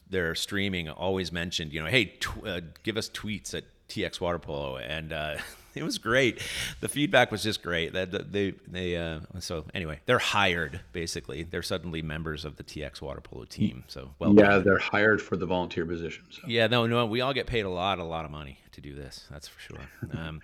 their 0.08 0.34
streaming 0.34 0.88
always 0.88 1.32
mentioned, 1.32 1.72
you 1.72 1.82
know, 1.82 1.88
hey, 1.88 2.06
tw- 2.06 2.46
uh, 2.46 2.60
give 2.82 2.96
us 2.96 3.08
tweets 3.08 3.54
at 3.54 3.64
TX 3.88 4.20
Water 4.20 4.38
Polo, 4.38 4.76
and 4.78 5.12
uh, 5.12 5.36
it 5.74 5.82
was 5.82 5.98
great. 5.98 6.40
The 6.80 6.88
feedback 6.88 7.30
was 7.30 7.42
just 7.42 7.62
great. 7.62 7.92
That 7.92 8.32
they 8.32 8.54
they 8.66 8.96
uh, 8.96 9.20
so 9.40 9.64
anyway, 9.74 10.00
they're 10.06 10.18
hired 10.18 10.80
basically. 10.92 11.42
They're 11.42 11.62
suddenly 11.62 12.00
members 12.00 12.44
of 12.44 12.56
the 12.56 12.64
TX 12.64 13.02
Water 13.02 13.20
Polo 13.20 13.44
team. 13.44 13.84
So 13.88 14.10
well, 14.18 14.34
yeah, 14.34 14.58
they're 14.58 14.78
hired 14.78 15.20
for 15.20 15.36
the 15.36 15.46
volunteer 15.46 15.84
position. 15.84 16.24
So. 16.30 16.42
Yeah, 16.46 16.68
no, 16.68 16.86
no, 16.86 17.04
we 17.06 17.20
all 17.20 17.34
get 17.34 17.46
paid 17.46 17.64
a 17.64 17.70
lot, 17.70 17.98
a 17.98 18.04
lot 18.04 18.24
of 18.24 18.30
money 18.30 18.59
to 18.72 18.80
do 18.80 18.94
this. 18.94 19.26
That's 19.30 19.48
for 19.48 19.60
sure. 19.60 19.78
Um, 20.12 20.40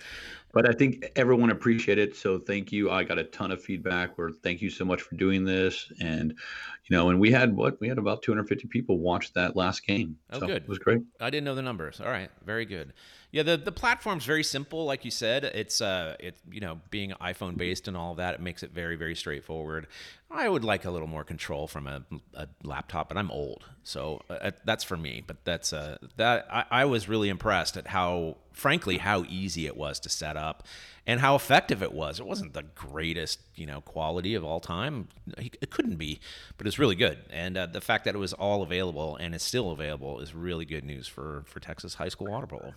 but 0.53 0.69
I 0.69 0.73
think 0.73 1.05
everyone 1.17 1.51
appreciated 1.51 2.11
it. 2.11 2.17
So 2.17 2.39
thank 2.39 2.71
you. 2.71 2.91
I 2.91 3.03
got 3.05 3.19
a 3.19 3.25
ton 3.25 3.51
of 3.51 3.63
feedback. 3.63 4.17
Where 4.17 4.31
thank 4.31 4.63
you 4.63 4.71
so 4.71 4.85
much 4.85 5.03
for 5.03 5.17
doing 5.17 5.45
this, 5.45 5.93
and 6.01 6.31
you 6.31 6.97
know, 6.97 7.11
and 7.11 7.19
we 7.19 7.31
had 7.33 7.55
what 7.55 7.81
we 7.81 7.89
had 7.89 7.99
about 7.99 8.23
250 8.23 8.69
people 8.69 8.99
watch 8.99 9.33
that 9.33 9.57
last 9.57 9.87
game. 9.87 10.17
Oh, 10.31 10.39
so 10.39 10.47
good. 10.47 10.63
It 10.63 10.69
was 10.69 10.79
great. 10.79 11.03
I 11.21 11.31
didn't 11.31 11.45
know 11.45 11.55
the 11.55 11.63
numbers. 11.63 12.01
All 12.01 12.11
right, 12.11 12.31
very 12.45 12.65
good. 12.65 12.93
Yeah, 13.37 13.43
the 13.43 13.59
the 13.59 13.71
platform's 13.71 14.25
very 14.25 14.43
simple, 14.43 14.87
like 14.87 15.05
you 15.05 15.11
said. 15.11 15.45
It's 15.45 15.83
uh, 15.83 16.17
it 16.19 16.39
you 16.51 16.61
know, 16.61 16.81
being 16.89 17.11
iPhone 17.21 17.59
based 17.59 17.87
and 17.87 17.95
all 17.95 18.15
that, 18.15 18.33
it 18.33 18.41
makes 18.41 18.63
it 18.63 18.71
very 18.71 18.97
very 18.97 19.15
straightforward. 19.15 19.89
I 20.31 20.49
would 20.49 20.65
like 20.65 20.87
a 20.87 20.91
little 20.91 21.07
more 21.07 21.23
control 21.23 21.67
from 21.67 21.87
a, 21.87 22.03
a 22.33 22.49
laptop, 22.63 23.09
but 23.09 23.19
I'm 23.19 23.31
old, 23.31 23.65
so 23.85 24.23
uh, 24.31 24.53
that's 24.65 24.85
for 24.85 24.97
me. 24.97 25.23
But 25.27 25.45
that's 25.45 25.75
uh, 25.75 25.99
that 26.17 26.47
I, 26.51 26.65
I 26.71 26.85
was 26.87 27.11
really 27.11 27.29
impressed 27.29 27.77
at 27.77 27.89
how, 27.89 28.39
frankly, 28.55 28.97
how 28.97 29.25
easy 29.29 29.67
it 29.67 29.77
was 29.77 30.01
to 30.01 30.09
set 30.09 30.39
up 30.39 30.67
and 31.07 31.21
how 31.21 31.35
effective 31.35 31.83
it 31.83 31.93
was. 31.93 32.19
It 32.19 32.25
wasn't 32.25 32.55
the 32.55 32.63
greatest, 32.63 33.41
you 33.55 33.67
know, 33.67 33.83
quality 33.83 34.35
of 34.35 34.45
all 34.45 34.61
time. 34.61 35.09
It 35.37 35.69
couldn't 35.69 35.97
be, 35.97 36.21
but 36.57 36.67
it's 36.67 36.79
really 36.79 36.97
good. 36.97 37.19
And 37.29 37.59
uh, 37.59 37.67
the 37.67 37.83
fact 37.83 38.07
that 38.07 38.15
it 38.15 38.19
was 38.19 38.33
all 38.33 38.63
available 38.63 39.17
and 39.17 39.35
is 39.35 39.43
still 39.43 39.73
available 39.73 40.21
is 40.21 40.35
really 40.35 40.65
good 40.65 40.85
news 40.85 41.07
for 41.07 41.45
for 41.45 41.61
Texas 41.61 41.97
high 41.97 42.09
school 42.09 42.29
water 42.29 42.47
polo. 42.47 42.73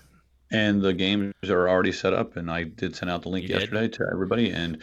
And 0.52 0.82
the 0.82 0.93
games 0.93 1.34
are 1.50 1.70
already 1.70 1.91
set 1.91 2.14
up 2.14 2.36
and 2.38 2.50
i 2.52 2.64
did 2.64 2.95
send 2.95 3.10
out 3.12 3.22
the 3.22 3.30
link 3.30 3.43
You 3.43 3.50
did? 3.50 3.60
yesterday 3.62 3.88
to 3.89 4.08
everybody 4.12 4.52
and 4.52 4.80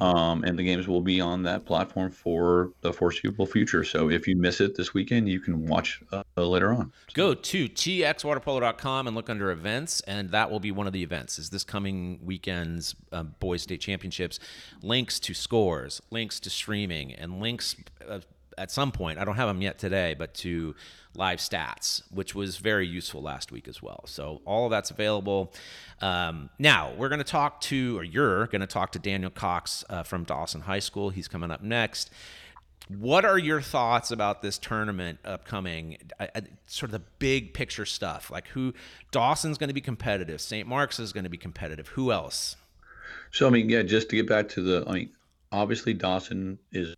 um, 0.00 0.44
and 0.44 0.56
the 0.56 0.62
games 0.62 0.86
will 0.86 1.00
be 1.00 1.20
on 1.20 1.42
that 1.42 1.64
platform 1.66 2.12
for 2.12 2.70
the 2.80 2.92
foreseeable 2.92 3.44
future 3.44 3.82
so 3.82 4.08
if 4.08 4.28
you 4.28 4.36
miss 4.36 4.60
it 4.60 4.76
this 4.76 4.94
weekend 4.94 5.28
you 5.28 5.40
can 5.40 5.66
watch 5.66 6.00
uh, 6.12 6.22
later 6.36 6.72
on 6.72 6.92
Go 7.12 7.34
to 7.34 7.68
txwaterpolo.com 7.68 9.06
and 9.08 9.16
look 9.16 9.28
under 9.28 9.50
events, 9.50 10.00
and 10.02 10.30
that 10.30 10.48
will 10.48 10.60
be 10.60 10.70
one 10.70 10.86
of 10.86 10.92
the 10.92 11.02
events. 11.02 11.40
Is 11.40 11.50
this 11.50 11.64
coming 11.64 12.20
weekend's 12.22 12.94
uh, 13.10 13.24
boys 13.24 13.62
state 13.62 13.80
championships? 13.80 14.38
Links 14.80 15.18
to 15.20 15.34
scores, 15.34 16.00
links 16.10 16.38
to 16.40 16.50
streaming, 16.50 17.12
and 17.12 17.40
links 17.40 17.74
uh, 18.08 18.20
at 18.60 18.70
some 18.70 18.92
point. 18.92 19.18
I 19.18 19.24
don't 19.24 19.36
have 19.36 19.48
them 19.48 19.62
yet 19.62 19.78
today, 19.78 20.14
but 20.16 20.34
to 20.34 20.74
live 21.14 21.38
stats, 21.38 22.02
which 22.12 22.34
was 22.34 22.58
very 22.58 22.86
useful 22.86 23.22
last 23.22 23.50
week 23.50 23.66
as 23.66 23.82
well. 23.82 24.04
So 24.06 24.42
all 24.44 24.66
of 24.66 24.70
that's 24.70 24.90
available. 24.90 25.52
Um, 26.00 26.50
now 26.58 26.92
we're 26.96 27.08
going 27.08 27.18
to 27.18 27.24
talk 27.24 27.60
to, 27.62 27.98
or 27.98 28.04
you're 28.04 28.46
going 28.46 28.60
to 28.60 28.66
talk 28.66 28.92
to 28.92 28.98
Daniel 28.98 29.30
Cox 29.30 29.82
uh, 29.88 30.02
from 30.02 30.24
Dawson 30.24 30.60
High 30.60 30.78
School. 30.78 31.10
He's 31.10 31.26
coming 31.26 31.50
up 31.50 31.62
next. 31.62 32.10
What 32.88 33.24
are 33.24 33.38
your 33.38 33.62
thoughts 33.62 34.10
about 34.10 34.42
this 34.42 34.58
tournament 34.58 35.20
upcoming? 35.24 35.96
I, 36.18 36.28
I, 36.34 36.42
sort 36.66 36.88
of 36.88 37.00
the 37.00 37.06
big 37.18 37.54
picture 37.54 37.86
stuff, 37.86 38.30
like 38.30 38.48
who 38.48 38.74
Dawson's 39.10 39.58
going 39.58 39.68
to 39.68 39.74
be 39.74 39.80
competitive, 39.80 40.40
St. 40.40 40.68
Mark's 40.68 40.98
is 40.98 41.12
going 41.12 41.24
to 41.24 41.30
be 41.30 41.38
competitive. 41.38 41.88
Who 41.88 42.12
else? 42.12 42.56
So 43.30 43.46
I 43.46 43.50
mean, 43.50 43.70
yeah, 43.70 43.82
just 43.82 44.10
to 44.10 44.16
get 44.16 44.28
back 44.28 44.48
to 44.50 44.62
the, 44.62 44.84
I 44.88 44.92
mean, 44.92 45.10
obviously 45.52 45.94
Dawson 45.94 46.58
is 46.72 46.96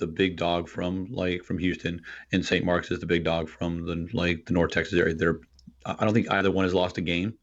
the 0.00 0.06
big 0.08 0.36
dog 0.36 0.68
from 0.68 1.06
like 1.12 1.44
from 1.44 1.58
Houston, 1.58 2.02
and 2.32 2.44
St. 2.44 2.64
Mark's 2.64 2.90
is 2.90 2.98
the 2.98 3.06
big 3.06 3.22
dog 3.24 3.48
from 3.48 3.86
the 3.86 4.08
like 4.12 4.46
the 4.46 4.52
North 4.52 4.72
Texas 4.72 4.98
area. 4.98 5.14
They're, 5.14 5.40
I 5.86 6.04
don't 6.04 6.12
think 6.14 6.30
either 6.30 6.50
one 6.50 6.64
has 6.64 6.74
lost 6.74 6.98
a 6.98 7.00
game. 7.00 7.34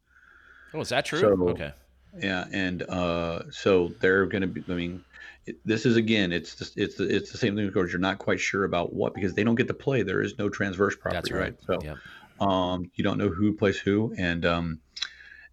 Oh, 0.74 0.82
is 0.82 0.90
that 0.90 1.06
true? 1.06 1.20
So- 1.20 1.50
okay. 1.50 1.72
Yeah, 2.20 2.46
and 2.52 2.82
uh, 2.84 3.44
so 3.52 3.94
they're 4.02 4.26
going 4.26 4.42
to 4.42 4.48
be. 4.48 4.64
I 4.68 4.74
mean, 4.74 5.04
it, 5.46 5.58
this 5.66 5.86
is 5.86 5.98
again, 5.98 6.32
it's 6.32 6.56
just, 6.56 6.76
it's 6.78 6.96
the, 6.96 7.04
it's 7.04 7.32
the 7.32 7.38
same 7.38 7.56
thing. 7.56 7.68
Of 7.68 7.74
course, 7.74 7.92
you're 7.92 8.00
not 8.00 8.18
quite 8.18 8.40
sure 8.40 8.64
about 8.64 8.92
what 8.94 9.14
because 9.14 9.34
they 9.36 9.44
don't 9.44 9.56
get 9.56 9.68
to 9.68 9.74
play. 9.76 10.02
There 10.02 10.22
is 10.22 10.38
no 10.40 10.50
transitive 10.50 11.00
property, 11.00 11.32
That's 11.32 11.32
right. 11.32 11.56
So 11.66 11.80
um, 12.40 12.90
you 12.96 13.04
don't 13.04 13.18
know 13.20 13.30
who 13.30 13.54
plays 13.54 13.78
who, 13.78 14.16
and 14.18 14.46
um, 14.46 14.80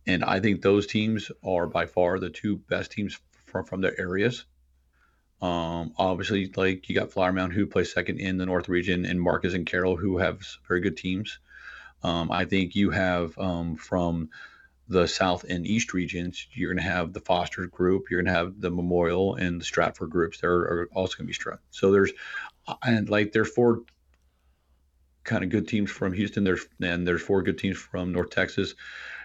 and 0.07 0.25
I 0.25 0.41
think 0.41 0.63
those 0.63 0.87
teams 0.87 1.31
are 1.45 1.67
by 1.67 1.85
far 1.87 2.19
the 2.19 2.31
two 2.31 2.57
best 2.57 2.93
teams 2.93 3.19
from 3.47 3.65
from 3.67 3.81
their 3.83 3.99
areas. 4.01 4.47
Um, 5.43 5.93
obviously, 5.99 6.51
like 6.57 6.89
you 6.89 6.95
got 6.95 7.13
Flower 7.13 7.33
Mound 7.33 7.53
who 7.53 7.67
plays 7.67 7.93
second 7.93 8.19
in 8.19 8.39
the 8.39 8.47
North 8.47 8.69
region, 8.69 9.05
and 9.05 9.21
Marcus 9.21 9.55
and 9.55 9.67
Carroll 9.67 9.97
who 9.97 10.19
have 10.19 10.41
very 10.67 10.81
good 10.81 10.97
teams. 10.97 11.39
Um, 12.03 12.31
I 12.31 12.45
think 12.45 12.75
you 12.75 12.91
have 12.91 13.37
um, 13.39 13.77
from 13.77 14.31
the 14.89 15.09
South 15.09 15.45
and 15.45 15.67
East 15.67 15.95
regions, 15.95 16.47
you're 16.53 16.73
going 16.73 16.85
to 16.85 16.91
have 16.91 17.13
the 17.13 17.21
Foster 17.21 17.67
group, 17.67 18.11
you're 18.11 18.23
going 18.23 18.33
to 18.33 18.39
have 18.39 18.61
the 18.61 18.71
Memorial 18.71 19.35
and 19.35 19.61
the 19.61 19.65
Stratford 19.65 20.11
groups. 20.11 20.41
There 20.41 20.53
are 20.53 20.89
also 20.95 21.17
going 21.17 21.27
to 21.27 21.29
be 21.29 21.33
strong. 21.33 21.59
So 21.71 21.91
there's 21.91 22.13
and 22.83 23.09
like 23.09 23.33
there's 23.33 23.51
four 23.51 23.83
kind 25.25 25.43
of 25.43 25.51
good 25.51 25.69
teams 25.69 25.91
from 25.91 26.13
Houston. 26.13 26.45
There's 26.45 26.67
and 26.81 27.07
there's 27.07 27.23
four 27.23 27.43
good 27.43 27.59
teams 27.59 27.79
from 27.79 28.13
North 28.13 28.31
Texas, 28.31 28.75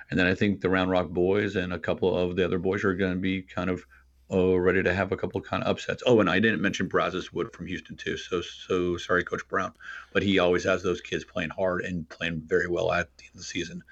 and 0.10 0.20
then 0.20 0.28
I 0.28 0.36
think 0.36 0.62
the 0.62 0.70
Round 0.70 0.90
Rock 0.90 1.10
boys 1.10 1.56
and 1.56 1.74
a 1.74 1.80
couple 1.80 2.16
of 2.18 2.36
the 2.36 2.46
other 2.46 2.60
boys 2.60 2.84
are 2.84 2.96
going 2.96 3.14
to 3.14 3.20
be 3.20 3.42
kind 3.42 3.70
of 3.70 3.86
uh, 4.32 4.60
ready 4.60 4.84
to 4.84 4.94
have 4.94 5.12
a 5.12 5.18
couple 5.18 5.42
kind 5.42 5.64
of 5.64 5.70
upsets. 5.70 6.04
Oh, 6.06 6.20
and 6.20 6.30
I 6.30 6.40
didn't 6.40 6.62
mention 6.62 6.90
Brazoswood 6.90 7.54
from 7.54 7.68
Houston 7.68 7.96
too. 7.96 8.18
So 8.18 8.42
so 8.42 8.98
sorry, 8.98 9.24
Coach 9.24 9.48
Brown, 9.48 9.74
but 10.14 10.24
he 10.24 10.40
always 10.40 10.64
has 10.66 10.84
those 10.84 11.02
kids 11.02 11.24
playing 11.26 11.50
hard 11.50 11.84
and 11.84 12.08
playing 12.10 12.42
very 12.46 12.68
well 12.68 12.92
at 12.92 13.16
the 13.18 13.26
end 13.26 13.32
of 13.34 13.40
the 13.40 13.44
season. 13.44 13.84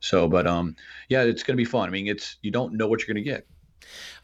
So, 0.00 0.28
but 0.28 0.46
um, 0.46 0.76
yeah, 1.08 1.22
it's 1.22 1.42
going 1.42 1.56
to 1.56 1.60
be 1.60 1.64
fun. 1.64 1.88
I 1.88 1.92
mean, 1.92 2.08
it's 2.08 2.36
you 2.42 2.50
don't 2.50 2.74
know 2.74 2.88
what 2.88 3.00
you're 3.00 3.14
going 3.14 3.24
to 3.24 3.30
get. 3.30 3.46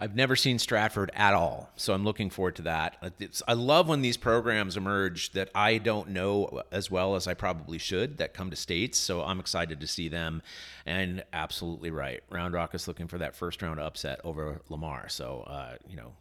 I've 0.00 0.14
never 0.14 0.36
seen 0.36 0.58
Stratford 0.58 1.10
at 1.14 1.34
all, 1.34 1.70
so 1.76 1.92
I'm 1.92 2.04
looking 2.04 2.30
forward 2.30 2.56
to 2.56 2.62
that. 2.62 2.96
It's, 3.18 3.42
I 3.48 3.54
love 3.54 3.88
when 3.88 4.02
these 4.02 4.16
programs 4.16 4.76
emerge 4.76 5.32
that 5.32 5.50
I 5.54 5.78
don't 5.78 6.10
know 6.10 6.62
as 6.70 6.90
well 6.90 7.14
as 7.14 7.26
I 7.26 7.34
probably 7.34 7.78
should 7.78 8.18
that 8.18 8.34
come 8.34 8.50
to 8.50 8.56
states. 8.56 8.98
So 8.98 9.22
I'm 9.22 9.40
excited 9.40 9.80
to 9.80 9.86
see 9.86 10.08
them. 10.08 10.42
And 10.86 11.24
absolutely 11.32 11.90
right, 11.90 12.22
Round 12.30 12.54
Rock 12.54 12.74
is 12.74 12.88
looking 12.88 13.08
for 13.08 13.18
that 13.18 13.34
first 13.34 13.62
round 13.62 13.80
upset 13.80 14.20
over 14.24 14.60
Lamar. 14.68 15.08
So 15.08 15.44
uh, 15.46 15.76
you 15.88 15.96
know, 15.96 16.12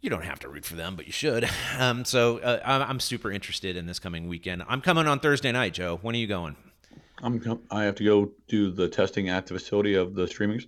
you 0.00 0.10
don't 0.10 0.24
have 0.24 0.40
to 0.40 0.48
root 0.48 0.64
for 0.64 0.76
them, 0.76 0.96
but 0.96 1.06
you 1.06 1.12
should. 1.12 1.48
Um, 1.78 2.04
so 2.04 2.38
uh, 2.38 2.60
I'm 2.64 3.00
super 3.00 3.30
interested 3.32 3.74
in 3.74 3.86
this 3.86 3.98
coming 3.98 4.28
weekend. 4.28 4.64
I'm 4.68 4.82
coming 4.82 5.06
on 5.06 5.18
Thursday 5.18 5.50
night, 5.50 5.72
Joe. 5.72 5.98
When 6.02 6.14
are 6.14 6.18
you 6.18 6.26
going? 6.26 6.56
I'm 7.22 7.60
I 7.70 7.84
have 7.84 7.94
to 7.96 8.04
go 8.04 8.30
do 8.48 8.70
the 8.70 8.88
testing 8.88 9.28
at 9.28 9.46
the 9.46 9.54
facility 9.54 9.94
of 9.94 10.14
the 10.14 10.26
streaming 10.26 10.62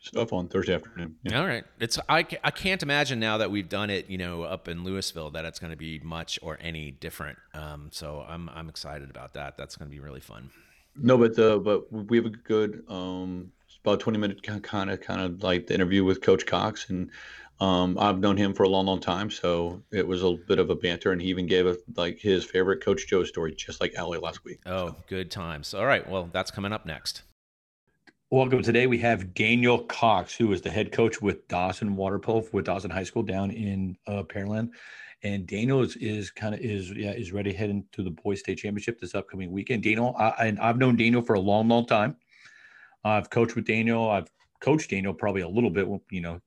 stuff 0.00 0.32
on 0.32 0.48
Thursday 0.48 0.74
afternoon. 0.74 1.16
Yeah. 1.22 1.40
All 1.40 1.46
right. 1.46 1.64
It's 1.78 1.98
I, 2.08 2.26
I 2.42 2.50
can't 2.50 2.82
imagine 2.82 3.20
now 3.20 3.38
that 3.38 3.50
we've 3.50 3.68
done 3.68 3.90
it, 3.90 4.08
you 4.08 4.18
know, 4.18 4.42
up 4.42 4.66
in 4.66 4.82
Lewisville 4.82 5.32
that 5.34 5.44
it's 5.44 5.58
going 5.58 5.70
to 5.70 5.76
be 5.76 6.00
much 6.00 6.38
or 6.42 6.58
any 6.60 6.90
different. 6.90 7.38
Um, 7.54 7.90
so 7.92 8.24
I'm 8.26 8.48
I'm 8.50 8.68
excited 8.68 9.10
about 9.10 9.34
that. 9.34 9.56
That's 9.56 9.76
going 9.76 9.90
to 9.90 9.94
be 9.94 10.00
really 10.00 10.20
fun. 10.20 10.50
No, 10.96 11.16
but 11.16 11.36
the 11.36 11.58
but 11.58 11.92
we 11.92 12.16
have 12.16 12.26
a 12.26 12.30
good 12.30 12.84
um 12.88 13.52
about 13.84 14.00
20 14.00 14.18
minute 14.18 14.42
kind 14.42 14.90
of 14.90 15.00
kind 15.00 15.20
of 15.20 15.42
like 15.42 15.66
the 15.66 15.74
interview 15.74 16.04
with 16.04 16.20
Coach 16.20 16.44
Cox 16.46 16.90
and 16.90 17.10
um 17.60 17.96
I've 17.98 18.18
known 18.18 18.36
him 18.36 18.52
for 18.52 18.64
a 18.64 18.68
long 18.68 18.86
long 18.86 19.00
time 19.00 19.30
so 19.30 19.82
it 19.90 20.06
was 20.06 20.22
a 20.22 20.32
bit 20.32 20.58
of 20.58 20.68
a 20.70 20.74
banter 20.74 21.12
and 21.12 21.22
he 21.22 21.28
even 21.28 21.46
gave 21.46 21.66
us 21.66 21.76
like 21.96 22.18
his 22.18 22.44
favorite 22.44 22.82
Coach 22.82 23.06
Joe 23.06 23.24
story 23.24 23.54
just 23.54 23.80
like 23.80 23.94
Allie 23.94 24.18
last 24.18 24.44
week. 24.44 24.60
Oh, 24.66 24.96
good 25.06 25.30
times. 25.30 25.72
All 25.72 25.86
right. 25.86 26.06
Well, 26.08 26.28
that's 26.32 26.50
coming 26.50 26.72
up 26.72 26.84
next. 26.84 27.22
Welcome. 28.32 28.62
Today 28.62 28.86
we 28.86 28.98
have 28.98 29.34
Daniel 29.34 29.80
Cox, 29.80 30.36
who 30.36 30.52
is 30.52 30.62
the 30.62 30.70
head 30.70 30.92
coach 30.92 31.20
with 31.20 31.48
Dawson 31.48 31.96
Water 31.96 32.20
Polo 32.20 32.46
with 32.52 32.64
Dawson 32.64 32.88
High 32.88 33.02
School 33.02 33.24
down 33.24 33.50
in 33.50 33.96
uh, 34.06 34.22
Pearland. 34.22 34.70
And 35.24 35.48
Daniel 35.48 35.82
is, 35.82 35.96
is 35.96 36.30
kind 36.30 36.54
of 36.54 36.60
is 36.60 36.92
yeah 36.92 37.10
is 37.10 37.32
ready 37.32 37.52
heading 37.52 37.86
to 37.90 38.04
the 38.04 38.10
boys 38.10 38.38
state 38.38 38.58
championship 38.58 39.00
this 39.00 39.16
upcoming 39.16 39.50
weekend. 39.50 39.82
Daniel, 39.82 40.14
I, 40.16 40.46
and 40.46 40.60
I've 40.60 40.78
known 40.78 40.94
Daniel 40.94 41.22
for 41.22 41.34
a 41.34 41.40
long, 41.40 41.66
long 41.66 41.86
time. 41.86 42.18
I've 43.02 43.30
coached 43.30 43.56
with 43.56 43.66
Daniel. 43.66 44.08
I've 44.08 44.30
coached 44.60 44.90
Daniel 44.90 45.12
probably 45.12 45.42
a 45.42 45.48
little 45.48 45.70
bit, 45.70 45.88
you 46.12 46.20
know, 46.20 46.40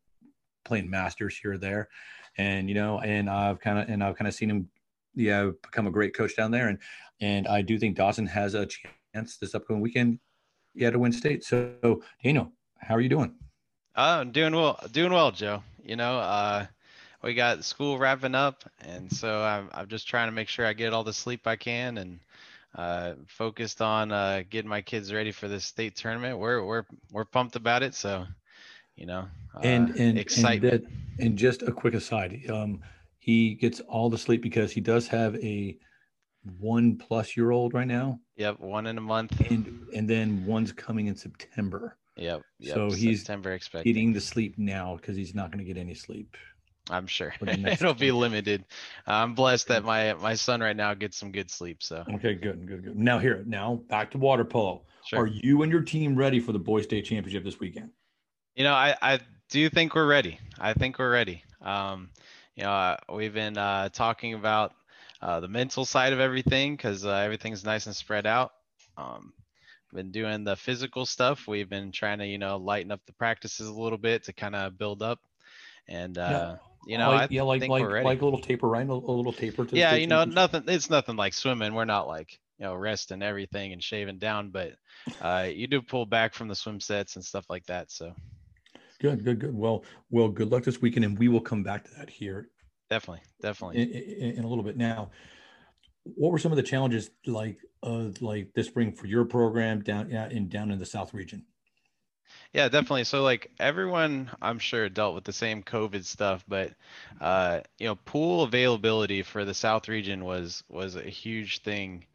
playing 0.64 0.90
masters 0.90 1.38
here 1.38 1.52
or 1.52 1.58
there, 1.58 1.90
and 2.38 2.70
you 2.70 2.76
know, 2.76 3.02
and 3.02 3.30
I've 3.30 3.60
kind 3.60 3.80
of 3.80 3.90
and 3.90 4.02
I've 4.02 4.16
kind 4.16 4.30
of 4.30 4.34
seen 4.34 4.50
him, 4.50 4.70
yeah, 5.16 5.50
become 5.62 5.88
a 5.88 5.92
great 5.92 6.16
coach 6.16 6.38
down 6.38 6.52
there. 6.52 6.70
And 6.70 6.80
and 7.20 7.46
I 7.46 7.62
do 7.62 7.78
think 7.78 7.98
Dawson 7.98 8.28
has 8.28 8.54
a 8.54 8.70
chance 9.14 9.36
this 9.36 9.54
upcoming 9.54 9.82
weekend 9.82 10.20
yeah, 10.74 10.90
to 10.90 11.00
win 11.00 11.12
state. 11.12 11.44
So, 11.44 12.02
Daniel, 12.24 12.52
how 12.80 12.96
are 12.96 13.02
you 13.02 13.10
doing? 13.10 13.34
Oh, 13.96 14.20
I'm 14.22 14.32
doing 14.32 14.56
well, 14.56 14.80
doing 14.92 15.14
well, 15.14 15.32
Joe. 15.32 15.62
You 15.84 15.96
know, 15.96 16.18
uh, 16.18 16.66
we 17.22 17.34
got 17.34 17.64
school 17.64 17.98
wrapping 17.98 18.36
up, 18.36 18.64
and 18.82 19.12
so 19.12 19.42
I'm 19.42 19.70
I'm 19.74 19.88
just 19.88 20.08
trying 20.08 20.28
to 20.28 20.32
make 20.32 20.50
sure 20.50 20.66
I 20.66 20.74
get 20.74 20.94
all 20.94 21.04
the 21.04 21.14
sleep 21.14 21.46
I 21.46 21.56
can, 21.56 21.98
and 21.98 22.20
uh, 22.76 23.14
focused 23.28 23.82
on 23.82 24.12
uh, 24.12 24.44
getting 24.50 24.70
my 24.70 24.82
kids 24.82 25.14
ready 25.14 25.32
for 25.32 25.48
this 25.48 25.66
state 25.66 25.96
tournament. 25.96 26.40
We're 26.40 26.66
we're 26.66 26.86
we're 27.12 27.26
pumped 27.26 27.56
about 27.56 27.84
it, 27.84 27.94
so 27.94 28.26
you 28.96 29.06
know, 29.06 29.26
uh, 29.56 29.60
and 29.60 29.96
and 29.98 30.18
excitement. 30.18 30.74
And, 30.74 30.84
that, 30.84 31.26
and 31.26 31.38
just 31.38 31.62
a 31.62 31.72
quick 31.72 31.94
aside, 31.94 32.42
um, 32.50 32.82
he 33.20 33.54
gets 33.54 33.80
all 33.82 34.10
the 34.10 34.18
sleep 34.18 34.42
because 34.42 34.72
he 34.72 34.82
does 34.82 35.08
have 35.08 35.36
a 35.36 35.78
one 36.60 36.98
plus 36.98 37.36
year 37.38 37.52
old 37.52 37.74
right 37.74 37.88
now, 37.88 38.20
Yep, 38.36 38.60
one 38.60 38.88
in 38.88 38.98
a 38.98 39.02
month. 39.02 39.40
and 39.50 39.88
and 39.96 40.10
then 40.10 40.46
one's 40.46 40.72
coming 40.72 41.08
in 41.08 41.16
September. 41.16 41.98
Yep, 42.18 42.42
yep. 42.60 42.74
So 42.76 42.92
he's 42.92 43.20
September 43.20 43.54
expecting. 43.54 43.94
Getting 43.94 44.14
the 44.14 44.22
sleep 44.22 44.56
now 44.58 44.96
because 44.98 45.16
he's 45.16 45.34
not 45.34 45.52
going 45.52 45.66
to 45.66 45.72
get 45.72 45.80
any 45.80 45.94
sleep. 45.96 46.36
I'm 46.90 47.08
sure 47.08 47.34
for 47.40 47.46
the 47.46 47.56
next 47.58 47.82
it'll 47.82 47.94
be 47.94 48.12
limited. 48.12 48.66
I'm 49.08 49.36
blessed 49.36 49.70
that 49.70 49.84
my 49.86 50.14
my 50.16 50.36
son 50.36 50.60
right 50.62 50.76
now 50.76 50.94
gets 50.94 51.18
some 51.18 51.32
good 51.32 51.50
sleep. 51.50 51.82
So 51.82 52.04
Okay, 52.16 52.36
good, 52.36 52.68
good, 52.68 52.84
good. 52.84 52.98
Now 52.98 53.20
here, 53.20 53.44
now 53.48 53.76
back 53.88 54.12
to 54.12 54.18
water 54.18 54.44
polo. 54.46 54.84
Sure. 55.06 55.22
Are 55.22 55.28
you 55.28 55.64
and 55.64 55.72
your 55.72 55.82
team 55.82 56.16
ready 56.16 56.40
for 56.40 56.52
the 56.52 56.60
boys 56.60 56.84
state 56.84 57.06
championship 57.06 57.44
this 57.44 57.60
weekend? 57.60 57.90
You 58.56 58.64
know, 58.66 58.74
I, 58.74 58.96
I 59.02 59.20
do 59.50 59.70
think 59.70 59.96
we're 59.96 60.08
ready. 60.08 60.40
I 60.60 60.74
think 60.74 61.00
we're 61.00 61.12
ready. 61.12 61.44
Um, 61.62 62.10
you 62.56 62.64
know, 62.64 62.72
uh, 62.72 62.98
we've 63.14 63.34
been 63.34 63.58
uh, 63.58 63.90
talking 63.90 64.34
about 64.34 64.74
uh, 65.24 65.40
the 65.40 65.48
mental 65.48 65.86
side 65.86 66.12
of 66.12 66.20
everything 66.20 66.76
because 66.76 67.06
uh, 67.06 67.14
everything's 67.14 67.64
nice 67.64 67.86
and 67.86 67.96
spread 67.96 68.26
out. 68.26 68.52
Um, 68.98 69.32
been 69.94 70.12
doing 70.12 70.44
the 70.44 70.58
physical 70.58 71.06
stuff. 71.06 71.48
We've 71.48 71.70
been 71.70 71.94
trying 71.94 72.20
to, 72.20 72.28
you 72.28 72.38
know, 72.38 72.58
lighten 72.58 72.92
up 72.92 73.00
the 73.06 73.14
practices 73.14 73.68
a 73.68 73.74
little 73.74 73.98
bit 73.98 74.26
to 74.26 74.34
kind 74.34 74.54
of 74.54 74.78
build 74.78 75.02
up. 75.02 75.20
And 75.88 76.18
uh, 76.18 76.58
you 76.86 76.98
know, 76.98 77.12
like, 77.12 77.32
yeah, 77.32 77.44
like 77.44 77.62
like 77.62 77.86
like 78.04 78.22
a 78.22 78.26
little 78.26 78.40
taper, 78.40 78.68
right? 78.68 78.86
A, 78.86 78.92
a 78.92 78.94
little 78.94 79.32
taper. 79.32 79.66
To 79.66 79.78
yeah, 79.78 79.96
you 79.96 80.08
know, 80.08 80.26
nothing. 80.26 80.64
It's 80.68 80.90
nothing 80.90 81.16
like 81.16 81.34
swimming. 81.34 81.74
We're 81.74 81.86
not 81.86 82.08
like 82.08 82.38
you 82.58 82.66
know 82.66 82.76
resting 82.76 83.22
everything 83.22 83.72
and 83.72 83.82
shaving 83.82 84.18
down, 84.18 84.50
but 84.50 84.74
uh, 85.22 85.48
you 85.50 85.68
do 85.68 85.82
pull 85.82 86.06
back 86.06 86.34
from 86.34 86.50
the 86.50 86.56
swim 86.56 86.82
sets 86.82 87.16
and 87.16 87.24
stuff 87.24 87.46
like 87.50 87.66
that. 87.68 87.92
So 87.92 88.14
Good, 89.00 89.26
good, 89.26 89.40
good. 89.40 89.54
Well, 89.54 89.84
well, 90.12 90.30
good 90.30 90.50
luck 90.50 90.64
this 90.64 90.82
weekend, 90.82 91.04
and 91.04 91.20
we 91.20 91.28
will 91.28 91.42
come 91.42 91.62
back 91.62 91.84
to 91.84 91.92
that 91.98 92.10
here 92.10 92.48
definitely, 92.94 93.24
definitely. 93.42 93.82
in, 93.82 93.90
in, 93.90 94.38
in 94.38 94.44
a 94.44 94.48
little 94.48 94.64
bit. 94.64 94.78
Now, 94.78 95.10
what 96.04 96.32
were 96.32 96.38
some 96.38 96.52
of 96.52 96.58
the 96.58 96.64
challenges 96.64 97.10
like 97.26 97.58
uh, 97.82 98.10
like 98.22 98.54
this 98.54 98.68
spring 98.68 98.92
for 98.92 99.08
your 99.08 99.26
program 99.26 99.82
down 99.82 100.12
in 100.12 100.50
down 100.50 100.72
in 100.72 100.80
the 100.80 100.86
South 100.86 101.14
region? 101.14 101.46
Yeah, 102.54 102.70
definitely. 102.70 103.06
So 103.06 103.24
like 103.24 103.52
everyone, 103.60 104.30
I'm 104.42 104.60
sure 104.60 104.88
dealt 104.90 105.16
with 105.16 105.24
the 105.24 105.34
same 105.34 105.64
COVID 105.64 106.06
stuff, 106.06 106.44
but 106.48 106.74
uh, 107.20 107.62
you 107.80 107.88
know, 107.88 107.96
pool 107.96 108.44
availability 108.44 109.24
for 109.24 109.44
the 109.44 109.54
South 109.54 109.88
region 109.88 110.24
was 110.24 110.64
was 110.70 110.96
a 110.96 111.02
huge 111.02 111.62
thing 111.62 112.06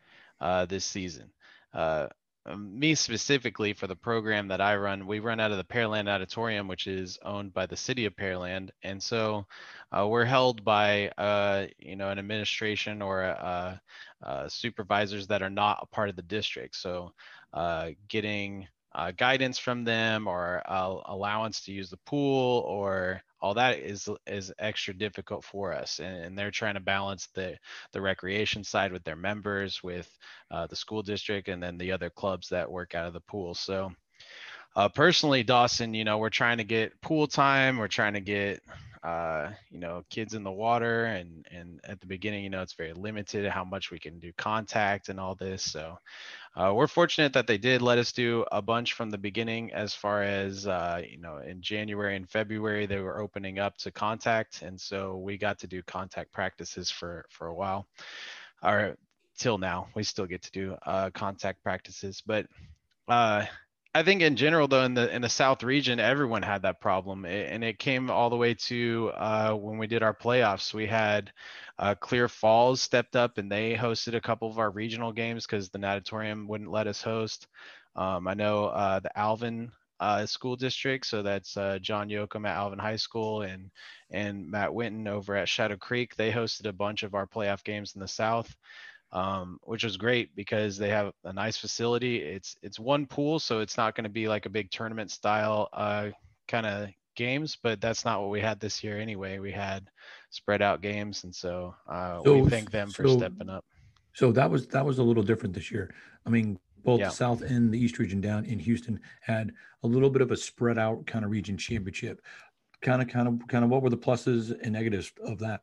uh, 0.41 0.67
this 0.67 0.85
season. 0.85 1.31
Uh, 1.75 2.09
um, 2.49 2.79
me 2.79 2.95
specifically 2.95 3.73
for 3.73 3.87
the 3.87 3.97
program 3.97 4.49
that 4.49 4.61
I 4.61 4.77
run, 4.77 5.07
we 5.07 5.21
run 5.21 5.41
out 5.41 5.51
of 5.51 5.59
the 5.59 5.65
Pearland 5.65 6.07
Natatorium, 6.07 6.69
which 6.69 6.87
is 6.87 7.19
owned 7.23 7.53
by 7.53 7.67
the 7.67 7.77
city 7.77 8.07
of 8.07 8.17
Pearland, 8.17 8.71
and 8.83 9.03
so 9.03 9.47
uh, 9.93 10.07
we're 10.07 10.25
held 10.25 10.65
by 10.65 11.09
uh, 11.19 11.67
you 11.79 11.97
know 11.97 12.09
an 12.09 12.19
administration 12.19 13.03
or 13.03 13.25
uh, 13.25 13.77
uh, 14.23 14.49
supervisors 14.49 15.27
that 15.27 15.43
are 15.43 15.51
not 15.51 15.81
a 15.83 15.87
part 15.87 16.09
of 16.09 16.17
the 16.17 16.23
district. 16.23 16.77
So 16.77 17.13
uh, 17.53 17.91
getting 18.09 18.67
uh, 18.95 19.13
guidance 19.13 19.59
from 19.59 19.85
them 19.85 20.27
or 20.27 20.63
allowance 20.67 21.61
to 21.63 21.73
use 21.73 21.91
the 21.91 21.99
pool 21.99 22.61
or 22.67 23.23
all 23.41 23.55
that 23.55 23.79
is 23.79 24.09
is 24.27 24.53
extra 24.59 24.95
difficult 24.95 25.45
for 25.45 25.73
us 25.73 26.01
and, 26.01 26.25
and, 26.25 26.39
they're 26.39 26.51
trying 26.51 26.75
to 26.75 26.81
balance 26.81 27.29
the 27.35 27.57
the 27.93 28.01
recreation 28.01 28.65
side 28.65 28.93
with 28.93 29.05
their 29.05 29.17
members 29.17 29.83
with 29.83 30.11
uh, 30.51 30.67
the 30.67 30.77
school 30.77 31.03
district 31.03 31.49
and 31.49 31.63
then 31.63 31.79
the 31.79 31.93
other 31.93 32.11
clubs 32.11 32.49
that 32.49 32.71
work 32.71 32.95
out 32.95 33.07
of 33.07 33.13
the 33.13 33.21
pool. 33.21 33.55
So 33.55 33.93
uh, 34.77 34.89
personally 34.89 35.43
dawson 35.43 35.95
you 35.95 36.05
know 36.05 36.19
we're 36.19 36.29
trying 36.29 36.59
to 36.59 36.65
get 36.65 37.01
pool 37.01 37.27
time 37.27 37.79
we're 37.79 37.89
trying 37.89 38.15
to 38.15 38.21
get 38.21 38.61
uh, 39.03 39.51
you 39.71 39.79
know 39.79 40.05
kids 40.11 40.35
in 40.35 40.43
the 40.43 40.51
water 40.51 41.07
and 41.07 41.47
and 41.51 41.81
at 41.85 42.01
the 42.01 42.07
beginning 42.07 42.43
you 42.43 42.51
know 42.51 42.63
it's 42.63 42.75
very 42.75 42.93
limited 42.93 43.49
how 43.49 43.65
much 43.65 43.91
we 43.91 43.99
can 43.99 44.19
do 44.19 44.33
contact 44.37 45.09
and 45.09 45.21
all 45.21 45.35
this 45.35 45.63
so 45.63 45.97
uh, 46.57 46.73
we're 46.75 46.87
fortunate 46.87 47.33
that 47.33 47.47
they 47.47 47.59
did 47.59 47.83
let 47.83 47.99
us 47.99 48.13
do 48.13 48.45
a 48.53 48.61
bunch 48.61 48.95
from 48.95 49.11
the 49.11 49.19
beginning 49.19 49.73
as 49.73 49.95
far 49.95 50.23
as 50.23 50.67
uh, 50.67 51.03
you 51.09 51.19
know 51.19 51.39
in 51.39 51.61
january 51.61 52.17
and 52.17 52.29
february 52.29 52.87
they 52.87 52.99
were 52.99 53.21
opening 53.21 53.59
up 53.59 53.77
to 53.77 53.91
contact 53.91 54.63
and 54.63 54.81
so 54.81 55.17
we 55.17 55.37
got 55.37 55.59
to 55.59 55.67
do 55.67 55.83
contact 55.83 56.33
practices 56.33 56.91
for 56.91 57.25
for 57.31 57.49
a 57.49 57.55
while 57.55 57.87
or 58.63 58.97
till 59.37 59.59
now 59.59 59.87
we 59.95 60.03
still 60.03 60.27
get 60.27 60.43
to 60.43 60.51
do 60.51 60.77
uh, 60.87 61.11
contact 61.11 61.63
practices 61.63 62.23
but 62.27 62.47
uh, 63.09 63.45
I 63.95 64.03
think 64.03 64.23
in 64.23 64.37
general, 64.37 64.69
though, 64.69 64.85
in 64.85 64.95
the 64.95 65.13
in 65.15 65.23
the 65.23 65.29
South 65.29 65.63
region, 65.63 65.99
everyone 65.99 66.43
had 66.43 66.63
that 66.63 66.81
problem, 66.81 67.25
and 67.25 67.65
it 67.65 67.79
came 67.79 68.11
all 68.11 68.31
the 68.31 68.37
way 68.37 68.55
to 68.55 69.11
uh, 69.17 69.55
when 69.55 69.79
we 69.79 69.87
did 69.87 70.03
our 70.03 70.15
playoffs. 70.15 70.75
We 70.75 70.87
had 70.87 71.33
uh, 71.79 71.95
Clear 71.95 72.29
Falls 72.29 72.81
stepped 72.83 73.17
up, 73.17 73.39
and 73.39 73.51
they 73.51 73.75
hosted 73.75 74.15
a 74.15 74.21
couple 74.21 74.49
of 74.51 74.59
our 74.59 74.71
regional 74.71 75.13
games 75.13 75.47
because 75.47 75.71
the 75.71 75.79
natatorium 75.79 76.47
wouldn't 76.47 76.71
let 76.71 76.87
us 76.87 77.03
host. 77.03 77.49
Um, 77.97 78.29
I 78.29 78.35
know 78.35 78.67
uh, 78.67 79.01
the 79.01 79.19
Alvin 79.19 79.73
uh, 80.01 80.27
school 80.27 80.55
district, 80.55 81.07
so 81.07 81.23
that's 81.23 81.57
uh, 81.57 81.79
John 81.81 82.09
Yoakum 82.09 82.47
at 82.47 82.57
Alvin 82.57 82.79
High 82.79 82.97
School 82.97 83.43
and 83.43 83.71
and 84.11 84.51
Matt 84.51 84.73
Winton 84.73 85.09
over 85.09 85.35
at 85.35 85.49
Shadow 85.49 85.77
Creek. 85.77 86.15
They 86.15 86.31
hosted 86.31 86.67
a 86.67 86.73
bunch 86.73 87.03
of 87.03 87.15
our 87.15 87.27
playoff 87.27 87.65
games 87.65 87.95
in 87.95 88.01
the 88.01 88.09
South 88.09 88.55
um, 89.13 89.59
which 89.63 89.85
was 89.85 89.97
great 89.97 90.35
because 90.35 90.77
they 90.77 90.91
have 90.91 91.13
a 91.25 91.33
nice 91.33 91.57
facility. 91.57 92.19
It's 92.19 92.57
it's 92.63 92.79
one 92.79 93.07
pool, 93.07 93.39
so 93.39 93.61
it's 93.61 93.77
not 93.77 93.95
going 93.95 94.05
to 94.05 94.11
be 94.11 94.29
like 94.29 94.47
a 94.47 94.51
big 94.51 94.71
tournament 94.71 95.11
style 95.11 95.69
uh, 95.73 96.09
kind 96.47 96.67
of 96.67 96.89
games, 97.17 97.57
but 97.63 97.81
that's 97.81 98.05
not 98.05 98.21
what 98.21 98.31
we 98.31 98.41
had 98.41 98.61
this 98.61 98.83
year 98.83 98.99
anyway. 98.99 99.39
We 99.39 99.53
had 99.53 99.89
spread 100.31 100.63
out 100.63 100.81
games, 100.81 101.25
and 101.25 101.35
so, 101.35 101.75
uh, 101.89 102.23
so 102.23 102.39
we 102.39 102.49
thank 102.49 102.71
them 102.71 102.91
so, 102.91 103.03
for 103.03 103.09
stepping 103.09 103.51
up. 103.51 103.65
So 104.15 104.33
that 104.33 104.51
was 104.51 104.67
that 104.69 104.85
was 104.85 104.99
a 104.99 105.03
little 105.03 105.23
different 105.23 105.55
this 105.55 105.71
year. 105.71 105.95
I 106.27 106.31
mean, 106.31 106.59
both 106.85 107.01
yeah. 107.01 107.09
the 107.09 107.15
South 107.15 107.43
and 107.43 107.73
the 107.73 107.79
East 107.79 107.99
region 107.99 108.21
down 108.21 108.45
in 108.45 108.59
Houston 108.59 109.01
had 109.21 109.53
a 109.83 109.87
little 109.87 110.11
bit 110.11 110.23
of 110.23 110.31
a 110.31 110.37
spread 110.37 110.79
out 110.79 111.07
kind 111.07 111.25
of 111.25 111.31
region 111.31 111.57
championship. 111.57 112.23
Kind 112.81 113.03
of, 113.03 113.09
kind 113.09 113.27
of, 113.27 113.41
kind 113.49 113.65
of. 113.65 113.71
What 113.71 113.83
were 113.83 113.91
the 113.91 113.99
pluses 113.99 114.57
and 114.63 114.73
negatives 114.73 115.13
of 115.25 115.39
that? 115.41 115.63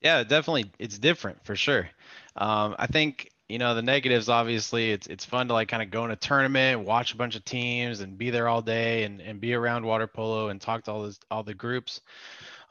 Yeah, 0.00 0.22
definitely, 0.22 0.70
it's 0.78 0.98
different 0.98 1.44
for 1.44 1.56
sure. 1.56 1.88
Um, 2.36 2.76
I 2.78 2.86
think 2.86 3.30
you 3.48 3.58
know 3.58 3.74
the 3.74 3.82
negatives. 3.82 4.28
Obviously, 4.28 4.92
it's 4.92 5.06
it's 5.08 5.24
fun 5.24 5.48
to 5.48 5.54
like 5.54 5.68
kind 5.68 5.82
of 5.82 5.90
go 5.90 6.04
in 6.04 6.10
a 6.12 6.16
tournament, 6.16 6.84
watch 6.84 7.12
a 7.12 7.16
bunch 7.16 7.34
of 7.34 7.44
teams, 7.44 8.00
and 8.00 8.16
be 8.16 8.30
there 8.30 8.48
all 8.48 8.62
day, 8.62 9.02
and 9.04 9.20
and 9.20 9.40
be 9.40 9.54
around 9.54 9.84
water 9.84 10.06
polo 10.06 10.48
and 10.50 10.60
talk 10.60 10.84
to 10.84 10.92
all 10.92 11.02
this 11.02 11.18
all 11.30 11.42
the 11.42 11.54
groups. 11.54 12.00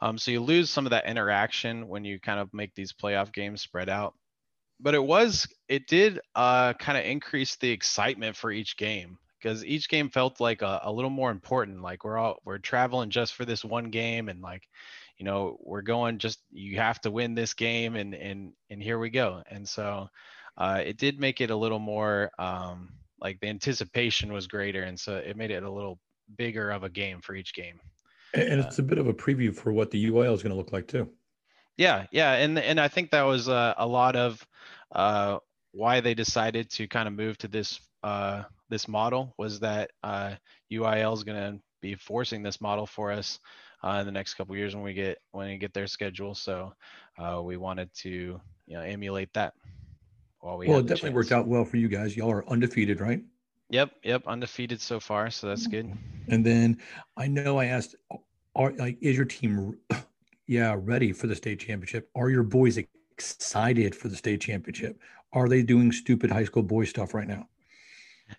Um, 0.00 0.18
so 0.18 0.30
you 0.30 0.40
lose 0.40 0.70
some 0.70 0.86
of 0.86 0.90
that 0.90 1.06
interaction 1.06 1.88
when 1.88 2.04
you 2.04 2.20
kind 2.20 2.40
of 2.40 2.52
make 2.54 2.74
these 2.74 2.92
playoff 2.92 3.32
games 3.32 3.62
spread 3.62 3.88
out. 3.88 4.14
But 4.80 4.94
it 4.94 5.04
was 5.04 5.46
it 5.68 5.86
did 5.88 6.20
uh, 6.34 6.74
kind 6.74 6.98
of 6.98 7.04
increase 7.04 7.56
the 7.56 7.70
excitement 7.70 8.36
for 8.36 8.50
each 8.52 8.76
game 8.76 9.18
because 9.40 9.64
each 9.64 9.88
game 9.88 10.10
felt 10.10 10.40
like 10.40 10.62
a, 10.62 10.80
a 10.84 10.92
little 10.92 11.10
more 11.10 11.30
important. 11.30 11.82
Like 11.82 12.04
we're 12.04 12.18
all 12.18 12.38
we're 12.44 12.58
traveling 12.58 13.10
just 13.10 13.34
for 13.34 13.44
this 13.44 13.64
one 13.64 13.90
game, 13.90 14.28
and 14.28 14.40
like 14.40 14.62
you 15.18 15.24
know 15.24 15.58
we're 15.60 15.82
going 15.82 16.18
just 16.18 16.40
you 16.50 16.76
have 16.76 17.00
to 17.00 17.10
win 17.10 17.34
this 17.34 17.54
game 17.54 17.96
and 17.96 18.14
and 18.14 18.52
and 18.70 18.82
here 18.82 18.98
we 18.98 19.10
go. 19.10 19.42
And 19.50 19.68
so 19.68 20.08
uh, 20.56 20.82
it 20.84 20.96
did 20.96 21.20
make 21.20 21.40
it 21.40 21.50
a 21.50 21.56
little 21.56 21.78
more 21.78 22.30
um, 22.38 22.90
like 23.20 23.40
the 23.40 23.48
anticipation 23.48 24.32
was 24.32 24.46
greater. 24.46 24.82
And 24.82 24.98
so 24.98 25.16
it 25.16 25.36
made 25.36 25.50
it 25.50 25.62
a 25.62 25.70
little 25.70 25.98
bigger 26.36 26.70
of 26.70 26.84
a 26.84 26.88
game 26.88 27.20
for 27.20 27.34
each 27.34 27.54
game. 27.54 27.80
And 28.34 28.60
it's 28.60 28.78
uh, 28.78 28.82
a 28.82 28.84
bit 28.84 28.98
of 28.98 29.06
a 29.06 29.14
preview 29.14 29.54
for 29.54 29.72
what 29.72 29.90
the 29.90 30.10
UIL 30.10 30.34
is 30.34 30.42
going 30.42 30.52
to 30.52 30.56
look 30.58 30.72
like 30.72 30.86
too. 30.86 31.08
Yeah 31.76 32.06
yeah. 32.12 32.34
And 32.34 32.58
and 32.58 32.80
i 32.80 32.88
think 32.88 33.10
that 33.10 33.22
was 33.22 33.48
uh, 33.48 33.74
a 33.76 33.86
lot 33.86 34.16
of 34.16 34.46
uh, 34.92 35.38
why 35.72 36.00
they 36.00 36.14
decided 36.14 36.70
to 36.70 36.86
kind 36.86 37.08
of 37.08 37.14
move 37.14 37.38
to 37.38 37.48
this 37.48 37.80
uh, 38.04 38.44
this 38.68 38.86
model 38.86 39.34
was 39.36 39.60
that 39.60 39.90
uh, 40.02 40.34
uil 40.72 41.14
is 41.14 41.24
going 41.24 41.54
to 41.54 41.60
be 41.80 41.94
forcing 41.94 42.42
this 42.42 42.60
model 42.60 42.86
for 42.86 43.10
us 43.12 43.38
uh, 43.84 43.98
in 44.00 44.06
the 44.06 44.12
next 44.12 44.34
couple 44.34 44.56
years 44.56 44.74
when 44.74 44.84
we 44.84 44.94
get 44.94 45.18
when 45.32 45.48
we 45.48 45.58
get 45.58 45.72
their 45.74 45.86
schedule. 45.86 46.34
So 46.34 46.72
uh, 47.18 47.40
we 47.42 47.56
wanted 47.56 47.92
to 47.94 48.40
you 48.66 48.74
know 48.74 48.80
emulate 48.80 49.32
that. 49.34 49.54
While 50.40 50.58
we 50.58 50.68
well, 50.68 50.78
it 50.78 50.82
definitely 50.82 51.10
chance. 51.10 51.14
worked 51.14 51.32
out 51.32 51.46
well 51.46 51.64
for 51.64 51.76
you 51.76 51.88
guys. 51.88 52.16
Y'all 52.16 52.30
are 52.30 52.48
undefeated, 52.48 53.00
right? 53.00 53.22
Yep, 53.70 53.90
yep, 54.02 54.22
undefeated 54.26 54.80
so 54.80 54.98
far, 54.98 55.30
so 55.30 55.46
that's 55.46 55.66
good. 55.66 55.92
And 56.28 56.44
then 56.44 56.78
I 57.16 57.26
know 57.26 57.58
I 57.58 57.66
asked, 57.66 57.96
are 58.54 58.72
like, 58.72 58.96
is 59.02 59.14
your 59.14 59.26
team, 59.26 59.76
yeah, 60.46 60.74
ready 60.78 61.12
for 61.12 61.26
the 61.26 61.36
state 61.36 61.60
championship? 61.60 62.08
Are 62.14 62.30
your 62.30 62.44
boys 62.44 62.78
excited 62.78 63.94
for 63.94 64.08
the 64.08 64.16
state 64.16 64.40
championship? 64.40 64.98
Are 65.34 65.48
they 65.48 65.62
doing 65.62 65.92
stupid 65.92 66.30
high 66.30 66.44
school 66.44 66.62
boy 66.62 66.84
stuff 66.84 67.12
right 67.12 67.28
now? 67.28 67.46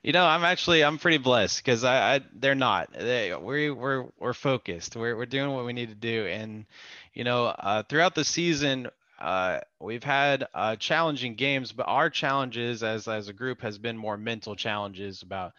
You 0.04 0.14
know, 0.14 0.26
I'm 0.26 0.44
actually 0.44 0.84
I'm 0.84 0.98
pretty 0.98 1.18
blessed 1.18 1.64
because 1.64 1.84
I, 1.84 2.16
I, 2.16 2.22
they're 2.34 2.56
not. 2.56 2.94
They, 2.94 3.34
we 3.36 3.72
we're 3.72 4.06
we're 4.20 4.34
focused. 4.34 4.96
We're 4.96 5.16
we're 5.16 5.26
doing 5.26 5.52
what 5.54 5.66
we 5.66 5.74
need 5.74 5.90
to 5.90 5.96
do, 5.96 6.26
and 6.28 6.66
you 7.14 7.24
know, 7.24 7.46
uh, 7.46 7.84
throughout 7.84 8.16
the 8.16 8.24
season, 8.24 8.88
uh, 9.20 9.60
we've 9.80 10.04
had 10.04 10.48
uh, 10.54 10.76
challenging 10.78 11.36
games, 11.36 11.72
but 11.72 11.84
our 11.84 12.10
challenges 12.10 12.84
as 12.84 13.08
as 13.08 13.28
a 13.28 13.34
group 13.34 13.62
has 13.62 13.78
been 13.78 13.98
more 13.98 14.18
mental 14.18 14.56
challenges 14.56 15.22
about 15.22 15.54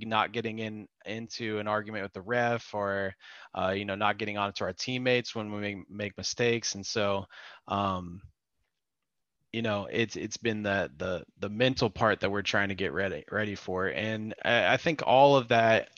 not 0.00 0.32
getting 0.32 0.60
in 0.60 0.88
into 1.04 1.58
an 1.58 1.68
argument 1.68 2.04
with 2.04 2.12
the 2.12 2.22
ref 2.22 2.74
or 2.74 3.14
uh, 3.54 3.74
you 3.76 3.84
know 3.84 3.94
not 3.96 4.16
getting 4.16 4.38
onto 4.38 4.64
our 4.64 4.72
teammates 4.72 5.34
when 5.34 5.52
we 5.52 5.60
make, 5.60 5.90
make 5.90 6.16
mistakes, 6.16 6.74
and 6.74 6.86
so. 6.86 7.26
Um, 7.68 8.22
you 9.52 9.62
know 9.62 9.86
it's 9.90 10.16
it's 10.16 10.36
been 10.36 10.62
the 10.62 10.90
the 10.98 11.24
the 11.40 11.48
mental 11.48 11.90
part 11.90 12.20
that 12.20 12.30
we're 12.30 12.42
trying 12.42 12.68
to 12.68 12.74
get 12.74 12.92
ready 12.92 13.24
ready 13.30 13.54
for 13.54 13.86
and 13.86 14.34
i, 14.44 14.74
I 14.74 14.76
think 14.78 15.02
all 15.06 15.36
of 15.36 15.48
that 15.48 15.88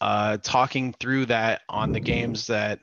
uh, 0.00 0.36
talking 0.42 0.92
through 0.98 1.26
that 1.26 1.62
on 1.68 1.92
the 1.92 2.00
games 2.00 2.48
that 2.48 2.80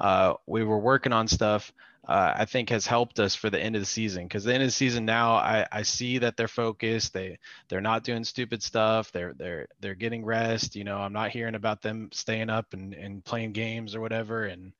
uh, 0.00 0.34
we 0.48 0.64
were 0.64 0.80
working 0.80 1.12
on 1.12 1.28
stuff 1.28 1.72
uh, 2.08 2.32
i 2.36 2.44
think 2.44 2.70
has 2.70 2.86
helped 2.86 3.20
us 3.20 3.34
for 3.34 3.50
the 3.50 3.60
end 3.60 3.76
of 3.76 3.82
the 3.82 3.86
season 3.86 4.24
because 4.24 4.44
the 4.44 4.52
end 4.52 4.62
of 4.62 4.68
the 4.68 4.72
season 4.72 5.04
now 5.04 5.34
I, 5.34 5.66
I 5.70 5.82
see 5.82 6.18
that 6.18 6.36
they're 6.36 6.48
focused 6.48 7.12
they 7.12 7.38
they're 7.68 7.80
not 7.80 8.02
doing 8.02 8.24
stupid 8.24 8.62
stuff 8.62 9.12
they're 9.12 9.34
they're 9.34 9.68
they're 9.80 9.94
getting 9.94 10.24
rest 10.24 10.74
you 10.74 10.84
know 10.84 10.98
i'm 10.98 11.12
not 11.12 11.30
hearing 11.30 11.54
about 11.54 11.82
them 11.82 12.08
staying 12.12 12.50
up 12.50 12.72
and, 12.72 12.94
and 12.94 13.24
playing 13.24 13.52
games 13.52 13.94
or 13.94 14.00
whatever 14.00 14.44
and 14.44 14.72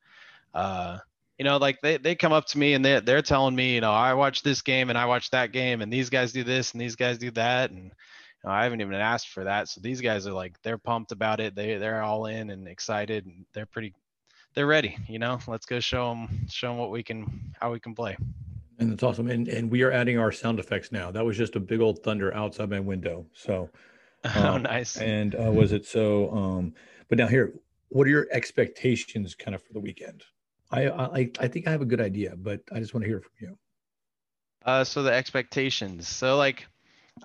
uh 0.53 0.97
you 1.37 1.45
know, 1.45 1.57
like 1.57 1.81
they, 1.81 1.97
they 1.97 2.15
come 2.15 2.33
up 2.33 2.45
to 2.47 2.57
me 2.57 2.73
and 2.73 2.83
they 2.83 2.99
they're 2.99 3.21
telling 3.21 3.55
me, 3.55 3.75
you 3.75 3.81
know, 3.81 3.91
I 3.91 4.13
watch 4.13 4.41
this 4.41 4.61
game 4.61 4.89
and 4.89 4.97
I 4.97 5.05
watch 5.05 5.29
that 5.31 5.51
game 5.51 5.81
and 5.81 5.93
these 5.93 6.09
guys 6.09 6.31
do 6.31 6.43
this 6.43 6.71
and 6.71 6.81
these 6.81 6.95
guys 6.95 7.17
do 7.17 7.31
that 7.31 7.69
and 7.71 7.85
you 7.85 7.91
know, 8.43 8.51
I 8.51 8.63
haven't 8.63 8.81
even 8.81 8.93
asked 8.95 9.29
for 9.29 9.43
that. 9.43 9.67
So 9.67 9.81
these 9.81 10.01
guys 10.01 10.25
are 10.25 10.33
like 10.33 10.59
they're 10.63 10.77
pumped 10.79 11.11
about 11.11 11.39
it. 11.39 11.55
They 11.55 11.77
they're 11.77 12.01
all 12.01 12.25
in 12.25 12.49
and 12.49 12.67
excited 12.67 13.25
and 13.25 13.45
they're 13.53 13.67
pretty 13.67 13.93
they're 14.55 14.67
ready. 14.67 14.97
You 15.07 15.19
know, 15.19 15.39
let's 15.47 15.67
go 15.67 15.79
show 15.79 16.09
them 16.09 16.47
show 16.49 16.69
them 16.69 16.77
what 16.77 16.89
we 16.89 17.03
can 17.03 17.53
how 17.59 17.71
we 17.71 17.79
can 17.79 17.93
play. 17.93 18.17
And 18.79 18.91
that's 18.91 19.03
awesome. 19.03 19.29
And 19.29 19.47
and 19.47 19.69
we 19.69 19.83
are 19.83 19.91
adding 19.91 20.17
our 20.17 20.31
sound 20.31 20.59
effects 20.59 20.91
now. 20.91 21.11
That 21.11 21.23
was 21.23 21.37
just 21.37 21.55
a 21.55 21.59
big 21.59 21.81
old 21.81 22.01
thunder 22.03 22.33
outside 22.33 22.69
my 22.69 22.79
window. 22.79 23.27
So 23.33 23.69
um, 24.23 24.45
oh 24.45 24.57
nice. 24.57 24.97
And 24.97 25.35
uh, 25.35 25.51
was 25.51 25.71
it 25.71 25.85
so? 25.85 26.31
Um, 26.31 26.73
but 27.09 27.19
now 27.19 27.27
here, 27.27 27.53
what 27.89 28.07
are 28.07 28.09
your 28.09 28.27
expectations 28.31 29.35
kind 29.35 29.53
of 29.53 29.61
for 29.61 29.73
the 29.73 29.79
weekend? 29.79 30.23
I, 30.71 30.89
I 30.89 31.31
I 31.39 31.47
think 31.47 31.67
I 31.67 31.71
have 31.71 31.81
a 31.81 31.85
good 31.85 32.01
idea, 32.01 32.35
but 32.35 32.61
I 32.71 32.79
just 32.79 32.93
want 32.93 33.03
to 33.03 33.09
hear 33.09 33.21
from 33.21 33.31
you. 33.39 33.57
Uh, 34.65 34.83
so 34.83 35.03
the 35.03 35.13
expectations. 35.13 36.07
So 36.07 36.37
like, 36.37 36.67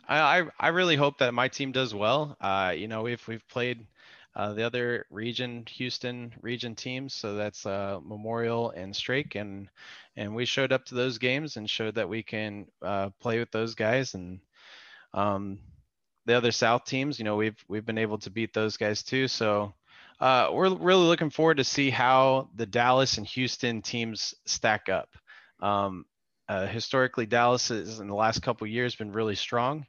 I 0.08 0.44
I 0.58 0.68
really 0.68 0.96
hope 0.96 1.18
that 1.18 1.34
my 1.34 1.48
team 1.48 1.72
does 1.72 1.94
well. 1.94 2.36
Uh, 2.40 2.72
you 2.76 2.88
know, 2.88 3.02
we've 3.02 3.26
we've 3.26 3.46
played 3.48 3.86
uh, 4.34 4.52
the 4.54 4.62
other 4.62 5.06
region, 5.10 5.64
Houston 5.72 6.32
region 6.40 6.74
teams. 6.74 7.14
So 7.14 7.34
that's 7.34 7.66
uh, 7.66 7.98
Memorial 8.02 8.70
and 8.70 8.94
Strake, 8.94 9.34
and 9.34 9.68
and 10.16 10.34
we 10.34 10.44
showed 10.44 10.72
up 10.72 10.84
to 10.86 10.94
those 10.94 11.18
games 11.18 11.56
and 11.56 11.68
showed 11.68 11.96
that 11.96 12.08
we 12.08 12.22
can 12.22 12.66
uh, 12.80 13.10
play 13.20 13.38
with 13.38 13.50
those 13.50 13.74
guys. 13.74 14.14
And 14.14 14.40
um, 15.14 15.58
the 16.26 16.34
other 16.34 16.52
South 16.52 16.84
teams, 16.84 17.18
you 17.18 17.24
know, 17.24 17.36
we've 17.36 17.62
we've 17.68 17.86
been 17.86 17.98
able 17.98 18.18
to 18.18 18.30
beat 18.30 18.54
those 18.54 18.76
guys 18.76 19.02
too. 19.02 19.28
So 19.28 19.74
uh, 20.22 20.50
we're 20.52 20.72
really 20.76 21.04
looking 21.04 21.30
forward 21.30 21.56
to 21.56 21.64
see 21.64 21.90
how 21.90 22.48
the 22.54 22.64
Dallas 22.64 23.18
and 23.18 23.26
Houston 23.26 23.82
teams 23.82 24.34
stack 24.46 24.88
up. 24.88 25.08
Um, 25.58 26.06
uh, 26.48 26.68
historically, 26.68 27.26
Dallas 27.26 27.68
has 27.68 27.98
in 27.98 28.06
the 28.06 28.14
last 28.14 28.40
couple 28.40 28.64
years 28.68 28.94
been 28.94 29.10
really 29.10 29.34
strong, 29.34 29.84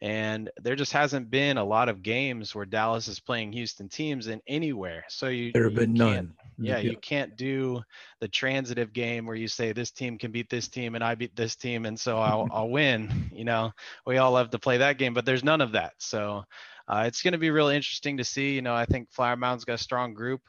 and 0.00 0.50
there 0.60 0.74
just 0.74 0.92
hasn't 0.92 1.30
been 1.30 1.56
a 1.56 1.64
lot 1.64 1.88
of 1.88 2.02
games 2.02 2.52
where 2.52 2.64
Dallas 2.66 3.06
is 3.06 3.20
playing 3.20 3.52
Houston 3.52 3.88
teams 3.88 4.26
in 4.26 4.40
anywhere. 4.48 5.04
So 5.08 5.28
you 5.28 5.52
there 5.52 5.64
have 5.64 5.74
you 5.74 5.78
been 5.78 5.94
none. 5.94 6.34
Yeah, 6.58 6.78
you 6.78 6.96
can't 6.96 7.36
do 7.36 7.80
the 8.20 8.26
transitive 8.26 8.92
game 8.92 9.24
where 9.24 9.36
you 9.36 9.46
say 9.46 9.70
this 9.70 9.92
team 9.92 10.18
can 10.18 10.32
beat 10.32 10.50
this 10.50 10.66
team 10.66 10.96
and 10.96 11.04
I 11.04 11.14
beat 11.14 11.36
this 11.36 11.54
team 11.54 11.86
and 11.86 11.98
so 11.98 12.18
I'll 12.18 12.48
I'll 12.52 12.70
win. 12.70 13.30
You 13.32 13.44
know, 13.44 13.72
we 14.04 14.18
all 14.18 14.32
love 14.32 14.50
to 14.50 14.58
play 14.58 14.78
that 14.78 14.98
game, 14.98 15.14
but 15.14 15.24
there's 15.24 15.44
none 15.44 15.60
of 15.60 15.72
that. 15.72 15.92
So 15.98 16.44
uh, 16.88 17.04
it's 17.06 17.22
going 17.22 17.32
to 17.32 17.38
be 17.38 17.50
really 17.50 17.76
interesting 17.76 18.16
to 18.18 18.24
see. 18.24 18.54
You 18.54 18.62
know, 18.62 18.74
I 18.74 18.86
think 18.86 19.10
Flower 19.10 19.36
Mound's 19.36 19.64
got 19.64 19.74
a 19.74 19.78
strong 19.78 20.14
group. 20.14 20.40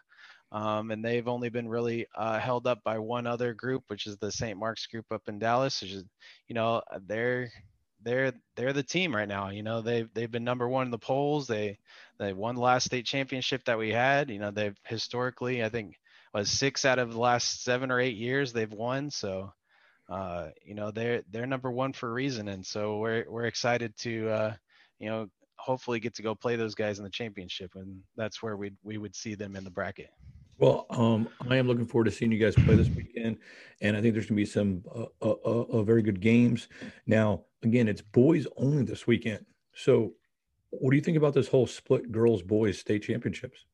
Um, 0.52 0.92
and 0.92 1.04
they've 1.04 1.28
only 1.28 1.50
been 1.50 1.68
really 1.68 2.08
uh, 2.16 2.40
held 2.40 2.68
up 2.68 2.82
by 2.84 3.00
one 3.00 3.28
other 3.28 3.54
group, 3.54 3.84
which 3.88 4.08
is 4.08 4.18
the 4.18 4.32
St. 4.32 4.58
Mark's 4.58 4.88
group 4.88 5.06
up 5.12 5.24
in 5.28 5.40
Dallas. 5.40 5.82
Which 5.82 5.92
is, 5.92 6.06
you 6.48 6.56
know, 6.56 6.82
they're 7.06 7.52
they're 8.02 8.32
they're 8.56 8.74
the 8.74 8.84
team 8.84 9.16
right 9.16 9.28
now. 9.28 9.50
You 9.50 9.64
know, 9.64 9.82
they've 9.82 10.10
they've 10.14 10.32
been 10.32 10.44
number 10.44 10.68
one 10.68 10.86
in 10.86 10.92
the 10.92 10.98
polls. 10.98 11.48
They 11.48 11.80
they 12.20 12.34
won 12.34 12.56
the 12.56 12.62
last 12.62 12.86
state 12.86 13.06
championship 13.06 13.64
that 13.66 13.78
we 13.78 13.92
had. 13.92 14.30
You 14.30 14.40
know, 14.40 14.52
they've 14.52 14.78
historically, 14.86 15.64
I 15.64 15.70
think, 15.70 15.96
was 16.34 16.50
six 16.50 16.86
out 16.86 17.00
of 17.00 17.12
the 17.12 17.20
last 17.20 17.64
seven 17.64 17.92
or 17.92 18.00
eight 18.00 18.16
years 18.16 18.54
they've 18.54 18.72
won. 18.72 19.12
So, 19.12 19.52
uh, 20.10 20.50
you 20.64 20.76
know, 20.76 20.92
they're 20.92 21.24
they're 21.30 21.48
number 21.48 21.72
one 21.72 21.94
for 21.94 22.10
a 22.10 22.14
reason, 22.14 22.48
and 22.48 22.66
so 22.66 23.00
we're 23.00 23.26
we're 23.30 23.46
excited 23.46 23.96
to, 23.98 24.30
uh, 24.30 24.54
you 25.00 25.10
know, 25.10 25.28
hopefully 25.68 26.00
get 26.00 26.16
to 26.16 26.22
go 26.22 26.34
play 26.34 26.56
those 26.56 26.74
guys 26.74 26.98
in 26.98 27.04
the 27.04 27.10
championship, 27.10 27.72
and 27.76 28.00
that's 28.16 28.42
where 28.42 28.56
we 28.56 28.72
we 28.84 28.98
would 28.98 29.16
see 29.16 29.36
them 29.36 29.56
in 29.56 29.64
the 29.66 29.70
bracket. 29.70 30.10
Well, 30.60 30.88
um, 30.90 31.30
I 31.50 31.58
am 31.58 31.68
looking 31.68 31.86
forward 31.86 32.06
to 32.06 32.12
seeing 32.12 32.32
you 32.32 32.40
guys 32.40 32.56
play 32.56 32.76
this 32.76 32.90
weekend, 32.90 33.38
and 33.82 33.96
I 33.96 34.02
think 34.02 34.14
there's 34.14 34.26
going 34.26 34.38
to 34.38 34.42
be 34.42 34.46
some 34.46 34.84
uh, 34.96 35.06
uh, 35.22 35.36
uh, 35.46 35.66
uh, 35.74 35.84
very 35.84 36.02
good 36.02 36.20
games. 36.20 36.70
Now, 37.06 37.44
again, 37.62 37.88
it's 37.88 38.02
boys 38.02 38.48
only 38.56 38.84
this 38.84 39.06
weekend. 39.06 39.46
So, 39.76 40.14
what 40.72 40.90
do 40.90 40.96
you 40.96 41.04
think 41.04 41.18
about 41.18 41.36
this 41.36 41.48
whole 41.48 41.68
split 41.68 42.12
girls 42.12 42.42
boys 42.42 42.80
state 42.80 43.04
championships? 43.04 43.66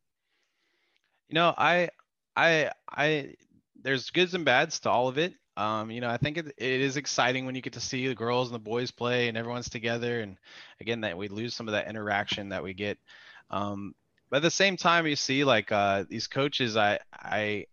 You 1.29 1.35
know, 1.35 1.53
I, 1.57 1.89
I, 2.35 2.71
I, 2.89 3.35
there's 3.81 4.09
goods 4.09 4.33
and 4.33 4.43
bads 4.43 4.81
to 4.81 4.89
all 4.89 5.07
of 5.07 5.17
it. 5.17 5.35
Um, 5.55 5.91
you 5.91 6.01
know, 6.01 6.09
I 6.09 6.17
think 6.17 6.37
it, 6.37 6.47
it 6.57 6.81
is 6.81 6.97
exciting 6.97 7.45
when 7.45 7.55
you 7.55 7.61
get 7.61 7.73
to 7.73 7.79
see 7.79 8.07
the 8.07 8.15
girls 8.15 8.47
and 8.47 8.55
the 8.55 8.59
boys 8.59 8.91
play 8.91 9.27
and 9.27 9.37
everyone's 9.37 9.69
together. 9.69 10.21
And 10.21 10.37
again, 10.81 11.01
that 11.01 11.17
we 11.17 11.27
lose 11.27 11.53
some 11.55 11.67
of 11.67 11.73
that 11.73 11.87
interaction 11.87 12.49
that 12.49 12.63
we 12.63 12.73
get. 12.73 12.97
Um, 13.51 13.93
but 14.29 14.37
at 14.37 14.43
the 14.43 14.51
same 14.51 14.77
time, 14.77 15.05
you 15.05 15.15
see 15.15 15.43
like 15.43 15.71
uh, 15.71 16.05
these 16.09 16.25
coaches, 16.27 16.75
I 16.75 16.99
I 17.13 17.67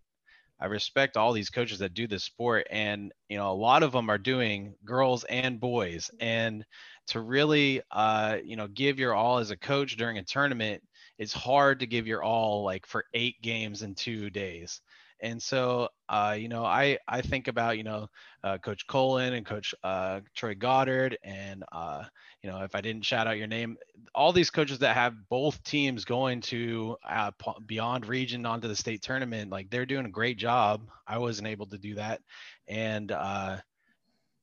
I 0.61 0.67
respect 0.67 1.17
all 1.17 1.33
these 1.33 1.49
coaches 1.49 1.79
that 1.79 1.95
do 1.95 2.07
this 2.07 2.25
sport, 2.25 2.67
and 2.71 3.13
you 3.31 3.39
know 3.39 3.51
a 3.51 3.55
lot 3.55 3.83
of 3.83 3.93
them 3.93 4.11
are 4.11 4.19
doing 4.19 4.75
girls 4.85 5.25
and 5.25 5.59
boys, 5.59 6.11
and 6.21 6.67
to 7.09 7.21
really 7.21 7.81
uh, 7.91 8.39
you 8.45 8.57
know 8.57 8.69
give 8.69 8.99
your 8.99 9.15
all 9.15 9.39
as 9.39 9.51
a 9.51 9.57
coach 9.57 9.97
during 9.97 10.19
a 10.19 10.23
tournament, 10.23 10.83
it's 11.17 11.33
hard 11.33 11.81
to 11.81 11.87
give 11.87 12.07
your 12.07 12.23
all 12.23 12.63
like 12.63 12.85
for 12.85 13.07
eight 13.15 13.41
games 13.41 13.81
in 13.81 13.95
two 13.95 14.29
days. 14.29 14.83
And 15.23 15.43
so, 15.43 15.89
uh, 16.09 16.37
you 16.39 16.49
know, 16.49 16.65
I 16.65 16.99
I 17.07 17.21
think 17.21 17.49
about 17.49 17.77
you 17.77 17.85
know 17.85 18.09
uh, 18.43 18.59
Coach 18.59 18.87
Colin 18.87 19.35
and 19.35 19.45
Coach 19.45 19.75
uh, 19.85 20.21
Troy 20.35 20.55
Goddard, 20.55 21.19
and 21.23 21.65
uh, 21.73 22.05
you 22.43 22.51
know, 22.51 22.63
if 22.63 22.75
I 22.75 22.81
didn't 22.81 23.05
shout 23.05 23.27
out 23.27 23.37
your 23.37 23.47
name, 23.47 23.77
all 24.15 24.33
these 24.33 24.51
coaches 24.51 24.79
that 24.79 24.97
have 24.97 25.15
both 25.29 25.63
teams 25.63 26.05
going 26.05 26.41
to 26.43 26.97
uh, 27.09 27.33
beyond 27.67 28.07
region 28.07 28.47
onto 28.47 28.69
the 28.69 28.77
state 28.77 29.03
tournament, 29.03 29.51
like 29.51 29.71
they're 29.71 29.87
doing 29.87 30.07
a 30.07 30.11
great 30.11 30.39
job. 30.39 30.89
I 31.07 31.19
wasn't 31.19 31.49
able 31.49 31.67
to 31.67 31.79
do 31.79 31.97
that, 31.97 32.21
and 32.67 33.13
uh, 33.13 33.59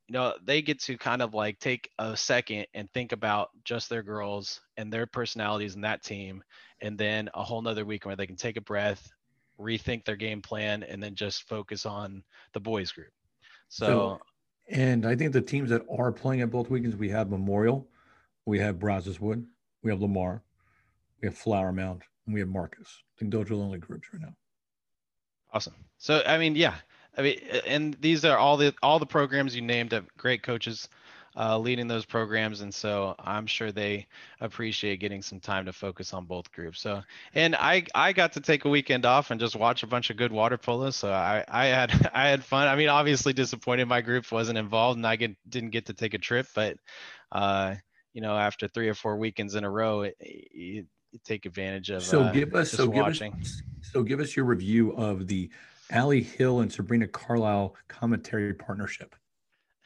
you 0.08 0.14
know, 0.14 0.34
they 0.44 0.62
get 0.62 0.80
to 0.84 0.98
kind 0.98 1.22
of 1.22 1.34
like 1.34 1.60
take 1.60 1.90
a 2.00 2.16
second 2.16 2.68
and 2.74 2.90
think 2.92 3.12
about 3.12 3.50
just 3.66 3.90
their 3.90 4.04
girls 4.04 4.62
and 4.78 4.92
their 4.92 5.06
personalities 5.06 5.76
in 5.76 5.82
that 5.82 6.04
team, 6.04 6.44
and 6.82 6.98
then 6.98 7.30
a 7.34 7.44
whole 7.44 7.62
nother 7.62 7.84
week 7.86 8.06
where 8.06 8.16
they 8.16 8.28
can 8.28 8.38
take 8.38 8.58
a 8.58 8.62
breath 8.62 9.10
rethink 9.60 10.06
their 10.06 10.16
game 10.16 10.42
plan, 10.42 10.84
and 10.84 11.02
then 11.02 11.16
just 11.16 11.44
focus 11.44 11.86
on 11.86 12.24
the 12.54 12.60
boys 12.60 12.92
group. 12.92 13.12
So, 13.70 13.86
so 13.86 14.20
and 14.70 15.06
I 15.06 15.16
think 15.16 15.34
the 15.34 15.42
teams 15.42 15.70
that 15.70 15.84
are 15.90 16.12
playing 16.12 16.42
at 16.42 16.52
both 16.52 16.70
weekends, 16.70 16.96
we 16.96 17.10
have 17.10 17.30
Memorial, 17.30 17.88
we 18.46 18.60
have 18.60 18.78
Brazoswood, 18.78 19.46
we 19.84 19.92
have 19.92 20.02
Lamar, 20.02 20.44
we 21.22 21.28
have 21.28 21.38
Flower 21.38 21.72
Mound, 21.72 22.04
and 22.26 22.34
we 22.34 22.40
have 22.40 22.50
Marcus. 22.50 23.04
I 23.16 23.20
think 23.20 23.32
those 23.32 23.46
are 23.46 23.56
the 23.56 23.62
only 23.62 23.80
groups 23.80 24.10
right 24.14 24.22
now. 24.22 24.36
Awesome. 25.54 25.76
So 25.98 26.22
I 26.26 26.38
mean, 26.38 26.56
yeah, 26.56 26.76
I 27.18 27.22
mean, 27.22 27.40
and 27.66 27.96
these 28.00 28.26
are 28.26 28.38
all 28.38 28.58
the 28.58 28.74
all 28.84 29.00
the 29.00 29.06
programs 29.06 29.56
you 29.56 29.62
named 29.62 29.92
have 29.92 30.06
great 30.18 30.44
coaches 30.44 30.90
uh, 31.38 31.58
leading 31.58 31.88
those 31.88 32.04
programs, 32.04 32.62
and 32.62 32.74
so 32.74 33.16
I'm 33.20 33.46
sure 33.46 33.72
they 33.72 34.08
appreciate 34.42 35.00
getting 35.00 35.22
some 35.22 35.40
time 35.40 35.66
to 35.66 35.74
focus 35.74 36.14
on 36.14 36.26
both 36.26 36.52
groups. 36.52 36.82
So, 36.82 37.04
and 37.36 37.56
I 37.56 37.84
I 37.94 38.12
got 38.12 38.34
to 38.34 38.42
take 38.42 38.66
a 38.66 38.70
weekend 38.70 39.06
off 39.06 39.30
and 39.30 39.40
just 39.40 39.56
watch 39.56 39.84
a 39.84 39.88
bunch 39.88 40.10
of 40.10 40.18
good 40.18 40.32
water 40.32 40.58
polo. 40.58 40.90
So 40.90 41.12
I 41.12 41.46
I 41.48 41.66
had 41.68 42.10
I 42.14 42.30
had 42.30 42.44
fun. 42.44 42.68
I 42.68 42.76
mean, 42.76 42.90
obviously 42.90 43.34
disappointed 43.34 43.88
my 43.88 44.02
group 44.02 44.32
wasn't 44.32 44.58
involved 44.58 44.98
and 44.98 45.06
I 45.06 45.16
get, 45.16 45.36
didn't 45.48 45.70
get 45.70 45.86
to 45.88 45.94
take 45.94 46.16
a 46.16 46.20
trip, 46.20 46.48
but 46.56 46.78
uh, 47.32 47.76
you 48.14 48.22
know, 48.22 48.36
after 48.36 48.68
three 48.68 48.90
or 48.90 48.96
four 48.96 49.18
weekends 49.18 49.54
in 49.54 49.64
a 49.64 49.70
row, 49.70 50.02
it, 50.02 50.16
you 50.20 50.86
take 51.24 51.46
advantage 51.46 51.92
of. 51.92 52.02
So 52.02 52.24
uh, 52.24 52.32
give 52.32 52.56
us 52.56 52.72
so 52.72 52.90
watching. 52.90 53.32
give 53.34 53.42
us 53.42 53.62
so 53.82 54.02
give 54.02 54.20
us 54.20 54.36
your 54.36 54.46
review 54.46 54.92
of 54.94 55.28
the 55.28 55.52
Allie 55.92 56.24
Hill 56.24 56.62
and 56.62 56.72
Sabrina 56.72 57.08
Carlisle 57.08 57.76
commentary 57.88 58.56
partnership. 58.56 59.16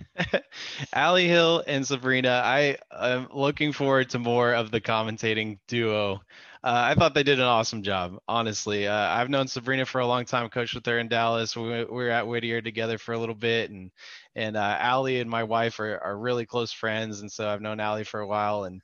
Allie 0.93 1.27
Hill 1.27 1.63
and 1.67 1.85
Sabrina, 1.85 2.41
I 2.43 2.77
am 2.91 3.27
looking 3.33 3.71
forward 3.73 4.09
to 4.11 4.19
more 4.19 4.53
of 4.53 4.71
the 4.71 4.81
commentating 4.81 5.59
duo. 5.67 6.21
Uh, 6.63 6.93
I 6.93 6.93
thought 6.93 7.15
they 7.15 7.23
did 7.23 7.39
an 7.39 7.45
awesome 7.45 7.81
job, 7.81 8.19
honestly. 8.27 8.87
Uh, 8.87 8.93
I've 8.93 9.29
known 9.29 9.47
Sabrina 9.47 9.85
for 9.85 9.99
a 9.99 10.05
long 10.05 10.25
time, 10.25 10.47
coached 10.49 10.75
with 10.75 10.85
her 10.85 10.99
in 10.99 11.07
Dallas. 11.07 11.55
We, 11.55 11.63
we 11.63 11.85
were 11.85 12.09
at 12.09 12.27
Whittier 12.27 12.61
together 12.61 12.99
for 12.99 13.13
a 13.13 13.17
little 13.17 13.35
bit, 13.35 13.71
and 13.71 13.91
and 14.35 14.55
uh, 14.55 14.77
Allie 14.79 15.19
and 15.19 15.29
my 15.29 15.43
wife 15.43 15.79
are, 15.79 15.97
are 15.97 16.17
really 16.17 16.45
close 16.45 16.71
friends, 16.71 17.21
and 17.21 17.31
so 17.31 17.49
I've 17.49 17.61
known 17.61 17.79
Allie 17.79 18.03
for 18.03 18.19
a 18.19 18.27
while, 18.27 18.65
and 18.65 18.81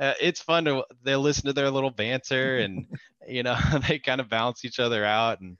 uh, 0.00 0.14
it's 0.20 0.40
fun 0.40 0.64
to 0.64 0.84
they 1.04 1.14
listen 1.14 1.46
to 1.46 1.52
their 1.52 1.70
little 1.70 1.92
banter, 1.92 2.58
and 2.64 2.86
you 3.28 3.44
know 3.44 3.56
they 3.88 4.00
kind 4.00 4.20
of 4.20 4.28
balance 4.28 4.64
each 4.64 4.80
other 4.80 5.04
out, 5.04 5.40
and 5.40 5.56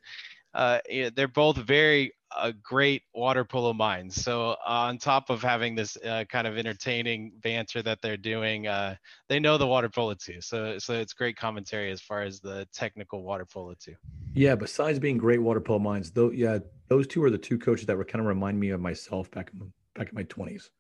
uh, 0.55 0.81
they're 1.15 1.29
both 1.29 1.57
very 1.57 2.13
uh, 2.37 2.53
great 2.63 3.03
water 3.15 3.45
polo 3.45 3.73
mind. 3.73 4.13
So 4.13 4.51
uh, 4.51 4.57
on 4.65 4.99
top 4.99 5.31
of 5.31 5.43
having 5.43 5.75
this 5.75 5.97
uh, 5.99 6.25
kind 6.29 6.47
of 6.47 6.57
entertaining 6.57 7.33
banter 7.43 7.83
that 7.83 8.01
they're 8.03 8.17
doing, 8.17 8.67
uh, 8.67 8.97
they 9.29 9.41
know 9.41 9.59
the 9.59 9.67
water 9.67 9.89
polo 9.89 10.15
too. 10.15 10.41
So 10.41 10.79
so 10.79 10.95
it's 10.95 11.13
great 11.13 11.37
commentary 11.37 11.91
as 11.91 12.01
far 12.01 12.23
as 12.23 12.41
the 12.41 12.67
technical 12.73 13.23
water 13.23 13.47
polo 13.47 13.75
too. 13.75 13.95
Yeah, 14.35 14.55
besides 14.55 14.99
being 14.99 15.19
great 15.19 15.43
water 15.43 15.61
polo 15.61 15.79
minds, 15.79 16.11
though, 16.11 16.31
yeah, 16.31 16.59
those 16.89 17.07
two 17.07 17.23
are 17.25 17.31
the 17.31 17.39
two 17.39 17.59
coaches 17.59 17.87
that 17.87 17.97
were 17.97 18.05
kind 18.05 18.21
of 18.21 18.27
remind 18.27 18.59
me 18.59 18.71
of 18.71 18.81
myself 18.81 19.31
back 19.31 19.51
in 19.53 19.73
back 19.95 20.09
in 20.09 20.15
my 20.15 20.25
twenties. 20.25 20.71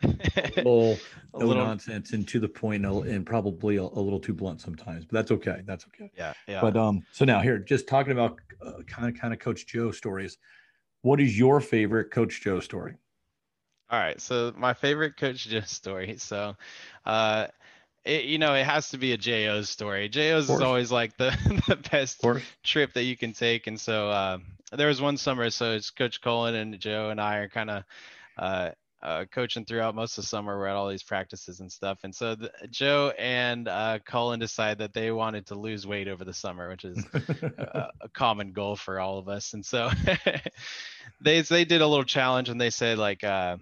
little, 0.56 0.96
no 1.34 1.46
little 1.46 1.64
nonsense 1.64 2.12
and 2.12 2.28
to 2.28 2.38
the 2.38 2.48
point 2.48 2.86
and 2.86 3.26
probably 3.26 3.78
a, 3.78 3.82
a, 3.82 3.82
little 3.82 4.20
too 4.20 4.32
blunt 4.32 4.60
sometimes 4.60 5.04
but 5.04 5.12
that's 5.12 5.32
okay 5.32 5.60
that's 5.66 5.86
okay 5.88 6.08
yeah 6.16 6.32
yeah 6.46 6.60
but 6.60 6.76
um 6.76 7.02
so 7.10 7.24
now 7.24 7.40
here 7.40 7.58
just 7.58 7.88
talking 7.88 8.12
about 8.12 8.38
uh, 8.64 8.74
kind 8.86 9.08
of 9.08 9.20
kind 9.20 9.34
of 9.34 9.40
coach 9.40 9.66
joe 9.66 9.90
stories 9.90 10.38
what 11.08 11.20
is 11.20 11.38
your 11.38 11.60
favorite 11.60 12.10
coach 12.10 12.42
joe 12.42 12.60
story 12.60 12.94
all 13.90 13.98
right 13.98 14.20
so 14.20 14.52
my 14.56 14.74
favorite 14.74 15.16
coach 15.16 15.48
joe 15.48 15.60
story 15.66 16.16
so 16.18 16.54
uh 17.06 17.46
it, 18.04 18.24
you 18.24 18.38
know, 18.38 18.54
it 18.54 18.64
has 18.64 18.88
to 18.90 18.98
be 18.98 19.12
a 19.12 19.18
JO's 19.18 19.68
story. 19.68 20.08
JO's 20.08 20.48
is 20.48 20.62
always 20.62 20.90
like 20.90 21.16
the, 21.18 21.30
the 21.68 21.76
best 21.76 22.24
trip 22.64 22.94
that 22.94 23.02
you 23.02 23.16
can 23.16 23.32
take. 23.34 23.66
And 23.66 23.78
so 23.78 24.08
uh, 24.08 24.38
there 24.72 24.88
was 24.88 25.00
one 25.00 25.18
summer, 25.18 25.50
so 25.50 25.72
it's 25.72 25.90
Coach 25.90 26.22
Colin 26.22 26.54
and 26.54 26.80
Joe 26.80 27.10
and 27.10 27.20
I 27.20 27.36
are 27.36 27.48
kind 27.48 27.70
of 27.70 27.84
uh, 28.38 28.70
uh, 29.02 29.24
coaching 29.30 29.64
throughout 29.64 29.94
most 29.94 30.18
of 30.18 30.24
the 30.24 30.28
summer. 30.28 30.58
We're 30.58 30.66
at 30.66 30.76
all 30.76 30.88
these 30.88 31.02
practices 31.02 31.60
and 31.60 31.70
stuff. 31.70 31.98
And 32.02 32.14
so 32.14 32.34
the, 32.34 32.50
Joe 32.70 33.12
and 33.18 33.68
uh, 33.68 33.98
Colin 34.04 34.40
decided 34.40 34.78
that 34.78 34.92
they 34.92 35.10
wanted 35.10 35.46
to 35.46 35.54
lose 35.54 35.86
weight 35.86 36.08
over 36.08 36.24
the 36.24 36.34
summer, 36.34 36.68
which 36.68 36.84
is 36.84 37.04
a, 37.14 37.90
a, 38.00 38.08
common 38.08 38.52
goal 38.52 38.76
for 38.76 38.98
all 38.98 39.18
of 39.18 39.28
us. 39.28 39.54
And 39.54 39.64
so 39.64 39.90
they 41.20 41.42
they 41.42 41.64
did 41.64 41.80
a 41.80 41.86
little 41.86 42.04
challenge 42.04 42.48
and 42.48 42.60
they 42.60 42.70
said 42.70 42.98
like, 42.98 43.22
uh, 43.22 43.58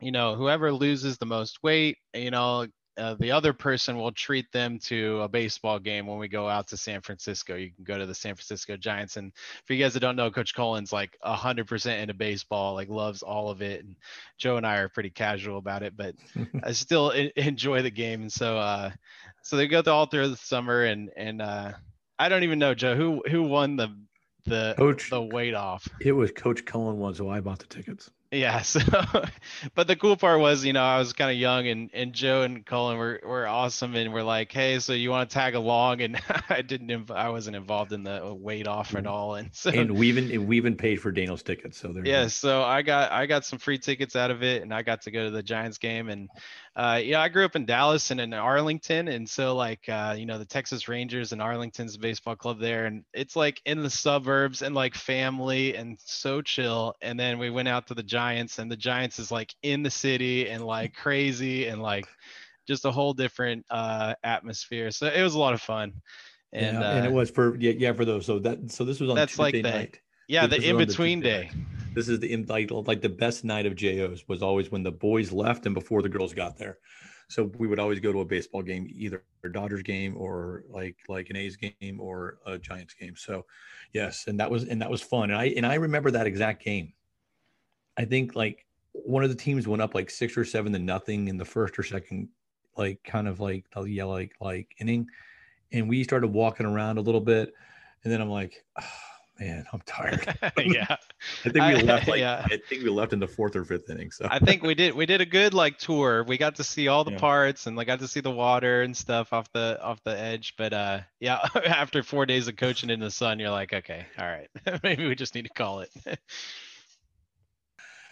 you 0.00 0.12
know, 0.12 0.34
whoever 0.34 0.72
loses 0.72 1.16
the 1.16 1.26
most 1.26 1.62
weight, 1.62 1.96
you 2.14 2.30
know, 2.30 2.66
uh, 2.98 3.14
the 3.14 3.32
other 3.32 3.52
person 3.52 3.98
will 3.98 4.12
treat 4.12 4.50
them 4.52 4.78
to 4.78 5.20
a 5.20 5.28
baseball 5.28 5.78
game 5.78 6.06
when 6.06 6.18
we 6.18 6.28
go 6.28 6.48
out 6.48 6.68
to 6.68 6.76
San 6.76 7.00
Francisco. 7.02 7.54
You 7.54 7.70
can 7.70 7.84
go 7.84 7.98
to 7.98 8.06
the 8.06 8.14
San 8.14 8.34
Francisco 8.34 8.76
Giants, 8.76 9.16
and 9.16 9.32
for 9.64 9.74
you 9.74 9.84
guys 9.84 9.94
that 9.94 10.00
don't 10.00 10.16
know, 10.16 10.30
Coach 10.30 10.54
Cullen's 10.54 10.92
like 10.92 11.16
hundred 11.22 11.66
percent 11.66 12.00
into 12.00 12.14
baseball, 12.14 12.74
like 12.74 12.88
loves 12.88 13.22
all 13.22 13.50
of 13.50 13.62
it. 13.62 13.84
And 13.84 13.96
Joe 14.38 14.56
and 14.56 14.66
I 14.66 14.78
are 14.78 14.88
pretty 14.88 15.10
casual 15.10 15.58
about 15.58 15.82
it, 15.82 15.96
but 15.96 16.14
I 16.62 16.72
still 16.72 17.10
enjoy 17.10 17.82
the 17.82 17.90
game. 17.90 18.22
And 18.22 18.32
so, 18.32 18.56
uh, 18.58 18.90
so 19.42 19.56
they 19.56 19.68
go 19.68 19.82
through 19.82 19.92
all 19.92 20.06
through 20.06 20.28
the 20.28 20.36
summer, 20.36 20.84
and 20.84 21.10
and 21.16 21.42
uh, 21.42 21.72
I 22.18 22.28
don't 22.28 22.44
even 22.44 22.58
know 22.58 22.74
Joe 22.74 22.96
who 22.96 23.22
who 23.28 23.42
won 23.42 23.76
the 23.76 23.94
the 24.46 24.74
Coach, 24.76 25.10
the 25.10 25.22
weight 25.22 25.54
off. 25.54 25.86
It 26.00 26.12
was 26.12 26.30
Coach 26.30 26.64
Cullen 26.64 26.98
one, 26.98 27.14
so 27.14 27.28
I 27.28 27.40
bought 27.40 27.58
the 27.58 27.66
tickets. 27.66 28.10
Yeah. 28.30 28.62
So, 28.66 28.80
but 29.74 29.86
the 29.86 29.96
cool 29.96 30.16
part 30.16 30.40
was, 30.40 30.64
you 30.64 30.72
know, 30.72 30.82
I 30.82 30.98
was 30.98 31.12
kind 31.12 31.30
of 31.30 31.36
young 31.36 31.66
and, 31.68 31.90
and 31.94 32.12
Joe 32.12 32.42
and 32.42 32.66
colin 32.66 32.98
were, 32.98 33.20
were 33.24 33.46
awesome. 33.46 33.94
And 33.94 34.12
we're 34.12 34.22
like, 34.22 34.52
Hey, 34.52 34.78
so 34.80 34.92
you 34.92 35.10
want 35.10 35.30
to 35.30 35.34
tag 35.34 35.54
along? 35.54 36.00
And 36.02 36.20
I 36.48 36.62
didn't, 36.62 37.10
I 37.10 37.30
wasn't 37.30 37.56
involved 37.56 37.92
in 37.92 38.02
the 38.02 38.34
weight 38.34 38.66
off 38.66 38.94
at 38.94 39.04
mm-hmm. 39.04 39.12
all. 39.12 39.34
And 39.36 39.50
so, 39.52 39.70
and 39.70 39.92
we 39.92 40.08
even, 40.08 40.30
and 40.30 40.46
we 40.46 40.56
even 40.56 40.76
paid 40.76 41.00
for 41.00 41.12
Daniel's 41.12 41.42
tickets. 41.42 41.78
So 41.78 41.88
there. 41.88 42.06
Yeah. 42.06 42.26
So 42.26 42.62
I 42.62 42.82
got, 42.82 43.12
I 43.12 43.26
got 43.26 43.44
some 43.44 43.58
free 43.58 43.78
tickets 43.78 44.16
out 44.16 44.30
of 44.30 44.42
it 44.42 44.62
and 44.62 44.74
I 44.74 44.82
got 44.82 45.02
to 45.02 45.10
go 45.10 45.24
to 45.24 45.30
the 45.30 45.42
Giants 45.42 45.78
game. 45.78 46.08
And, 46.08 46.28
uh, 46.76 47.00
yeah, 47.02 47.22
I 47.22 47.30
grew 47.30 47.46
up 47.46 47.56
in 47.56 47.64
Dallas 47.64 48.10
and 48.10 48.20
in 48.20 48.34
Arlington. 48.34 49.08
And 49.08 49.26
so 49.26 49.56
like, 49.56 49.88
uh, 49.88 50.14
you 50.16 50.26
know, 50.26 50.36
the 50.36 50.44
Texas 50.44 50.88
Rangers 50.88 51.32
and 51.32 51.40
Arlington's 51.40 51.96
baseball 51.96 52.36
club 52.36 52.60
there. 52.60 52.84
And 52.84 53.02
it's 53.14 53.34
like 53.34 53.62
in 53.64 53.82
the 53.82 53.88
suburbs 53.88 54.60
and 54.60 54.74
like 54.74 54.94
family 54.94 55.74
and 55.74 55.98
so 56.04 56.42
chill. 56.42 56.94
And 57.00 57.18
then 57.18 57.38
we 57.38 57.48
went 57.48 57.68
out 57.68 57.86
to 57.86 57.94
the 57.94 58.02
Giants, 58.02 58.58
and 58.58 58.70
the 58.70 58.76
Giants 58.76 59.18
is 59.18 59.30
like 59.30 59.54
in 59.62 59.82
the 59.82 59.90
city 59.90 60.50
and 60.50 60.62
like 60.62 60.94
crazy 60.94 61.66
and 61.66 61.80
like 61.80 62.06
just 62.68 62.84
a 62.84 62.90
whole 62.90 63.14
different 63.14 63.64
uh, 63.70 64.12
atmosphere. 64.22 64.90
So 64.90 65.06
it 65.06 65.22
was 65.22 65.34
a 65.34 65.38
lot 65.38 65.54
of 65.54 65.62
fun. 65.62 65.94
And 66.52 66.78
yeah, 66.78 66.90
uh, 66.90 66.94
and 66.94 67.06
it 67.06 67.12
was 67.12 67.30
for 67.30 67.56
yeah, 67.56 67.72
yeah 67.76 67.94
for 67.94 68.04
those. 68.04 68.26
So 68.26 68.38
that 68.40 68.70
so 68.70 68.84
this 68.84 69.00
was 69.00 69.08
on 69.08 69.16
that's 69.16 69.32
Tuesday 69.32 69.42
like 69.42 69.54
the, 69.54 69.62
night. 69.62 70.00
Yeah, 70.28 70.46
This 70.46 70.60
the 70.60 70.70
in 70.70 70.76
between 70.76 71.20
day. 71.20 71.50
This 71.94 72.08
is 72.08 72.20
the 72.20 72.36
like 72.44 72.70
like 72.70 73.00
the 73.00 73.08
best 73.08 73.44
night 73.44 73.66
of 73.66 73.74
JOs 73.74 74.28
was 74.28 74.42
always 74.42 74.70
when 74.70 74.82
the 74.82 74.92
boys 74.92 75.32
left 75.32 75.66
and 75.66 75.74
before 75.74 76.02
the 76.02 76.08
girls 76.08 76.34
got 76.34 76.58
there. 76.58 76.78
So 77.28 77.50
we 77.58 77.66
would 77.66 77.80
always 77.80 77.98
go 78.00 78.12
to 78.12 78.20
a 78.20 78.24
baseball 78.24 78.62
game, 78.62 78.86
either 78.92 79.24
a 79.44 79.48
Dodgers 79.48 79.82
game 79.82 80.16
or 80.16 80.64
like 80.68 80.96
like 81.08 81.30
an 81.30 81.36
A's 81.36 81.56
game 81.56 82.00
or 82.00 82.38
a 82.46 82.58
Giants 82.58 82.94
game. 82.94 83.14
So 83.16 83.46
yes, 83.92 84.26
and 84.26 84.38
that 84.40 84.50
was 84.50 84.64
and 84.64 84.80
that 84.82 84.90
was 84.90 85.00
fun. 85.00 85.30
And 85.30 85.38
I 85.38 85.46
and 85.46 85.64
I 85.64 85.74
remember 85.74 86.10
that 86.10 86.26
exact 86.26 86.62
game. 86.62 86.92
I 87.96 88.04
think 88.04 88.36
like 88.36 88.66
one 88.92 89.24
of 89.24 89.30
the 89.30 89.36
teams 89.36 89.66
went 89.66 89.82
up 89.82 89.94
like 89.94 90.10
six 90.10 90.36
or 90.36 90.44
seven 90.44 90.72
to 90.72 90.78
nothing 90.78 91.28
in 91.28 91.36
the 91.36 91.44
first 91.44 91.78
or 91.78 91.82
second, 91.82 92.28
like 92.76 93.02
kind 93.04 93.26
of 93.26 93.40
like 93.40 93.64
the 93.74 93.82
yellow 93.82 94.12
like 94.12 94.34
like 94.40 94.74
inning, 94.78 95.06
and 95.72 95.88
we 95.88 96.04
started 96.04 96.28
walking 96.28 96.66
around 96.66 96.98
a 96.98 97.02
little 97.02 97.20
bit, 97.20 97.54
and 98.04 98.12
then 98.12 98.20
I'm 98.20 98.30
like, 98.30 98.64
oh, 98.80 98.84
man, 99.38 99.64
I'm 99.72 99.80
tired. 99.86 100.26
yeah. 100.58 100.96
I 101.44 101.48
think 101.50 101.54
we 101.54 101.82
left 101.82 102.08
like 102.08 102.20
yeah. 102.20 102.42
I 102.44 102.58
think 102.68 102.82
we 102.82 102.90
left 102.90 103.12
in 103.12 103.18
the 103.20 103.26
fourth 103.28 103.54
or 103.56 103.64
fifth 103.64 103.88
inning. 103.90 104.10
So 104.10 104.26
I 104.30 104.38
think 104.38 104.62
we 104.62 104.74
did 104.74 104.94
we 104.94 105.06
did 105.06 105.20
a 105.20 105.26
good 105.26 105.54
like 105.54 105.78
tour. 105.78 106.24
We 106.24 106.38
got 106.38 106.54
to 106.56 106.64
see 106.64 106.88
all 106.88 107.04
the 107.04 107.12
Yeah. 107.12 107.18
parts 107.18 107.66
and 107.66 107.76
like 107.76 107.86
got 107.86 107.98
to 108.00 108.08
see 108.08 108.20
the 108.20 108.30
water 108.30 108.82
and 108.82 108.96
stuff 108.96 109.32
off 109.32 109.50
the 109.52 109.78
off 109.82 110.02
the 110.04 110.18
edge. 110.18 110.54
But 110.56 110.72
uh 110.72 111.00
yeah, 111.20 111.40
after 111.66 112.02
four 112.02 112.26
days 112.26 112.48
of 112.48 112.56
coaching 112.56 112.90
in 112.90 113.00
the 113.00 113.10
sun, 113.10 113.38
you're 113.38 113.50
like, 113.50 113.72
okay, 113.72 114.06
all 114.18 114.26
right, 114.26 114.48
maybe 114.82 115.06
we 115.06 115.14
just 115.14 115.34
need 115.34 115.44
to 115.44 115.50
call 115.54 115.80
it. 115.80 115.90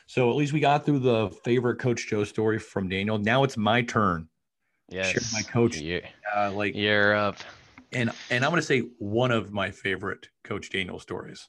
so 0.06 0.30
at 0.30 0.36
least 0.36 0.52
we 0.52 0.60
got 0.60 0.84
through 0.84 1.00
the 1.00 1.30
favorite 1.44 1.76
Coach 1.78 2.08
Joe 2.08 2.24
story 2.24 2.58
from 2.58 2.88
Daniel. 2.88 3.18
Now 3.18 3.44
it's 3.44 3.56
my 3.56 3.82
turn. 3.82 4.28
yes, 4.90 5.32
my 5.32 5.42
coach- 5.42 5.78
You're, 5.78 6.02
Uh, 6.36 6.52
like 6.52 6.74
you're 6.74 7.14
up. 7.14 7.36
And 7.94 8.10
and 8.30 8.44
I'm 8.44 8.50
gonna 8.50 8.62
say 8.62 8.80
one 8.98 9.30
of 9.30 9.52
my 9.52 9.70
favorite 9.70 10.28
Coach 10.42 10.70
Daniel 10.70 10.98
stories. 10.98 11.48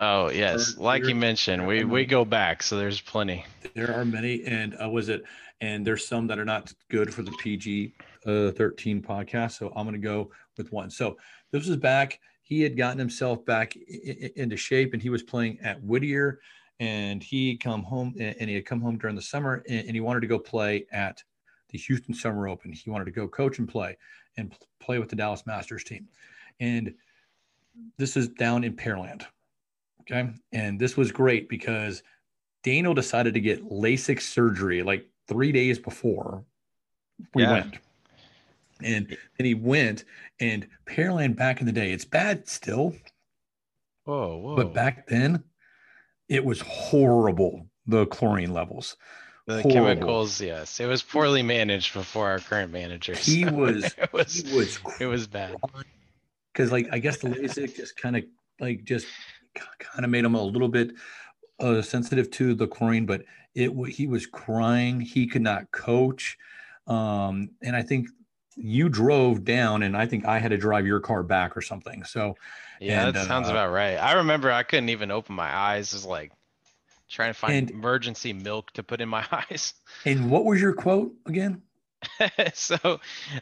Oh 0.00 0.30
yes, 0.30 0.74
There- 0.74 0.84
like 0.84 1.04
you 1.06 1.14
mentioned, 1.14 1.66
we 1.66 1.84
we 1.84 2.04
go 2.04 2.24
back, 2.24 2.62
so 2.62 2.76
there's 2.76 3.00
plenty. 3.00 3.44
There 3.74 3.94
are 3.94 4.04
many, 4.04 4.44
and 4.44 4.76
uh, 4.82 4.88
was 4.88 5.08
it? 5.08 5.22
And 5.60 5.86
there's 5.86 6.06
some 6.06 6.26
that 6.26 6.38
are 6.40 6.44
not 6.44 6.72
good 6.90 7.14
for 7.14 7.22
the 7.22 7.30
PG 7.32 7.94
uh, 8.26 8.50
13 8.50 9.00
podcast. 9.00 9.52
So 9.52 9.72
I'm 9.76 9.86
going 9.86 9.92
to 9.92 10.04
go 10.04 10.32
with 10.58 10.72
one. 10.72 10.90
So 10.90 11.16
this 11.52 11.68
was 11.68 11.76
back. 11.76 12.18
He 12.42 12.62
had 12.62 12.76
gotten 12.76 12.98
himself 12.98 13.44
back 13.44 13.76
i- 13.76 14.10
i- 14.24 14.30
into 14.34 14.56
shape, 14.56 14.92
and 14.92 15.00
he 15.00 15.08
was 15.08 15.22
playing 15.22 15.60
at 15.60 15.80
Whittier. 15.82 16.40
And 16.80 17.22
he 17.22 17.56
come 17.56 17.84
home, 17.84 18.12
and 18.18 18.34
and 18.40 18.48
he 18.50 18.56
had 18.56 18.66
come 18.66 18.80
home 18.80 18.98
during 18.98 19.14
the 19.14 19.22
summer, 19.22 19.62
and, 19.68 19.86
and 19.86 19.90
he 19.94 20.00
wanted 20.00 20.20
to 20.22 20.26
go 20.26 20.38
play 20.40 20.84
at 20.90 21.22
the 21.68 21.78
Houston 21.78 22.12
Summer 22.12 22.48
Open. 22.48 22.72
He 22.72 22.90
wanted 22.90 23.04
to 23.04 23.12
go 23.12 23.28
coach 23.28 23.60
and 23.60 23.68
play, 23.68 23.96
and 24.36 24.54
play 24.80 24.98
with 24.98 25.08
the 25.08 25.16
Dallas 25.16 25.46
Masters 25.46 25.84
team. 25.84 26.08
And 26.60 26.94
this 27.98 28.16
is 28.16 28.28
down 28.28 28.64
in 28.64 28.74
Pearland. 28.74 29.24
Okay. 30.02 30.30
And 30.52 30.78
this 30.78 30.96
was 30.96 31.12
great 31.12 31.48
because 31.48 32.02
Daniel 32.62 32.94
decided 32.94 33.34
to 33.34 33.40
get 33.40 33.64
LASIK 33.64 34.20
surgery 34.20 34.82
like 34.82 35.08
three 35.28 35.52
days 35.52 35.78
before 35.78 36.44
we 37.34 37.42
Yeah. 37.42 37.52
went. 37.52 37.78
And 38.82 39.06
then 39.38 39.44
he 39.46 39.54
went 39.54 40.04
and 40.40 40.66
Pearland 40.86 41.36
back 41.36 41.60
in 41.60 41.66
the 41.66 41.72
day, 41.72 41.92
it's 41.92 42.04
bad 42.04 42.48
still, 42.48 42.96
Whoa, 44.04 44.36
whoa. 44.38 44.56
but 44.56 44.74
back 44.74 45.06
then 45.06 45.44
it 46.28 46.44
was 46.44 46.60
horrible, 46.60 47.68
the 47.86 48.06
chlorine 48.06 48.52
levels. 48.52 48.96
The 49.46 49.62
horrible. 49.62 49.72
chemicals, 49.72 50.40
yes, 50.40 50.80
it 50.80 50.86
was 50.86 51.02
poorly 51.02 51.42
managed 51.42 51.94
before 51.94 52.28
our 52.28 52.38
current 52.38 52.72
managers. 52.72 53.24
He 53.24 53.44
was, 53.50 53.84
it 53.84 54.12
was 54.12 54.34
he 54.34 54.56
was 54.56 54.78
it 55.00 55.06
was 55.06 55.26
bad. 55.26 55.56
because 56.52 56.70
like 56.70 56.88
I 56.92 56.98
guess 56.98 57.18
the 57.18 57.28
LASIK 57.28 57.76
just 57.76 57.96
kind 57.96 58.16
of 58.16 58.24
like 58.60 58.84
just 58.84 59.06
kind 59.78 60.04
of 60.04 60.10
made 60.10 60.24
him 60.24 60.34
a 60.34 60.42
little 60.42 60.68
bit 60.68 60.92
uh, 61.60 61.82
sensitive 61.82 62.30
to 62.32 62.54
the 62.54 62.66
chlorine, 62.66 63.06
but 63.06 63.22
it 63.54 63.70
he 63.88 64.06
was 64.06 64.26
crying. 64.26 65.00
He 65.00 65.26
could 65.26 65.42
not 65.42 65.70
coach, 65.70 66.38
um, 66.86 67.50
and 67.62 67.76
I 67.76 67.82
think 67.82 68.08
you 68.56 68.88
drove 68.88 69.44
down, 69.44 69.82
and 69.82 69.96
I 69.96 70.06
think 70.06 70.24
I 70.26 70.38
had 70.38 70.50
to 70.50 70.58
drive 70.58 70.86
your 70.86 71.00
car 71.00 71.22
back 71.22 71.56
or 71.56 71.62
something. 71.62 72.04
So 72.04 72.36
Yeah, 72.80 73.06
And, 73.06 73.16
that 73.16 73.26
sounds 73.26 73.48
uh, 73.48 73.52
about 73.52 73.72
right. 73.72 73.96
I 73.96 74.14
remember 74.14 74.50
I 74.50 74.62
couldn't 74.62 74.90
even 74.90 75.10
open 75.10 75.34
my 75.34 75.52
eyes. 75.54 75.92
It 75.92 75.96
was 75.96 76.06
like 76.06 76.32
trying 77.12 77.30
to 77.30 77.38
find 77.38 77.54
And- 77.54 77.70
emergency 77.70 78.32
milk 78.32 78.72
to 78.72 78.82
put 78.82 79.00
in 79.00 79.08
my 79.08 79.24
eyes. 79.32 79.74
and 80.04 80.30
what 80.30 80.44
was 80.44 80.60
your 80.60 80.72
quote 80.72 81.12
again? 81.26 81.62
so 82.54 82.98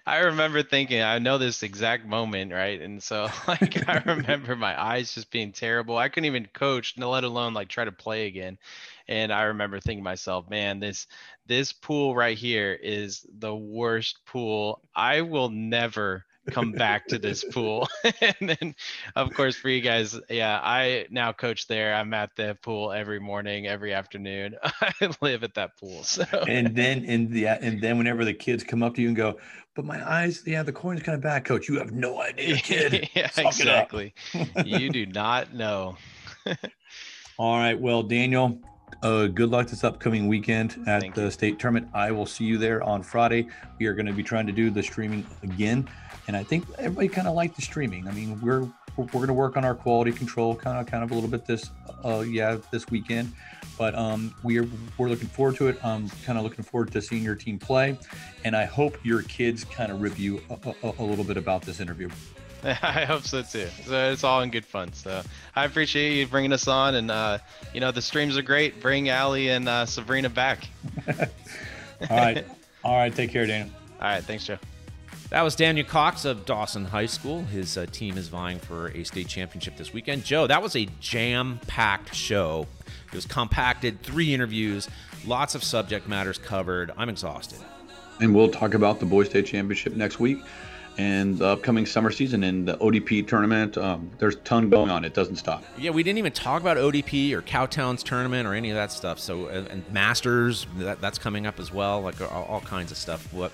I 0.07 0.19
remember 0.19 0.63
thinking, 0.63 1.01
I 1.01 1.19
know 1.19 1.39
this 1.39 1.63
exact 1.63 2.05
moment, 2.05 2.53
right? 2.53 2.79
And 2.79 3.03
so 3.03 3.29
like 3.49 3.89
I 3.89 4.03
remember 4.05 4.55
my 4.55 4.79
eyes 4.79 5.15
just 5.15 5.31
being 5.31 5.53
terrible. 5.53 5.97
I 5.97 6.11
couldn't 6.11 6.27
even 6.27 6.47
coach, 6.53 6.95
let 6.99 7.25
alone 7.25 7.55
like 7.55 7.69
try 7.69 7.87
to 7.87 7.93
play 7.93 8.27
again. 8.27 8.59
And 9.09 9.33
I 9.33 9.45
remember 9.45 9.81
thinking 9.81 10.05
to 10.05 10.11
myself, 10.11 10.51
man, 10.51 10.79
this 10.79 11.07
this 11.47 11.73
pool 11.73 12.15
right 12.15 12.37
here 12.37 12.73
is 12.75 13.25
the 13.39 13.55
worst 13.55 14.19
pool. 14.27 14.83
I 14.95 15.23
will 15.23 15.49
never 15.49 16.27
come 16.51 16.73
back 16.73 17.07
to 17.09 17.19
this 17.19 17.45
pool. 17.45 17.89
and 18.21 18.49
then 18.49 18.75
of 19.17 19.33
course 19.35 19.57
for 19.57 19.69
you 19.69 19.81
guys, 19.81 20.19
yeah, 20.29 20.61
I 20.63 21.07
now 21.11 21.33
coach 21.33 21.67
there. 21.67 21.95
I'm 21.95 22.13
at 22.15 22.31
the 22.37 22.57
pool 22.63 22.93
every 22.93 23.21
morning, 23.21 23.67
every 23.67 23.93
afternoon. 23.93 24.57
I 24.63 24.93
live 25.21 25.45
at 25.45 25.55
that 25.55 25.77
pool. 25.79 26.03
So 26.03 26.25
And 26.49 26.75
then 26.75 27.05
and 27.07 27.31
yeah, 27.35 27.59
and 27.61 27.81
then 27.81 27.99
whenever 27.99 28.25
the 28.25 28.35
kids 28.35 28.65
come 28.65 28.83
up 28.83 28.95
to 28.97 29.03
you 29.03 29.09
and 29.09 29.17
go, 29.17 29.39
but 29.75 29.85
my 29.85 30.07
eyes, 30.09 30.43
yeah, 30.47 30.63
the 30.63 30.73
coin's 30.73 31.03
kind 31.03 31.15
of 31.15 31.23
bad, 31.23 31.45
coach. 31.45 31.69
You 31.69 31.79
have 31.79 31.93
no 31.93 32.21
idea, 32.21 32.57
kid. 32.59 33.09
yeah, 33.15 33.31
Suck 33.31 33.47
exactly. 33.47 34.15
you 34.65 34.91
do 34.91 35.07
not 35.07 35.55
know. 35.55 35.97
All 37.39 37.57
right. 37.59 37.79
Well, 37.79 38.03
Daniel, 38.03 38.61
uh, 39.03 39.27
good 39.29 39.51
luck 39.51 39.69
this 39.69 39.85
upcoming 39.85 40.27
weekend 40.29 40.77
at 40.87 41.01
Thank 41.01 41.15
the 41.15 41.23
you. 41.25 41.31
state 41.31 41.59
tournament. 41.59 41.89
I 41.95 42.11
will 42.11 42.27
see 42.27 42.45
you 42.45 42.59
there 42.59 42.83
on 42.83 43.03
Friday. 43.03 43.47
We 43.79 43.87
are 43.87 43.95
going 43.95 44.07
to 44.07 44.13
be 44.13 44.23
trying 44.23 44.47
to 44.47 44.53
do 44.53 44.71
the 44.71 44.83
streaming 44.83 45.25
again, 45.43 45.89
and 46.31 46.37
I 46.37 46.45
think 46.45 46.65
everybody 46.79 47.09
kind 47.09 47.27
of 47.27 47.35
liked 47.35 47.57
the 47.57 47.63
streaming. 47.63 48.07
I 48.07 48.13
mean, 48.13 48.41
we're 48.41 48.61
we're, 48.61 49.05
we're 49.07 49.07
going 49.07 49.27
to 49.27 49.35
work 49.35 49.57
on 49.57 49.65
our 49.65 49.75
quality 49.75 50.13
control, 50.13 50.55
kind 50.55 50.79
of 50.79 50.87
kind 50.87 51.03
of 51.03 51.11
a 51.11 51.15
little 51.15 51.29
bit 51.29 51.45
this, 51.45 51.71
uh, 52.05 52.21
yeah, 52.21 52.57
this 52.71 52.89
weekend. 52.89 53.33
But 53.77 53.97
um, 53.97 54.33
we 54.45 54.61
are 54.61 54.69
we're 54.97 55.09
looking 55.09 55.27
forward 55.27 55.57
to 55.57 55.67
it. 55.67 55.85
I'm 55.85 56.09
kind 56.25 56.39
of 56.39 56.45
looking 56.45 56.63
forward 56.63 56.93
to 56.93 57.03
seeing 57.03 57.25
your 57.25 57.35
team 57.35 57.59
play, 57.59 57.99
and 58.45 58.55
I 58.55 58.65
hope 58.65 59.05
your 59.05 59.23
kids 59.23 59.65
kind 59.65 59.91
of 59.91 60.01
review 60.01 60.41
a, 60.51 60.73
a, 60.85 60.93
a 61.01 61.03
little 61.03 61.25
bit 61.25 61.37
about 61.37 61.63
this 61.63 61.81
interview. 61.81 62.09
I 62.63 63.05
hope 63.07 63.25
so 63.25 63.43
too. 63.43 63.67
So 63.87 64.13
it's 64.13 64.23
all 64.23 64.43
in 64.43 64.51
good 64.51 64.65
fun. 64.65 64.93
So 64.93 65.23
I 65.57 65.65
appreciate 65.65 66.17
you 66.17 66.29
bringing 66.29 66.53
us 66.53 66.69
on, 66.69 66.95
and 66.95 67.11
uh, 67.11 67.39
you 67.75 67.81
know 67.81 67.91
the 67.91 68.03
streams 68.03 68.39
are 68.39 68.43
great. 68.43 68.81
Bring 68.81 69.09
Allie 69.09 69.49
and 69.49 69.69
uh, 69.69 69.85
Sabrina 69.85 70.29
back. 70.29 70.69
All 72.09 72.17
right. 72.17 72.47
All 72.85 72.97
right. 72.97 73.13
Take 73.13 73.31
care, 73.31 73.47
Daniel. 73.47 73.75
All 74.01 74.09
right, 74.09 74.23
thanks, 74.23 74.47
Joe. 74.47 74.59
That 75.31 75.43
was 75.43 75.55
Daniel 75.55 75.87
Cox 75.87 76.25
of 76.25 76.45
Dawson 76.45 76.87
High 76.87 77.07
School. 77.07 77.45
His 77.45 77.79
uh, 77.79 77.87
team 77.93 78.19
is 78.19 78.27
vying 78.27 78.59
for 78.59 78.89
a 78.89 79.05
state 79.05 79.29
championship 79.29 79.77
this 79.77 79.93
weekend. 79.93 80.25
Joe, 80.25 80.49
that 80.49 80.61
was 80.61 80.75
a 80.75 80.89
jam 80.99 81.61
packed 81.69 82.13
show. 82.13 82.67
It 83.07 83.15
was 83.15 83.27
compacted, 83.27 84.03
three 84.03 84.35
interviews, 84.35 84.89
lots 85.25 85.55
of 85.55 85.63
subject 85.63 86.09
matters 86.09 86.37
covered. 86.37 86.91
I'm 86.97 87.09
exhausted. 87.09 87.61
And 88.21 88.35
we'll 88.35 88.51
talk 88.51 88.75
about 88.75 88.99
the 88.99 89.07
Boys 89.07 89.29
State 89.29 89.47
Championship 89.47 89.95
next 89.95 90.19
week 90.19 90.43
and 90.99 91.39
the 91.39 91.47
upcoming 91.47 91.87
summer 91.87 92.11
season 92.11 92.43
and 92.43 92.67
the 92.67 92.77
ODP 92.79 93.29
tournament. 93.29 93.79
Um, 93.79 94.11
there's 94.19 94.35
a 94.35 94.39
ton 94.39 94.69
going 94.69 94.91
on. 94.91 95.05
It 95.05 95.15
doesn't 95.15 95.37
stop. 95.37 95.63
Yeah, 95.79 95.93
we 95.93 96.03
didn't 96.03 96.19
even 96.19 96.33
talk 96.33 96.61
about 96.61 96.77
ODP 96.77 97.33
or 97.35 97.43
Cowtown's 97.43 98.03
tournament 98.03 98.49
or 98.49 98.55
any 98.55 98.71
of 98.71 98.75
that 98.75 98.91
stuff. 98.91 99.21
So, 99.21 99.47
and, 99.47 99.69
and 99.69 99.93
Masters, 99.93 100.67
that, 100.79 101.01
that's 101.01 101.19
coming 101.19 101.47
up 101.47 101.61
as 101.61 101.73
well, 101.73 102.01
like 102.01 102.21
all, 102.21 102.45
all 102.45 102.61
kinds 102.63 102.91
of 102.91 102.99
stuff. 102.99 103.33
What 103.33 103.53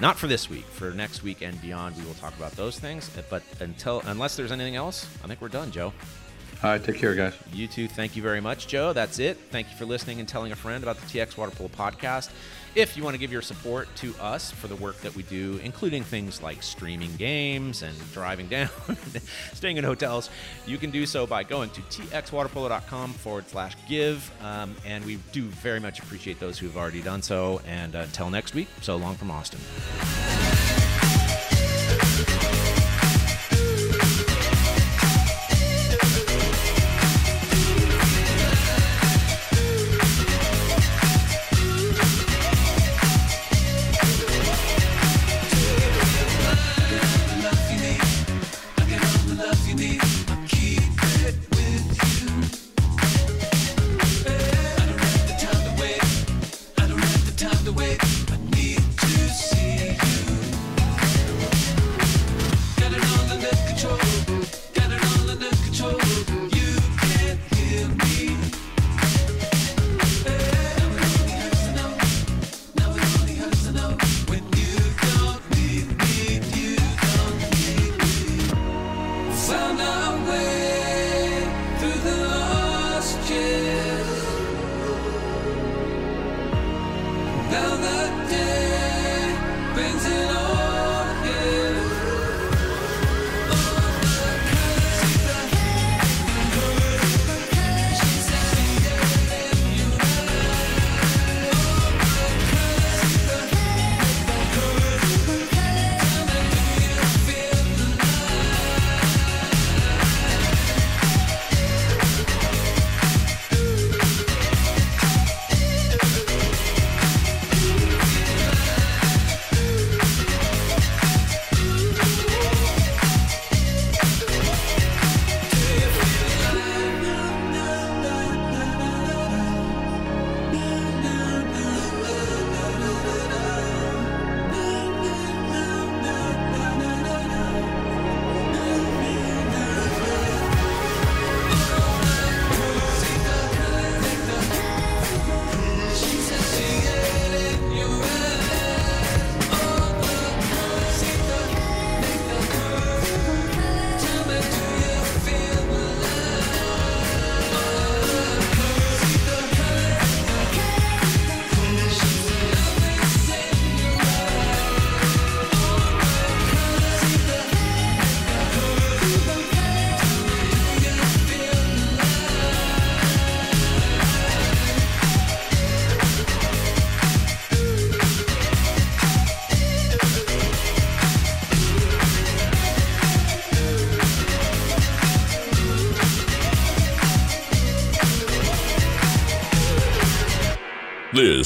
not 0.00 0.18
for 0.18 0.26
this 0.26 0.48
week. 0.48 0.64
For 0.64 0.90
next 0.92 1.22
week 1.22 1.42
and 1.42 1.60
beyond, 1.60 1.96
we 1.96 2.04
will 2.04 2.14
talk 2.14 2.36
about 2.36 2.52
those 2.52 2.78
things. 2.78 3.10
But 3.28 3.42
until 3.60 4.02
unless 4.06 4.36
there's 4.36 4.52
anything 4.52 4.76
else, 4.76 5.06
I 5.22 5.26
think 5.26 5.40
we're 5.40 5.48
done, 5.48 5.70
Joe. 5.70 5.92
All 6.62 6.70
right, 6.70 6.82
take 6.82 6.96
care, 6.96 7.14
guys. 7.14 7.32
You 7.52 7.66
too. 7.66 7.88
Thank 7.88 8.16
you 8.16 8.22
very 8.22 8.40
much, 8.40 8.66
Joe. 8.66 8.92
That's 8.92 9.18
it. 9.18 9.38
Thank 9.50 9.70
you 9.70 9.76
for 9.76 9.86
listening 9.86 10.20
and 10.20 10.28
telling 10.28 10.52
a 10.52 10.56
friend 10.56 10.82
about 10.82 10.98
the 10.98 11.06
TX 11.06 11.36
Water 11.38 11.52
Polo 11.52 11.70
podcast. 11.70 12.30
If 12.76 12.96
you 12.96 13.02
want 13.02 13.14
to 13.14 13.18
give 13.18 13.32
your 13.32 13.42
support 13.42 13.88
to 13.96 14.14
us 14.20 14.52
for 14.52 14.68
the 14.68 14.76
work 14.76 14.96
that 15.00 15.16
we 15.16 15.24
do, 15.24 15.58
including 15.64 16.04
things 16.04 16.40
like 16.40 16.62
streaming 16.62 17.14
games 17.16 17.82
and 17.82 17.96
driving 18.12 18.46
down, 18.46 18.68
staying 19.52 19.76
in 19.76 19.82
hotels, 19.82 20.30
you 20.66 20.78
can 20.78 20.92
do 20.92 21.04
so 21.04 21.26
by 21.26 21.42
going 21.42 21.70
to 21.70 21.80
txwaterpolo.com 21.82 23.12
forward 23.14 23.48
slash 23.48 23.76
give. 23.88 24.30
Um, 24.40 24.76
and 24.86 25.04
we 25.04 25.16
do 25.32 25.42
very 25.46 25.80
much 25.80 25.98
appreciate 25.98 26.38
those 26.38 26.60
who 26.60 26.66
have 26.66 26.76
already 26.76 27.02
done 27.02 27.22
so. 27.22 27.60
And 27.66 27.96
uh, 27.96 28.00
until 28.00 28.30
next 28.30 28.54
week, 28.54 28.68
so 28.80 28.96
long 28.96 29.16
from 29.16 29.32
Austin. 29.32 29.58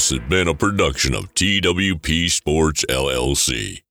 This 0.05 0.19
has 0.19 0.29
been 0.29 0.47
a 0.47 0.53
production 0.53 1.15
of 1.15 1.33
TWP 1.33 2.29
Sports 2.29 2.85
LLC. 2.87 3.84